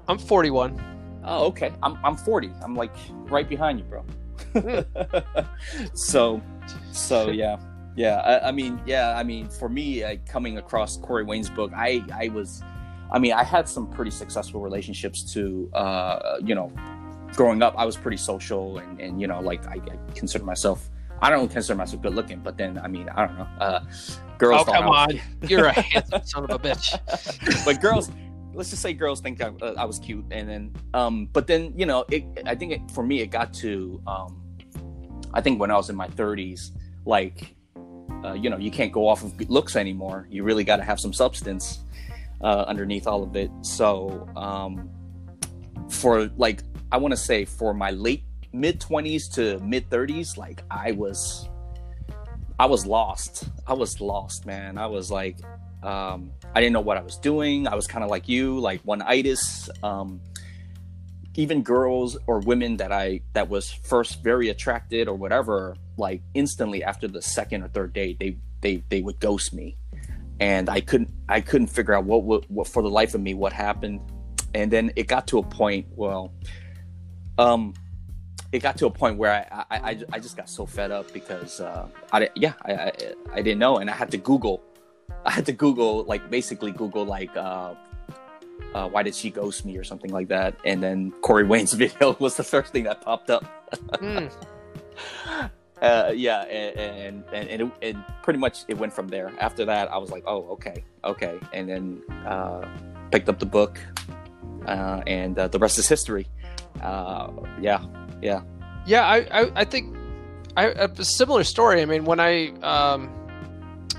I'm 0.08 0.18
41. 0.18 1.22
Oh, 1.26 1.48
okay. 1.48 1.74
I'm 1.84 1.98
I'm 2.02 2.16
40. 2.16 2.52
I'm 2.62 2.78
like 2.78 2.96
right 3.30 3.48
behind 3.48 3.80
you, 3.80 3.86
bro. 3.86 4.06
so, 5.94 6.42
so 6.94 7.30
yeah, 7.30 7.58
yeah. 7.98 8.20
I, 8.20 8.48
I, 8.48 8.52
mean, 8.54 8.82
yeah. 8.86 9.18
I 9.18 9.24
mean, 9.24 9.50
for 9.50 9.68
me, 9.68 10.02
uh, 10.02 10.16
coming 10.26 10.58
across 10.60 10.96
Corey 10.96 11.26
Wayne's 11.26 11.50
book, 11.50 11.74
I 11.76 12.02
I 12.14 12.30
was 12.30 12.64
I 13.14 13.20
mean, 13.20 13.32
I 13.34 13.44
had 13.44 13.70
some 13.70 13.88
pretty 13.88 14.12
successful 14.12 14.60
relationships 14.60 15.22
to, 15.34 15.70
Uh, 15.74 16.38
you 16.44 16.56
know, 16.56 16.72
growing 17.36 17.62
up, 17.62 17.76
I 17.78 17.86
was 17.86 17.96
pretty 17.96 18.18
social, 18.18 18.80
and, 18.80 19.00
and 19.00 19.22
you 19.22 19.28
know, 19.28 19.40
like 19.40 19.66
I, 19.68 19.76
I 19.76 20.14
consider 20.16 20.44
myself. 20.44 20.90
I 21.22 21.30
don't 21.30 21.50
consider 21.50 21.78
myself 21.78 22.02
good 22.02 22.16
looking, 22.16 22.40
but 22.40 22.58
then 22.58 22.80
I 22.80 22.88
mean, 22.88 23.08
I 23.10 23.26
don't 23.26 23.38
know. 23.38 23.48
Uh, 23.60 23.80
girls. 24.40 24.66
Oh 24.68 24.72
come 24.72 24.88
on, 24.88 25.22
you're 25.48 25.68
a 25.68 25.80
handsome 25.80 26.26
son 26.26 26.44
of 26.46 26.50
a 26.50 26.60
bitch. 26.60 27.66
but 27.66 27.80
girls, 27.80 28.10
let's 28.54 28.72
just 28.72 28.82
say 28.82 28.94
girls 28.94 29.22
think 29.22 29.42
I, 29.42 29.52
uh, 29.62 29.76
I 29.78 29.86
was 29.86 30.00
cute, 30.00 30.26
and 30.32 30.50
then, 30.50 30.76
um, 30.94 31.30
but 31.32 31.46
then 31.46 31.74
you 31.78 31.86
know, 31.86 32.06
it, 32.10 32.26
I 32.46 32.56
think 32.56 32.72
it, 32.74 32.92
for 32.92 33.04
me, 33.04 33.22
it 33.22 33.28
got 33.28 33.54
to, 33.56 34.02
um, 34.08 34.42
I 35.34 35.42
think 35.42 35.60
when 35.60 35.70
I 35.70 35.76
was 35.76 35.90
in 35.90 35.96
my 35.96 36.08
30s, 36.08 36.72
like, 37.06 37.56
uh, 38.26 38.34
you 38.34 38.50
know, 38.50 38.58
you 38.58 38.72
can't 38.72 38.92
go 38.92 39.08
off 39.08 39.24
of 39.24 39.40
looks 39.50 39.76
anymore. 39.76 40.28
You 40.30 40.44
really 40.44 40.64
got 40.64 40.78
to 40.78 40.84
have 40.84 41.00
some 41.00 41.14
substance 41.14 41.80
uh, 42.44 42.66
underneath 42.68 43.08
all 43.08 43.24
of 43.24 43.36
it. 43.36 43.50
So 43.62 44.28
um, 44.36 44.90
for 45.90 46.30
like, 46.38 46.64
I 46.92 46.98
want 46.98 47.14
to 47.14 47.18
say 47.18 47.46
for 47.46 47.74
my 47.74 47.92
late 47.92 48.24
mid 48.52 48.80
20s 48.80 49.34
to 49.36 49.60
mid 49.60 49.90
30s, 49.90 50.38
like 50.38 50.64
I 50.70 50.92
was, 50.92 51.50
I 52.60 52.66
was 52.66 52.86
lost. 52.86 53.46
I 53.66 53.74
was 53.74 54.00
lost, 54.00 54.46
man. 54.46 54.78
I 54.78 54.88
was 54.88 55.10
like, 55.10 55.38
um, 55.82 56.32
I 56.54 56.62
didn't 56.62 56.74
know 56.74 56.82
what 56.82 56.98
I 56.98 57.02
was 57.02 57.18
doing. 57.18 57.68
I 57.68 57.76
was 57.76 57.88
kind 57.88 58.04
of 58.04 58.10
like 58.10 58.30
you, 58.30 58.60
like 58.60 58.82
one 58.82 59.02
itis. 59.02 59.70
Um, 59.82 60.22
even 61.36 61.64
girls 61.64 62.16
or 62.28 62.40
women 62.42 62.78
that 62.78 62.92
I 62.92 63.22
that 63.34 63.50
was 63.50 63.72
first 63.72 64.22
very 64.22 64.50
attracted 64.50 65.08
or 65.08 65.16
whatever, 65.16 65.76
like 65.98 66.22
instantly 66.36 66.84
after 66.84 67.08
the 67.08 67.24
second 67.24 67.64
or 67.64 67.70
third 67.70 67.92
date, 67.92 68.20
they 68.20 68.38
they 68.62 68.84
they 68.90 69.02
would 69.02 69.20
ghost 69.20 69.52
me 69.52 69.76
and 70.40 70.70
I 70.70 70.82
couldn't 70.82 71.10
I 71.30 71.42
couldn't 71.42 71.68
figure 71.68 71.94
out 71.94 72.06
what, 72.06 72.24
what, 72.24 72.50
what 72.50 72.68
for 72.68 72.82
the 72.82 72.90
life 72.90 73.16
of 73.16 73.22
me 73.22 73.34
what 73.34 73.54
happened, 73.54 74.02
and 74.54 74.72
then 74.72 74.92
it 74.96 75.08
got 75.08 75.28
to 75.28 75.40
a 75.40 75.44
point. 75.44 75.88
Well, 75.96 76.34
um, 77.38 77.74
it 78.52 78.60
got 78.60 78.78
to 78.78 78.86
a 78.86 78.92
point 78.92 79.18
where 79.18 79.32
I 79.52 79.66
I, 79.72 80.06
I, 80.12 80.20
just 80.20 80.38
got 80.38 80.50
so 80.50 80.66
fed 80.66 80.92
up 80.92 81.12
because 81.14 81.60
uh, 81.60 81.88
I 82.12 82.30
yeah 82.36 82.54
I, 82.64 82.74
I, 82.74 82.92
I 83.34 83.42
didn't 83.42 83.60
know 83.60 83.78
and 83.78 83.90
I 83.90 83.94
had 83.94 84.12
to 84.12 84.18
Google, 84.18 84.64
I 85.26 85.32
had 85.32 85.46
to 85.48 85.54
Google 85.54 86.04
like 86.04 86.30
basically 86.30 86.72
Google 86.72 87.06
like. 87.06 87.36
Uh, 87.36 87.76
uh, 88.76 88.88
why 88.88 89.04
did 89.04 89.14
she 89.14 89.30
ghost 89.30 89.66
me 89.66 89.78
or 89.78 89.84
something 89.84 90.12
like 90.12 90.28
that 90.28 90.56
and 90.64 90.82
then 90.82 91.12
corey 91.22 91.44
wayne's 91.44 91.74
video 91.84 92.16
was 92.20 92.36
the 92.38 92.44
first 92.44 92.72
thing 92.72 92.84
that 92.84 93.02
popped 93.02 93.30
up 93.30 93.46
mm 93.94 94.32
uh, 95.84 96.14
yeah, 96.16 96.44
and 96.44 97.24
and, 97.34 97.50
and 97.50 97.62
it, 97.62 97.72
it, 97.82 97.96
pretty 98.24 98.40
much 98.40 98.64
it 98.70 98.78
went 98.78 98.94
from 98.94 99.10
there. 99.10 99.34
After 99.40 99.66
that, 99.66 99.92
I 99.92 99.98
was 99.98 100.12
like, 100.12 100.24
oh, 100.26 100.48
okay, 100.52 100.84
okay, 101.04 101.38
and 101.52 101.68
then 101.68 102.02
uh, 102.26 102.66
picked 103.12 103.28
up 103.28 103.38
the 103.38 103.46
book, 103.46 103.80
uh, 104.66 105.02
and 105.06 105.38
uh, 105.38 105.50
the 105.50 105.60
rest 105.60 105.78
is 105.78 105.88
history. 105.88 106.28
Uh, 106.82 107.32
yeah, 107.60 107.84
yeah, 108.22 108.42
yeah. 108.86 109.06
I 109.06 109.18
I, 109.42 109.52
I 109.56 109.66
think 109.66 109.94
I, 110.56 110.68
a 110.68 111.04
similar 111.04 111.44
story. 111.44 111.82
I 111.82 111.86
mean, 111.86 112.06
when 112.06 112.22
I 112.22 112.52
um, 112.62 113.12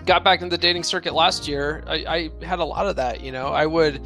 got 0.07 0.25
back 0.25 0.41
in 0.41 0.49
the 0.49 0.59
dating 0.59 0.85
circuit 0.85 1.13
last 1.13 1.47
year, 1.47 1.85
I, 1.87 2.31
I 2.41 2.45
had 2.45 2.61
a 2.61 2.65
lot 2.65 2.87
of 2.87 2.97
that. 2.97 3.21
You 3.21 3.31
know, 3.31 3.49
I 3.49 3.67
would. 3.67 4.01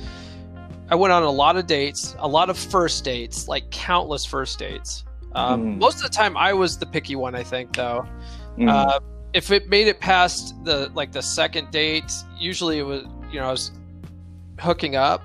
I 0.91 0.97
went 0.97 1.13
on 1.13 1.23
a 1.23 1.31
lot 1.31 1.57
of 1.57 1.67
dates, 1.67 2.17
a 2.19 2.27
lot 2.27 2.51
of 2.51 2.59
first 2.59 3.05
dates, 3.05 3.47
like 3.47 3.71
countless 3.71 4.25
first 4.25 4.59
dates. 4.59 5.05
Um, 5.35 5.77
mm. 5.77 5.79
Most 5.79 5.97
of 5.97 6.03
the 6.03 6.17
time, 6.17 6.37
I 6.37 6.53
was 6.53 6.79
the 6.79 6.87
picky 6.87 7.17
one. 7.17 7.35
I 7.35 7.43
think 7.43 7.75
though, 7.75 8.07
mm. 8.57 8.69
uh, 8.69 9.01
if 9.33 9.51
it 9.51 9.69
made 9.69 9.89
it 9.89 10.01
past 10.01 10.55
the 10.65 10.91
like 10.95 11.13
the 11.13 11.23
second 11.23 11.71
date, 11.71 12.13
usually 12.39 12.79
it 12.79 12.85
was 12.85 13.05
you 13.31 13.41
know 13.41 13.49
I 13.49 13.51
was 13.51 13.73
hooking 14.59 14.97
up, 14.97 15.23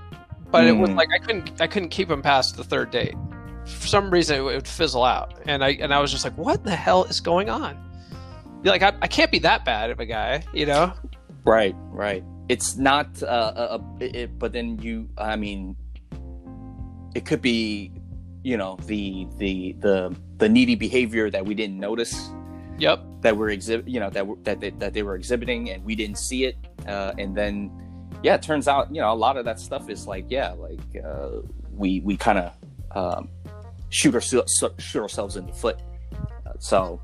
but 0.51 0.63
mm. 0.63 0.69
it 0.69 0.73
was 0.73 0.89
like 0.91 1.09
I 1.13 1.19
couldn't 1.19 1.61
I 1.61 1.67
couldn't 1.67 1.89
keep 1.89 2.09
him 2.09 2.21
past 2.21 2.57
the 2.57 2.63
third 2.63 2.91
date. 2.91 3.15
For 3.65 3.87
some 3.87 4.11
reason, 4.11 4.37
it 4.37 4.41
would 4.41 4.67
fizzle 4.67 5.05
out, 5.05 5.39
and 5.45 5.63
I 5.63 5.71
and 5.79 5.93
I 5.93 5.99
was 5.99 6.11
just 6.11 6.23
like, 6.23 6.37
what 6.37 6.63
the 6.63 6.75
hell 6.75 7.05
is 7.05 7.21
going 7.21 7.49
on? 7.49 7.77
Like 8.63 8.81
I, 8.81 8.93
I 9.01 9.07
can't 9.07 9.31
be 9.31 9.39
that 9.39 9.65
bad 9.65 9.89
of 9.89 9.99
a 9.99 10.05
guy, 10.05 10.43
you 10.53 10.65
know? 10.65 10.93
Right, 11.43 11.75
right. 11.91 12.23
It's 12.49 12.77
not, 12.77 13.21
uh, 13.21 13.79
a, 13.79 14.03
it, 14.03 14.39
but 14.39 14.53
then 14.53 14.79
you, 14.79 15.09
I 15.17 15.35
mean, 15.35 15.75
it 17.15 17.25
could 17.25 17.41
be 17.41 17.91
you 18.43 18.57
know 18.57 18.77
the 18.85 19.27
the 19.37 19.73
the 19.79 20.15
the 20.37 20.49
needy 20.49 20.75
behavior 20.75 21.29
that 21.29 21.45
we 21.45 21.53
didn't 21.53 21.79
notice 21.79 22.29
yep 22.77 23.01
that 23.21 23.35
we're 23.35 23.49
exhibit 23.49 23.87
you 23.87 23.99
know 23.99 24.09
that 24.09 24.25
that 24.43 24.59
they, 24.59 24.69
that 24.71 24.93
they 24.93 25.03
were 25.03 25.15
exhibiting 25.15 25.69
and 25.69 25.83
we 25.83 25.95
didn't 25.95 26.17
see 26.17 26.45
it 26.45 26.57
uh, 26.87 27.13
and 27.17 27.35
then 27.35 27.71
yeah 28.21 28.35
it 28.35 28.41
turns 28.41 28.67
out 28.67 28.93
you 28.93 29.01
know 29.01 29.11
a 29.11 29.15
lot 29.15 29.37
of 29.37 29.45
that 29.45 29.59
stuff 29.59 29.89
is 29.89 30.07
like 30.07 30.25
yeah 30.29 30.51
like 30.51 31.03
uh, 31.03 31.29
we 31.71 32.01
we 32.01 32.17
kind 32.17 32.39
of 32.39 32.53
um, 32.95 33.29
shoot 33.93 34.15
ourselves 34.15 34.63
shoot 34.79 35.01
ourselves 35.01 35.37
in 35.37 35.45
the 35.45 35.53
foot. 35.53 35.79
So 36.59 37.01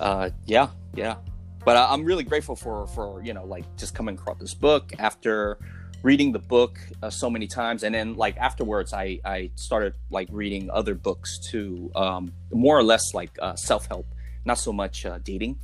uh, 0.00 0.30
yeah, 0.46 0.68
yeah. 0.94 1.16
But 1.64 1.76
I, 1.76 1.92
I'm 1.92 2.04
really 2.04 2.24
grateful 2.24 2.56
for 2.56 2.86
for 2.88 3.22
you 3.22 3.34
know 3.34 3.44
like 3.44 3.64
just 3.76 3.94
coming 3.94 4.14
across 4.14 4.38
this 4.38 4.54
book 4.54 4.92
after 4.98 5.58
reading 6.02 6.32
the 6.32 6.38
book 6.38 6.78
uh, 7.02 7.10
so 7.10 7.28
many 7.28 7.46
times 7.46 7.82
and 7.82 7.94
then 7.94 8.14
like 8.14 8.36
afterwards 8.36 8.92
i 8.92 9.18
i 9.24 9.50
started 9.56 9.94
like 10.10 10.28
reading 10.30 10.70
other 10.70 10.94
books 10.94 11.38
too 11.38 11.90
um 11.96 12.32
more 12.52 12.78
or 12.78 12.82
less 12.82 13.14
like 13.14 13.30
uh, 13.40 13.54
self-help 13.56 14.06
not 14.44 14.58
so 14.58 14.72
much 14.72 15.04
uh, 15.04 15.18
dating 15.24 15.58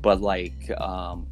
but 0.00 0.20
like 0.20 0.70
um 0.80 1.26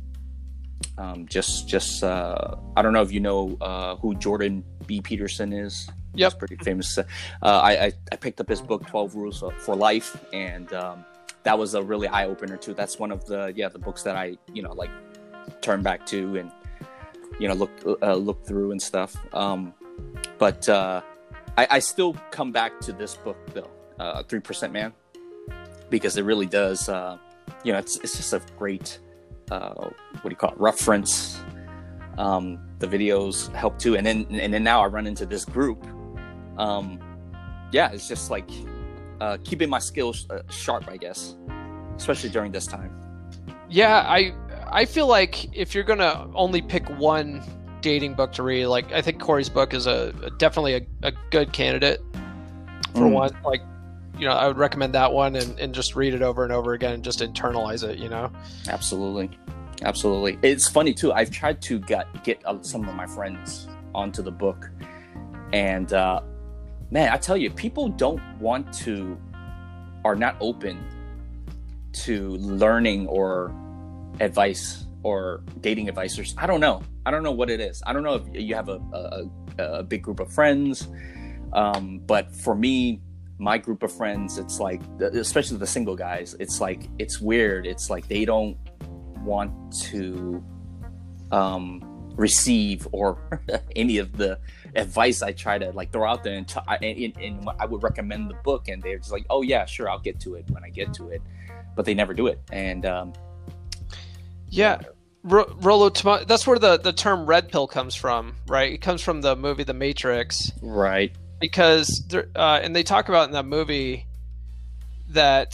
um 0.98 1.26
just 1.26 1.68
just 1.68 2.04
uh 2.04 2.56
i 2.76 2.82
don't 2.82 2.92
know 2.92 3.02
if 3.02 3.10
you 3.10 3.20
know 3.20 3.56
uh 3.60 3.96
who 3.96 4.14
jordan 4.16 4.62
b. 4.86 5.00
Peterson 5.00 5.52
is. 5.52 5.88
Yep. 6.14 6.32
He's 6.32 6.38
pretty 6.38 6.56
famous. 6.56 6.98
Uh, 6.98 7.04
I, 7.42 7.86
I 7.86 7.92
i 8.12 8.16
picked 8.16 8.40
up 8.40 8.48
his 8.48 8.60
book 8.60 8.86
12 8.86 9.14
rules 9.14 9.42
for 9.58 9.74
life 9.74 10.16
and 10.32 10.72
um 10.72 11.04
that 11.44 11.58
was 11.58 11.74
a 11.74 11.82
really 11.82 12.06
eye-opener 12.06 12.56
too. 12.56 12.72
That's 12.74 12.98
one 12.98 13.10
of 13.10 13.24
the 13.26 13.52
yeah 13.56 13.68
the 13.68 13.78
books 13.78 14.02
that 14.02 14.16
i 14.16 14.36
you 14.52 14.62
know 14.62 14.72
like 14.72 14.90
turn 15.60 15.82
back 15.82 16.06
to 16.06 16.36
and 16.36 16.52
you 17.38 17.48
know 17.48 17.54
look 17.54 17.70
uh, 18.02 18.14
look 18.14 18.44
through 18.44 18.72
and 18.72 18.80
stuff. 18.80 19.16
Um 19.34 19.74
but 20.38 20.68
uh 20.68 21.02
I, 21.56 21.66
I 21.72 21.78
still 21.80 22.14
come 22.30 22.52
back 22.52 22.80
to 22.80 22.92
this 22.92 23.16
book 23.16 23.36
though 23.54 23.70
uh 23.98 24.22
three 24.24 24.40
percent 24.40 24.72
man 24.72 24.92
because 25.90 26.16
it 26.16 26.22
really 26.22 26.46
does 26.46 26.88
uh 26.88 27.18
you 27.64 27.72
know 27.72 27.78
it's, 27.78 27.96
it's 27.98 28.16
just 28.16 28.32
a 28.32 28.40
great 28.58 28.98
uh 29.50 29.74
what 29.74 30.22
do 30.24 30.30
you 30.30 30.36
call 30.36 30.50
it 30.50 30.58
reference. 30.58 31.40
Um 32.18 32.58
the 32.78 32.86
videos 32.86 33.52
help 33.54 33.78
too. 33.78 33.96
And 33.96 34.06
then 34.06 34.26
and 34.30 34.52
then 34.52 34.64
now 34.64 34.82
i 34.82 34.86
run 34.86 35.06
into 35.06 35.26
this 35.26 35.44
group. 35.44 35.86
Um 36.58 36.98
yeah 37.72 37.90
it's 37.92 38.08
just 38.08 38.30
like 38.30 38.48
uh 39.20 39.38
keeping 39.44 39.70
my 39.70 39.78
skills 39.78 40.26
sharp 40.50 40.88
i 40.88 40.96
guess 40.96 41.36
especially 41.96 42.30
during 42.30 42.52
this 42.52 42.66
time. 42.66 42.92
Yeah, 43.68 44.00
I 44.00 44.34
I 44.72 44.84
feel 44.86 45.06
like 45.06 45.54
if 45.56 45.74
you're 45.74 45.84
gonna 45.84 46.28
only 46.34 46.62
pick 46.62 46.88
one 46.98 47.42
dating 47.82 48.14
book 48.14 48.32
to 48.32 48.42
read, 48.42 48.66
like 48.66 48.90
I 48.92 49.02
think 49.02 49.20
Corey's 49.20 49.48
book 49.48 49.74
is 49.74 49.86
a, 49.86 50.14
a 50.22 50.30
definitely 50.30 50.74
a, 50.74 50.82
a 51.08 51.12
good 51.30 51.52
candidate 51.52 52.00
for 52.94 53.00
Mm. 53.02 53.12
one. 53.12 53.36
Like, 53.44 53.60
you 54.18 54.26
know, 54.26 54.32
I 54.34 54.46
would 54.46 54.56
recommend 54.58 54.94
that 54.94 55.12
one 55.12 55.36
and, 55.36 55.58
and 55.58 55.74
just 55.74 55.94
read 55.96 56.14
it 56.14 56.22
over 56.22 56.44
and 56.44 56.52
over 56.52 56.72
again 56.74 56.92
and 56.94 57.04
just 57.04 57.20
internalize 57.20 57.86
it. 57.86 57.98
You 57.98 58.08
know. 58.08 58.30
Absolutely, 58.68 59.30
absolutely. 59.82 60.38
It's 60.42 60.68
funny 60.68 60.94
too. 60.94 61.12
I've 61.12 61.30
tried 61.30 61.60
to 61.62 61.78
get 61.78 62.06
get 62.24 62.40
uh, 62.46 62.62
some 62.62 62.88
of 62.88 62.94
my 62.94 63.06
friends 63.06 63.68
onto 63.94 64.22
the 64.22 64.32
book, 64.32 64.70
and 65.52 65.92
uh, 65.92 66.20
man, 66.90 67.10
I 67.12 67.18
tell 67.18 67.36
you, 67.36 67.50
people 67.50 67.88
don't 67.88 68.22
want 68.38 68.72
to, 68.84 69.18
are 70.04 70.16
not 70.16 70.36
open 70.40 70.82
to 72.04 72.30
learning 72.36 73.06
or 73.08 73.54
advice 74.20 74.86
or 75.02 75.42
dating 75.60 75.88
advice. 75.88 76.18
Or 76.18 76.24
I 76.38 76.46
don't 76.46 76.60
know. 76.60 76.82
I 77.06 77.10
don't 77.10 77.22
know 77.22 77.32
what 77.32 77.50
it 77.50 77.60
is. 77.60 77.82
I 77.86 77.92
don't 77.92 78.02
know 78.02 78.14
if 78.14 78.22
you 78.32 78.54
have 78.54 78.68
a 78.68 78.80
a, 79.58 79.62
a 79.62 79.82
big 79.82 80.02
group 80.02 80.20
of 80.20 80.32
friends, 80.32 80.88
um, 81.52 82.00
but 82.06 82.34
for 82.34 82.54
me, 82.54 83.00
my 83.38 83.58
group 83.58 83.82
of 83.82 83.92
friends, 83.92 84.38
it's 84.38 84.60
like, 84.60 84.80
especially 85.00 85.56
the 85.56 85.66
single 85.66 85.96
guys, 85.96 86.36
it's 86.38 86.60
like 86.60 86.88
it's 86.98 87.20
weird. 87.20 87.66
It's 87.66 87.90
like 87.90 88.06
they 88.08 88.24
don't 88.24 88.56
want 89.24 89.52
to 89.90 90.42
um, 91.32 91.80
receive 92.14 92.86
or 92.92 93.18
any 93.76 93.98
of 93.98 94.16
the 94.16 94.38
advice 94.76 95.22
I 95.22 95.32
try 95.32 95.58
to 95.58 95.70
like 95.72 95.92
throw 95.92 96.08
out 96.08 96.22
there, 96.22 96.34
and, 96.34 96.46
t- 96.46 96.60
I- 96.68 96.76
and, 96.76 97.16
and 97.18 97.48
I 97.58 97.66
would 97.66 97.82
recommend 97.82 98.30
the 98.30 98.34
book, 98.44 98.68
and 98.68 98.82
they're 98.82 98.98
just 98.98 99.12
like, 99.12 99.26
"Oh 99.28 99.42
yeah, 99.42 99.64
sure, 99.64 99.90
I'll 99.90 99.98
get 99.98 100.20
to 100.20 100.34
it 100.34 100.44
when 100.50 100.64
I 100.64 100.68
get 100.70 100.92
to 100.94 101.08
it," 101.08 101.22
but 101.74 101.84
they 101.84 101.94
never 101.94 102.14
do 102.14 102.26
it. 102.28 102.40
And 102.52 102.86
um, 102.86 103.12
Yeah. 104.52 104.80
Ro- 105.24 105.54
Rollo, 105.60 105.88
Tomo- 105.88 106.24
that's 106.24 106.46
where 106.46 106.58
the, 106.58 106.78
the 106.78 106.92
term 106.92 107.26
red 107.26 107.48
pill 107.48 107.66
comes 107.66 107.94
from, 107.94 108.34
right? 108.48 108.72
It 108.72 108.80
comes 108.80 109.02
from 109.02 109.20
the 109.20 109.36
movie 109.36 109.62
The 109.64 109.74
Matrix. 109.74 110.50
right, 110.60 111.12
because 111.40 112.04
uh, 112.34 112.60
and 112.62 112.74
they 112.74 112.82
talk 112.82 113.08
about 113.08 113.28
in 113.28 113.32
that 113.34 113.46
movie 113.46 114.06
that 115.10 115.52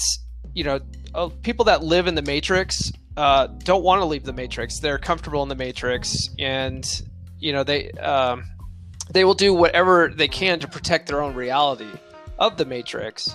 you 0.55 0.65
know 0.65 0.81
uh, 1.15 1.29
people 1.43 1.67
that 1.67 1.83
live 1.83 2.07
in 2.07 2.15
the 2.15 2.23
matrix 2.23 2.93
uh, 3.17 3.47
don't 3.47 3.83
want 3.83 4.01
to 4.01 4.05
leave 4.07 4.23
the 4.25 4.33
matrix 4.33 4.79
they're 4.81 4.99
comfortable 4.99 5.43
in 5.43 5.49
the 5.49 5.55
matrix 5.57 6.31
and 6.39 7.03
you 7.41 7.53
know 7.53 7.65
they 7.65 7.91
um, 7.93 8.45
they 9.11 9.25
will 9.25 9.35
do 9.35 9.53
whatever 9.53 10.09
they 10.15 10.29
can 10.29 10.61
to 10.61 10.69
protect 10.69 11.09
their 11.09 11.21
own 11.23 11.35
reality 11.35 11.89
of 12.39 12.57
the 12.57 12.65
matrix 12.65 13.35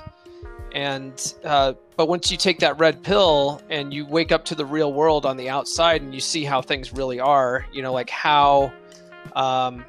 and 0.74 1.34
uh, 1.44 1.74
but 1.96 2.08
once 2.08 2.32
you 2.32 2.38
take 2.38 2.60
that 2.60 2.78
red 2.80 3.04
pill 3.04 3.62
and 3.70 3.94
you 3.94 4.06
wake 4.06 4.32
up 4.32 4.46
to 4.46 4.56
the 4.56 4.66
real 4.66 4.94
world 4.94 5.26
on 5.26 5.38
the 5.38 5.50
outside 5.50 6.02
and 6.02 6.14
you 6.14 6.20
see 6.20 6.44
how 6.44 6.62
things 6.62 6.94
really 6.94 7.20
are 7.20 7.66
you 7.72 7.82
know 7.82 7.94
like 7.94 8.10
how 8.10 8.72
um, 9.36 9.86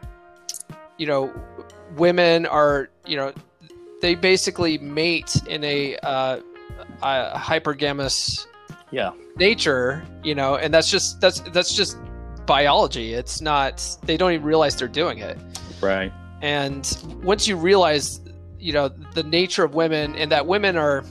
you 0.98 1.06
know 1.06 1.32
women 1.96 2.46
are 2.46 2.88
you 3.06 3.16
know 3.16 3.32
they 4.00 4.14
basically 4.14 4.76
mate 4.78 5.34
in 5.48 5.64
a, 5.64 5.96
uh, 5.98 6.40
a 7.02 7.38
hypergamous 7.38 8.46
yeah, 8.90 9.12
nature 9.36 10.04
you 10.22 10.34
know 10.34 10.56
and 10.56 10.72
that's 10.72 10.90
just 10.90 11.20
that's 11.20 11.40
that's 11.40 11.74
just 11.74 11.96
biology. 12.46 13.14
It's 13.14 13.40
not 13.40 13.96
they 14.04 14.16
don't 14.16 14.32
even 14.32 14.46
realize 14.46 14.76
they're 14.76 14.88
doing 14.88 15.18
it. 15.18 15.38
Right, 15.80 16.12
and 16.42 16.96
once 17.22 17.46
you 17.48 17.56
realize 17.56 18.20
you 18.58 18.72
know 18.72 18.88
the 18.88 19.22
nature 19.22 19.64
of 19.64 19.74
women 19.74 20.14
and 20.16 20.30
that 20.32 20.46
women 20.46 20.76
are 20.76 21.04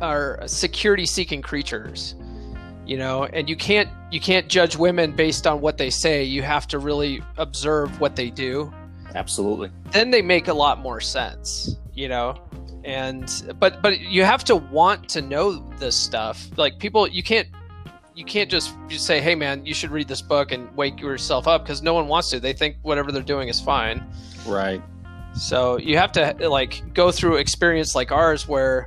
are 0.00 0.40
security 0.46 1.06
seeking 1.06 1.42
creatures 1.42 2.14
you 2.90 2.96
know 2.96 3.24
and 3.32 3.48
you 3.48 3.54
can't 3.54 3.88
you 4.10 4.20
can't 4.20 4.48
judge 4.48 4.76
women 4.76 5.12
based 5.12 5.46
on 5.46 5.60
what 5.60 5.78
they 5.78 5.90
say. 5.90 6.24
You 6.24 6.42
have 6.42 6.66
to 6.68 6.80
really 6.80 7.22
observe 7.36 8.00
what 8.00 8.16
they 8.16 8.28
do. 8.28 8.72
Absolutely, 9.14 9.70
then 9.92 10.10
they 10.10 10.22
make 10.22 10.48
a 10.48 10.54
lot 10.54 10.80
more 10.80 11.00
sense 11.00 11.76
you 11.94 12.08
know 12.08 12.40
and 12.84 13.54
but 13.58 13.80
but 13.80 14.00
you 14.00 14.24
have 14.24 14.42
to 14.44 14.56
want 14.56 15.08
to 15.10 15.22
know 15.22 15.52
this 15.78 15.96
stuff. 15.96 16.48
Like 16.56 16.80
people 16.80 17.06
you 17.06 17.22
can't 17.22 17.46
you 18.16 18.24
can't 18.24 18.50
just 18.50 18.74
just 18.88 19.06
say 19.06 19.20
hey 19.20 19.36
man 19.36 19.64
you 19.64 19.72
should 19.72 19.90
read 19.90 20.08
this 20.08 20.20
book 20.20 20.50
and 20.50 20.74
wake 20.76 21.00
yourself 21.00 21.46
up 21.46 21.62
because 21.62 21.82
no 21.82 21.94
one 21.94 22.08
wants 22.08 22.30
to. 22.30 22.40
They 22.40 22.52
think 22.52 22.76
whatever 22.82 23.12
they're 23.12 23.22
doing 23.22 23.48
is 23.48 23.60
fine. 23.60 24.04
Right, 24.46 24.82
so 25.34 25.78
you 25.78 25.96
have 25.96 26.10
to 26.12 26.34
like 26.48 26.92
go 26.92 27.12
through 27.12 27.36
experience 27.36 27.94
like 27.94 28.10
ours 28.10 28.48
where 28.48 28.86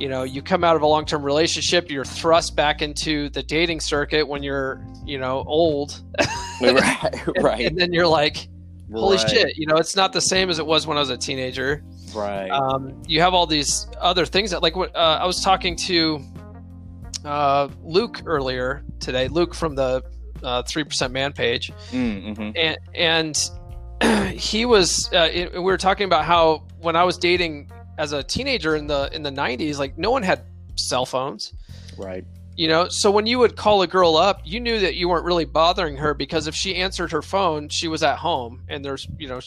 you 0.00 0.08
know 0.08 0.22
you 0.24 0.42
come 0.42 0.64
out 0.64 0.74
of 0.76 0.82
a 0.82 0.86
long-term 0.86 1.22
relationship 1.22 1.90
you're 1.90 2.04
thrust 2.04 2.56
back 2.56 2.80
into 2.82 3.28
the 3.30 3.42
dating 3.42 3.78
circuit 3.80 4.26
when 4.26 4.42
you're 4.42 4.84
you 5.04 5.18
know 5.18 5.44
old. 5.46 6.00
Right, 6.62 7.14
right. 7.40 7.64
and 7.66 7.78
then 7.78 7.90
you're 7.90 8.06
like 8.06 8.46
holy 8.92 9.16
right, 9.16 9.30
shit 9.30 9.56
you 9.56 9.66
know 9.66 9.76
it's 9.76 9.96
not 9.96 10.12
the 10.12 10.20
same 10.20 10.50
as 10.50 10.58
it 10.58 10.66
was 10.66 10.86
when 10.86 10.96
i 10.98 11.00
was 11.00 11.08
a 11.08 11.16
teenager. 11.16 11.82
Right, 12.14 12.50
um, 12.50 13.00
you 13.06 13.20
have 13.22 13.32
all 13.32 13.46
these 13.46 13.86
other 13.98 14.26
things 14.26 14.50
that 14.50 14.62
like 14.62 14.76
what 14.76 14.94
uh, 14.94 15.18
i 15.22 15.26
was 15.26 15.40
talking 15.42 15.74
to 15.88 16.20
uh, 17.24 17.68
luke 17.82 18.20
earlier 18.26 18.84
today 18.98 19.28
luke 19.28 19.54
from 19.54 19.74
the 19.74 20.02
uh, 20.42 20.62
3% 20.62 21.10
man 21.12 21.32
page. 21.32 21.70
Mm, 21.92 22.36
hmm 22.36 22.50
and 22.56 22.78
and 22.94 23.50
he 24.38 24.64
was 24.66 25.08
uh, 25.14 25.28
it- 25.32 25.52
we 25.54 25.60
were 25.60 25.76
talking 25.78 26.04
about 26.04 26.24
how 26.26 26.66
when 26.80 26.94
i 26.96 27.04
was 27.04 27.16
dating 27.18 27.70
as 28.00 28.12
a 28.14 28.22
teenager 28.22 28.76
in 28.76 28.86
the 28.86 29.10
in 29.12 29.22
the 29.22 29.30
90s 29.30 29.78
like 29.78 29.96
no 29.98 30.10
one 30.10 30.22
had 30.22 30.42
cell 30.74 31.04
phones. 31.04 31.52
Right, 31.98 32.24
you 32.56 32.66
know 32.66 32.88
so 32.88 33.10
when 33.10 33.26
you 33.26 33.38
would 33.38 33.56
call 33.56 33.82
a 33.82 33.86
girl 33.86 34.16
up 34.16 34.40
you 34.44 34.58
knew 34.58 34.80
that 34.80 34.94
you 34.94 35.08
weren't 35.08 35.26
really 35.26 35.44
bothering 35.44 35.96
her 35.98 36.14
because 36.14 36.46
if 36.46 36.54
she 36.54 36.76
answered 36.76 37.12
her 37.12 37.20
phone 37.20 37.68
she 37.68 37.88
was 37.88 38.02
at 38.02 38.16
home 38.16 38.62
and 38.68 38.82
there's 38.82 39.06
you 39.18 39.28
know 39.28 39.40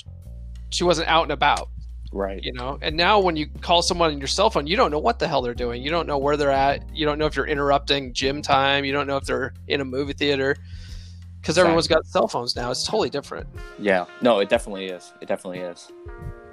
she 0.69 0.83
wasn't 0.83 1.07
out 1.07 1.23
and 1.23 1.31
about. 1.31 1.69
Right, 2.11 2.43
you 2.43 2.53
know 2.53 2.77
and 2.83 2.95
now 2.95 3.19
when 3.19 3.35
you 3.35 3.47
call 3.61 3.81
someone 3.81 4.13
on 4.13 4.19
your 4.19 4.27
cell 4.27 4.51
phone 4.51 4.67
you 4.67 4.75
don't 4.75 4.91
know 4.91 4.99
what 4.99 5.17
the 5.17 5.27
hell 5.27 5.41
they're 5.41 5.55
doing. 5.55 5.81
You 5.81 5.89
don't 5.89 6.05
know 6.05 6.19
where 6.19 6.37
they're 6.37 6.51
at. 6.51 6.95
You 6.95 7.07
don't 7.07 7.17
know 7.17 7.25
if 7.25 7.35
you're 7.35 7.47
interrupting 7.47 8.13
gym 8.13 8.43
time. 8.43 8.85
You 8.85 8.93
don't 8.93 9.07
know 9.07 9.17
if 9.17 9.25
they're 9.25 9.55
in 9.67 9.81
a 9.81 9.85
movie 9.85 10.13
theater. 10.13 10.55
Because 11.41 11.57
everyone's 11.57 11.89
got 11.89 12.05
cell 12.05 12.29
phones 12.29 12.55
now. 12.55 12.71
It's 12.71 12.85
totally 12.85 13.09
different. 13.09 13.49
Yeah, 13.77 14.05
no, 14.21 14.39
it 14.39 14.47
definitely 14.47 14.85
is. 14.85 15.11
It 15.19 15.27
definitely 15.27 15.59
is. 15.59 15.91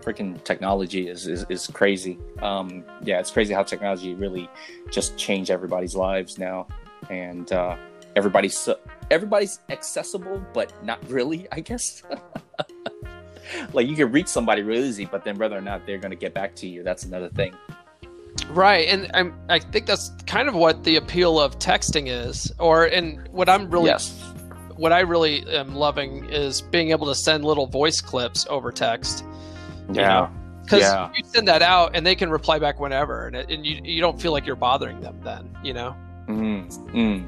Freaking 0.02 0.42
technology 0.44 1.08
is, 1.08 1.26
is, 1.26 1.44
is 1.48 1.66
crazy. 1.68 2.18
Um, 2.40 2.84
yeah, 3.02 3.20
it's 3.20 3.30
crazy 3.30 3.52
how 3.54 3.62
technology 3.62 4.14
really 4.14 4.48
just 4.90 5.16
changed 5.16 5.50
everybody's 5.50 5.94
lives 5.94 6.38
now, 6.38 6.66
and 7.10 7.52
uh, 7.52 7.76
everybody's 8.16 8.68
everybody's 9.10 9.60
accessible, 9.68 10.42
but 10.52 10.72
not 10.84 10.98
really. 11.08 11.46
I 11.52 11.60
guess. 11.60 12.02
like 13.72 13.88
you 13.88 13.96
can 13.96 14.10
reach 14.12 14.28
somebody 14.28 14.62
really 14.62 14.88
easy, 14.88 15.04
but 15.04 15.24
then 15.24 15.38
whether 15.38 15.56
or 15.56 15.62
not 15.62 15.86
they're 15.86 15.98
going 15.98 16.12
to 16.12 16.16
get 16.16 16.34
back 16.34 16.54
to 16.56 16.66
you, 16.66 16.82
that's 16.82 17.04
another 17.04 17.28
thing. 17.28 17.54
right 18.50 18.88
and 18.88 19.10
I'm, 19.12 19.34
i 19.48 19.58
think 19.58 19.86
that's 19.86 20.10
kind 20.26 20.48
of 20.48 20.54
what 20.54 20.84
the 20.84 20.96
appeal 20.96 21.40
of 21.40 21.58
texting 21.58 22.06
is 22.06 22.52
or 22.60 22.84
and 22.86 23.28
what 23.28 23.48
i'm 23.48 23.68
really 23.68 23.86
yes. 23.86 24.14
what 24.80 24.92
I 24.94 25.00
really 25.00 25.46
am 25.46 25.74
loving 25.74 26.24
is 26.30 26.62
being 26.62 26.90
able 26.90 27.06
to 27.08 27.14
send 27.14 27.44
little 27.44 27.66
voice 27.66 28.00
clips 28.00 28.46
over 28.48 28.72
text. 28.72 29.24
Yeah. 29.94 30.28
Because 30.62 30.80
Yeah. 30.82 31.10
you 31.16 31.24
send 31.24 31.48
that 31.48 31.62
out 31.62 31.96
and 31.96 32.06
they 32.06 32.14
can 32.14 32.30
reply 32.30 32.58
back 32.58 32.78
whenever, 32.78 33.26
and, 33.26 33.36
it, 33.36 33.50
and 33.50 33.66
you 33.66 33.80
you 33.82 34.00
don't 34.00 34.20
feel 34.20 34.32
like 34.32 34.46
you're 34.46 34.56
bothering 34.56 35.00
them 35.00 35.18
then. 35.22 35.56
You 35.62 35.74
know. 35.74 35.96
Mm, 36.28 36.68
mm. 36.92 37.26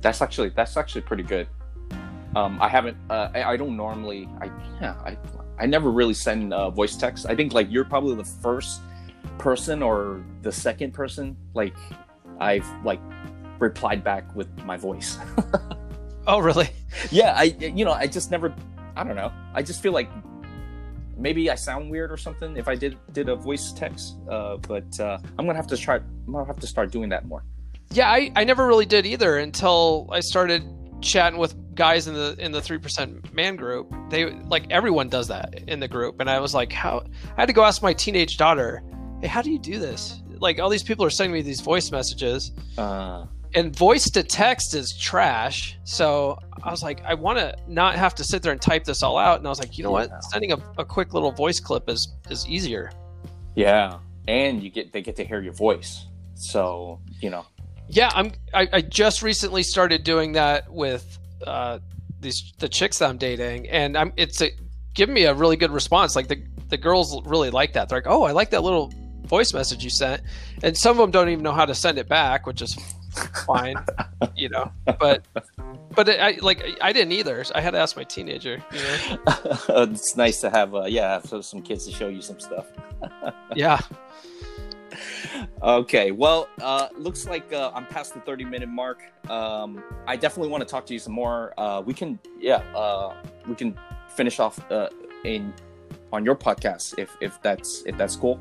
That's 0.00 0.20
actually 0.20 0.50
that's 0.50 0.76
actually 0.76 1.02
pretty 1.02 1.22
good. 1.22 1.46
Um, 2.34 2.58
I 2.60 2.68
haven't. 2.68 2.96
Uh, 3.08 3.28
I, 3.34 3.42
I 3.44 3.56
don't 3.56 3.76
normally. 3.76 4.28
I 4.40 4.50
yeah. 4.80 4.94
I 5.04 5.16
I 5.58 5.66
never 5.66 5.90
really 5.90 6.14
send 6.14 6.52
uh, 6.52 6.70
voice 6.70 6.96
text. 6.96 7.26
I 7.28 7.34
think 7.34 7.52
like 7.52 7.70
you're 7.70 7.84
probably 7.84 8.14
the 8.16 8.24
first 8.24 8.80
person 9.38 9.82
or 9.82 10.22
the 10.42 10.52
second 10.52 10.92
person 10.92 11.36
like 11.54 11.74
I've 12.40 12.66
like 12.84 13.00
replied 13.58 14.02
back 14.02 14.34
with 14.34 14.48
my 14.64 14.76
voice. 14.76 15.18
Oh, 16.24 16.38
really? 16.38 16.68
yeah. 17.10 17.34
I 17.36 17.44
you 17.58 17.84
know 17.84 17.90
I 17.92 18.06
just 18.06 18.30
never. 18.30 18.54
I 18.94 19.02
don't 19.02 19.16
know. 19.16 19.32
I 19.54 19.62
just 19.62 19.82
feel 19.82 19.92
like 19.92 20.08
maybe 21.16 21.50
I 21.50 21.54
sound 21.54 21.90
weird 21.90 22.10
or 22.12 22.16
something 22.16 22.56
if 22.56 22.68
I 22.68 22.74
did 22.74 22.98
did 23.12 23.28
a 23.28 23.36
voice 23.36 23.72
text. 23.72 24.16
Uh, 24.28 24.56
but 24.56 24.98
uh, 25.00 25.18
I'm 25.38 25.46
gonna 25.46 25.56
have 25.56 25.66
to 25.68 25.76
try. 25.76 25.96
I'm 25.96 26.32
gonna 26.32 26.46
have 26.46 26.60
to 26.60 26.66
start 26.66 26.90
doing 26.90 27.08
that 27.10 27.26
more. 27.26 27.44
Yeah, 27.92 28.10
I, 28.10 28.32
I 28.36 28.44
never 28.44 28.66
really 28.66 28.86
did 28.86 29.04
either 29.06 29.38
until 29.38 30.08
I 30.10 30.20
started 30.20 30.62
chatting 31.02 31.38
with 31.38 31.54
guys 31.74 32.06
in 32.06 32.14
the 32.14 32.36
in 32.38 32.52
the 32.52 32.60
three 32.62 32.78
percent 32.78 33.32
man 33.34 33.56
group. 33.56 33.92
They 34.08 34.30
like 34.30 34.70
everyone 34.70 35.08
does 35.08 35.28
that 35.28 35.62
in 35.68 35.80
the 35.80 35.88
group, 35.88 36.20
and 36.20 36.30
I 36.30 36.40
was 36.40 36.54
like, 36.54 36.72
how? 36.72 37.04
I 37.36 37.40
had 37.42 37.46
to 37.46 37.52
go 37.52 37.64
ask 37.64 37.82
my 37.82 37.92
teenage 37.92 38.36
daughter, 38.36 38.82
hey, 39.20 39.26
how 39.26 39.42
do 39.42 39.50
you 39.50 39.58
do 39.58 39.78
this? 39.78 40.22
Like 40.38 40.58
all 40.58 40.70
these 40.70 40.82
people 40.82 41.04
are 41.04 41.10
sending 41.10 41.32
me 41.34 41.42
these 41.42 41.60
voice 41.60 41.92
messages, 41.92 42.52
Uh, 42.78 43.26
and 43.54 43.74
voice 43.76 44.08
to 44.10 44.22
text 44.22 44.74
is 44.74 44.96
trash. 44.96 45.76
So 45.84 46.38
I 46.62 46.70
was 46.70 46.82
like, 46.82 47.02
I 47.04 47.14
want 47.14 47.38
to 47.38 47.54
not 47.68 47.94
have 47.96 48.14
to 48.16 48.24
sit 48.24 48.42
there 48.42 48.52
and 48.52 48.60
type 48.60 48.84
this 48.84 49.02
all 49.02 49.18
out. 49.18 49.38
And 49.38 49.46
I 49.46 49.50
was 49.50 49.58
like, 49.58 49.76
you 49.78 49.84
know 49.84 49.96
Yeah. 49.98 50.06
what? 50.08 50.24
Sending 50.24 50.52
a, 50.52 50.58
a 50.78 50.84
quick 50.84 51.12
little 51.14 51.32
voice 51.32 51.60
clip 51.60 51.88
is 51.88 52.12
is 52.30 52.46
easier. 52.46 52.90
Yeah, 53.54 53.98
and 54.28 54.62
you 54.62 54.70
get 54.70 54.92
they 54.92 55.02
get 55.02 55.16
to 55.16 55.24
hear 55.24 55.40
your 55.42 55.52
voice. 55.52 56.06
So 56.34 57.00
you 57.20 57.30
know, 57.30 57.44
Yeah, 57.88 58.10
I'm. 58.14 58.32
I, 58.54 58.68
I 58.72 58.80
just 58.80 59.22
recently 59.22 59.62
started 59.62 60.04
doing 60.04 60.32
that 60.32 60.72
with 60.72 61.18
uh, 61.46 61.78
these 62.20 62.52
the 62.58 62.68
chicks 62.68 62.98
that 62.98 63.08
I'm 63.10 63.18
dating, 63.18 63.68
and 63.68 63.96
I'm. 63.96 64.12
It's 64.16 64.40
a, 64.40 64.50
giving 64.94 65.14
me 65.14 65.24
a 65.24 65.34
really 65.34 65.56
good 65.56 65.70
response. 65.70 66.16
Like 66.16 66.28
the 66.28 66.42
the 66.68 66.78
girls 66.78 67.20
really 67.26 67.50
like 67.50 67.74
that. 67.74 67.88
They're 67.88 67.98
like, 67.98 68.06
"Oh, 68.06 68.22
I 68.22 68.32
like 68.32 68.50
that 68.50 68.62
little 68.62 68.90
voice 69.26 69.52
message 69.52 69.84
you 69.84 69.90
sent," 69.90 70.22
and 70.62 70.76
some 70.76 70.92
of 70.92 70.98
them 70.98 71.10
don't 71.10 71.28
even 71.28 71.42
know 71.44 71.52
how 71.52 71.66
to 71.66 71.74
send 71.74 71.98
it 71.98 72.08
back, 72.08 72.46
which 72.46 72.62
is 72.62 72.76
fine, 73.46 73.76
you 74.36 74.48
know. 74.48 74.70
But 74.98 75.24
but 75.94 76.08
it, 76.08 76.20
I 76.20 76.38
like 76.40 76.64
I 76.80 76.92
didn't 76.92 77.12
either. 77.12 77.44
I 77.54 77.60
had 77.60 77.72
to 77.72 77.78
ask 77.78 77.96
my 77.96 78.04
teenager. 78.04 78.62
You 78.72 78.78
know? 78.78 79.58
it's 79.82 80.16
nice 80.16 80.40
to 80.40 80.50
have 80.50 80.74
uh, 80.74 80.84
yeah 80.84 81.12
have 81.14 81.26
some- 81.26 81.42
some 81.42 81.62
kids 81.62 81.86
to 81.86 81.92
show 81.92 82.08
you 82.08 82.22
some 82.22 82.40
stuff. 82.40 82.66
Yeah. 83.54 83.78
Okay, 85.62 86.10
well, 86.10 86.48
uh, 86.60 86.88
looks 86.96 87.26
like 87.26 87.52
uh, 87.52 87.70
I'm 87.74 87.86
past 87.86 88.14
the 88.14 88.20
30 88.20 88.44
minute 88.44 88.68
mark. 88.68 89.02
Um, 89.30 89.82
I 90.06 90.16
definitely 90.16 90.50
want 90.50 90.62
to 90.62 90.68
talk 90.70 90.86
to 90.86 90.92
you 90.92 90.98
some 90.98 91.12
more. 91.12 91.54
Uh, 91.58 91.82
we 91.84 91.94
can 91.94 92.18
yeah 92.38 92.58
uh, 92.74 93.14
we 93.46 93.54
can 93.54 93.78
finish 94.08 94.38
off 94.40 94.58
uh, 94.70 94.88
in 95.24 95.52
on 96.12 96.24
your 96.24 96.34
podcast 96.34 96.98
if 96.98 97.16
if 97.20 97.40
that's 97.42 97.82
if 97.86 97.96
that's 97.96 98.16
cool. 98.16 98.40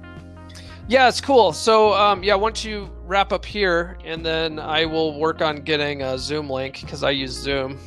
Yeah, 0.88 1.08
it's 1.08 1.22
cool. 1.22 1.54
So, 1.54 1.94
um, 1.94 2.24
yeah, 2.24 2.36
once 2.36 2.66
you 2.66 2.90
wrap 3.06 3.32
up 3.32 3.46
here, 3.46 3.98
and 4.04 4.26
then 4.26 4.60
I 4.60 4.86
will 4.86 5.20
work 5.20 5.42
on 5.42 5.58
getting 5.58 6.02
a 6.02 6.18
Zoom 6.18 6.50
link 6.50 6.82
because 6.82 7.04
I 7.04 7.12
use 7.12 7.32
Zoom. 7.32 7.80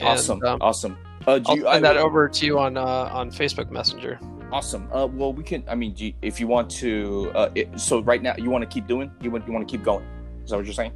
And, 0.00 0.02
Awesome, 0.02 0.42
um, 0.44 0.58
awesome. 0.60 0.96
Uh, 1.26 1.40
I'll 1.46 1.56
you, 1.56 1.62
send 1.62 1.68
I- 1.68 1.80
that 1.80 1.96
over 1.96 2.28
to 2.28 2.46
you 2.46 2.58
on 2.58 2.76
uh, 2.76 2.82
on 3.12 3.30
Facebook 3.30 3.70
Messenger. 3.70 4.18
Awesome. 4.50 4.88
Uh, 4.92 5.06
well, 5.06 5.32
we 5.32 5.42
can. 5.42 5.64
I 5.66 5.74
mean, 5.74 5.94
you, 5.96 6.12
if 6.20 6.38
you 6.38 6.46
want 6.46 6.70
to, 6.72 7.32
uh, 7.34 7.50
it, 7.54 7.80
so 7.80 8.02
right 8.02 8.22
now 8.22 8.34
you 8.36 8.50
want 8.50 8.62
to 8.62 8.68
keep 8.68 8.86
doing, 8.86 9.10
you 9.22 9.30
want 9.30 9.46
you 9.46 9.52
want 9.52 9.66
to 9.66 9.70
keep 9.70 9.84
going. 9.84 10.04
Is 10.44 10.50
that 10.50 10.56
what 10.56 10.66
you're 10.66 10.74
saying? 10.74 10.92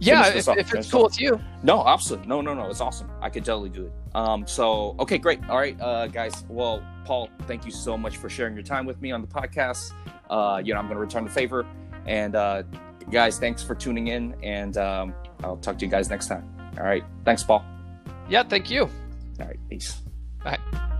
Yeah, 0.00 0.28
if, 0.28 0.48
if 0.48 0.74
it's 0.74 0.90
cool 0.90 1.04
with 1.04 1.20
you. 1.20 1.40
No, 1.62 1.86
absolutely. 1.86 2.26
No, 2.26 2.40
no, 2.40 2.54
no. 2.54 2.68
It's 2.68 2.80
awesome. 2.80 3.10
I 3.20 3.30
could 3.30 3.44
totally 3.44 3.68
do 3.70 3.86
it. 3.86 3.92
Um, 4.14 4.46
so 4.46 4.96
okay, 4.98 5.18
great. 5.18 5.40
All 5.48 5.58
right, 5.58 5.80
uh, 5.80 6.06
guys. 6.08 6.44
Well, 6.48 6.82
Paul, 7.04 7.30
thank 7.42 7.64
you 7.64 7.70
so 7.70 7.96
much 7.96 8.16
for 8.16 8.28
sharing 8.28 8.54
your 8.54 8.62
time 8.62 8.86
with 8.86 9.00
me 9.00 9.12
on 9.12 9.20
the 9.20 9.26
podcast. 9.26 9.92
Uh, 10.30 10.60
you 10.64 10.74
know, 10.74 10.80
I'm 10.80 10.86
going 10.86 10.96
to 10.96 11.00
return 11.00 11.24
the 11.24 11.30
favor, 11.30 11.66
and 12.06 12.34
uh, 12.34 12.62
guys, 13.10 13.38
thanks 13.38 13.62
for 13.62 13.74
tuning 13.74 14.08
in, 14.08 14.34
and 14.42 14.76
um, 14.76 15.14
I'll 15.42 15.56
talk 15.56 15.78
to 15.78 15.84
you 15.84 15.90
guys 15.90 16.08
next 16.10 16.26
time. 16.28 16.48
All 16.78 16.84
right, 16.84 17.04
thanks, 17.24 17.42
Paul. 17.42 17.64
Yeah, 18.28 18.42
thank 18.42 18.70
you. 18.70 18.82
All 18.82 19.46
right, 19.46 19.58
peace. 19.68 20.00
Bye. 20.42 20.90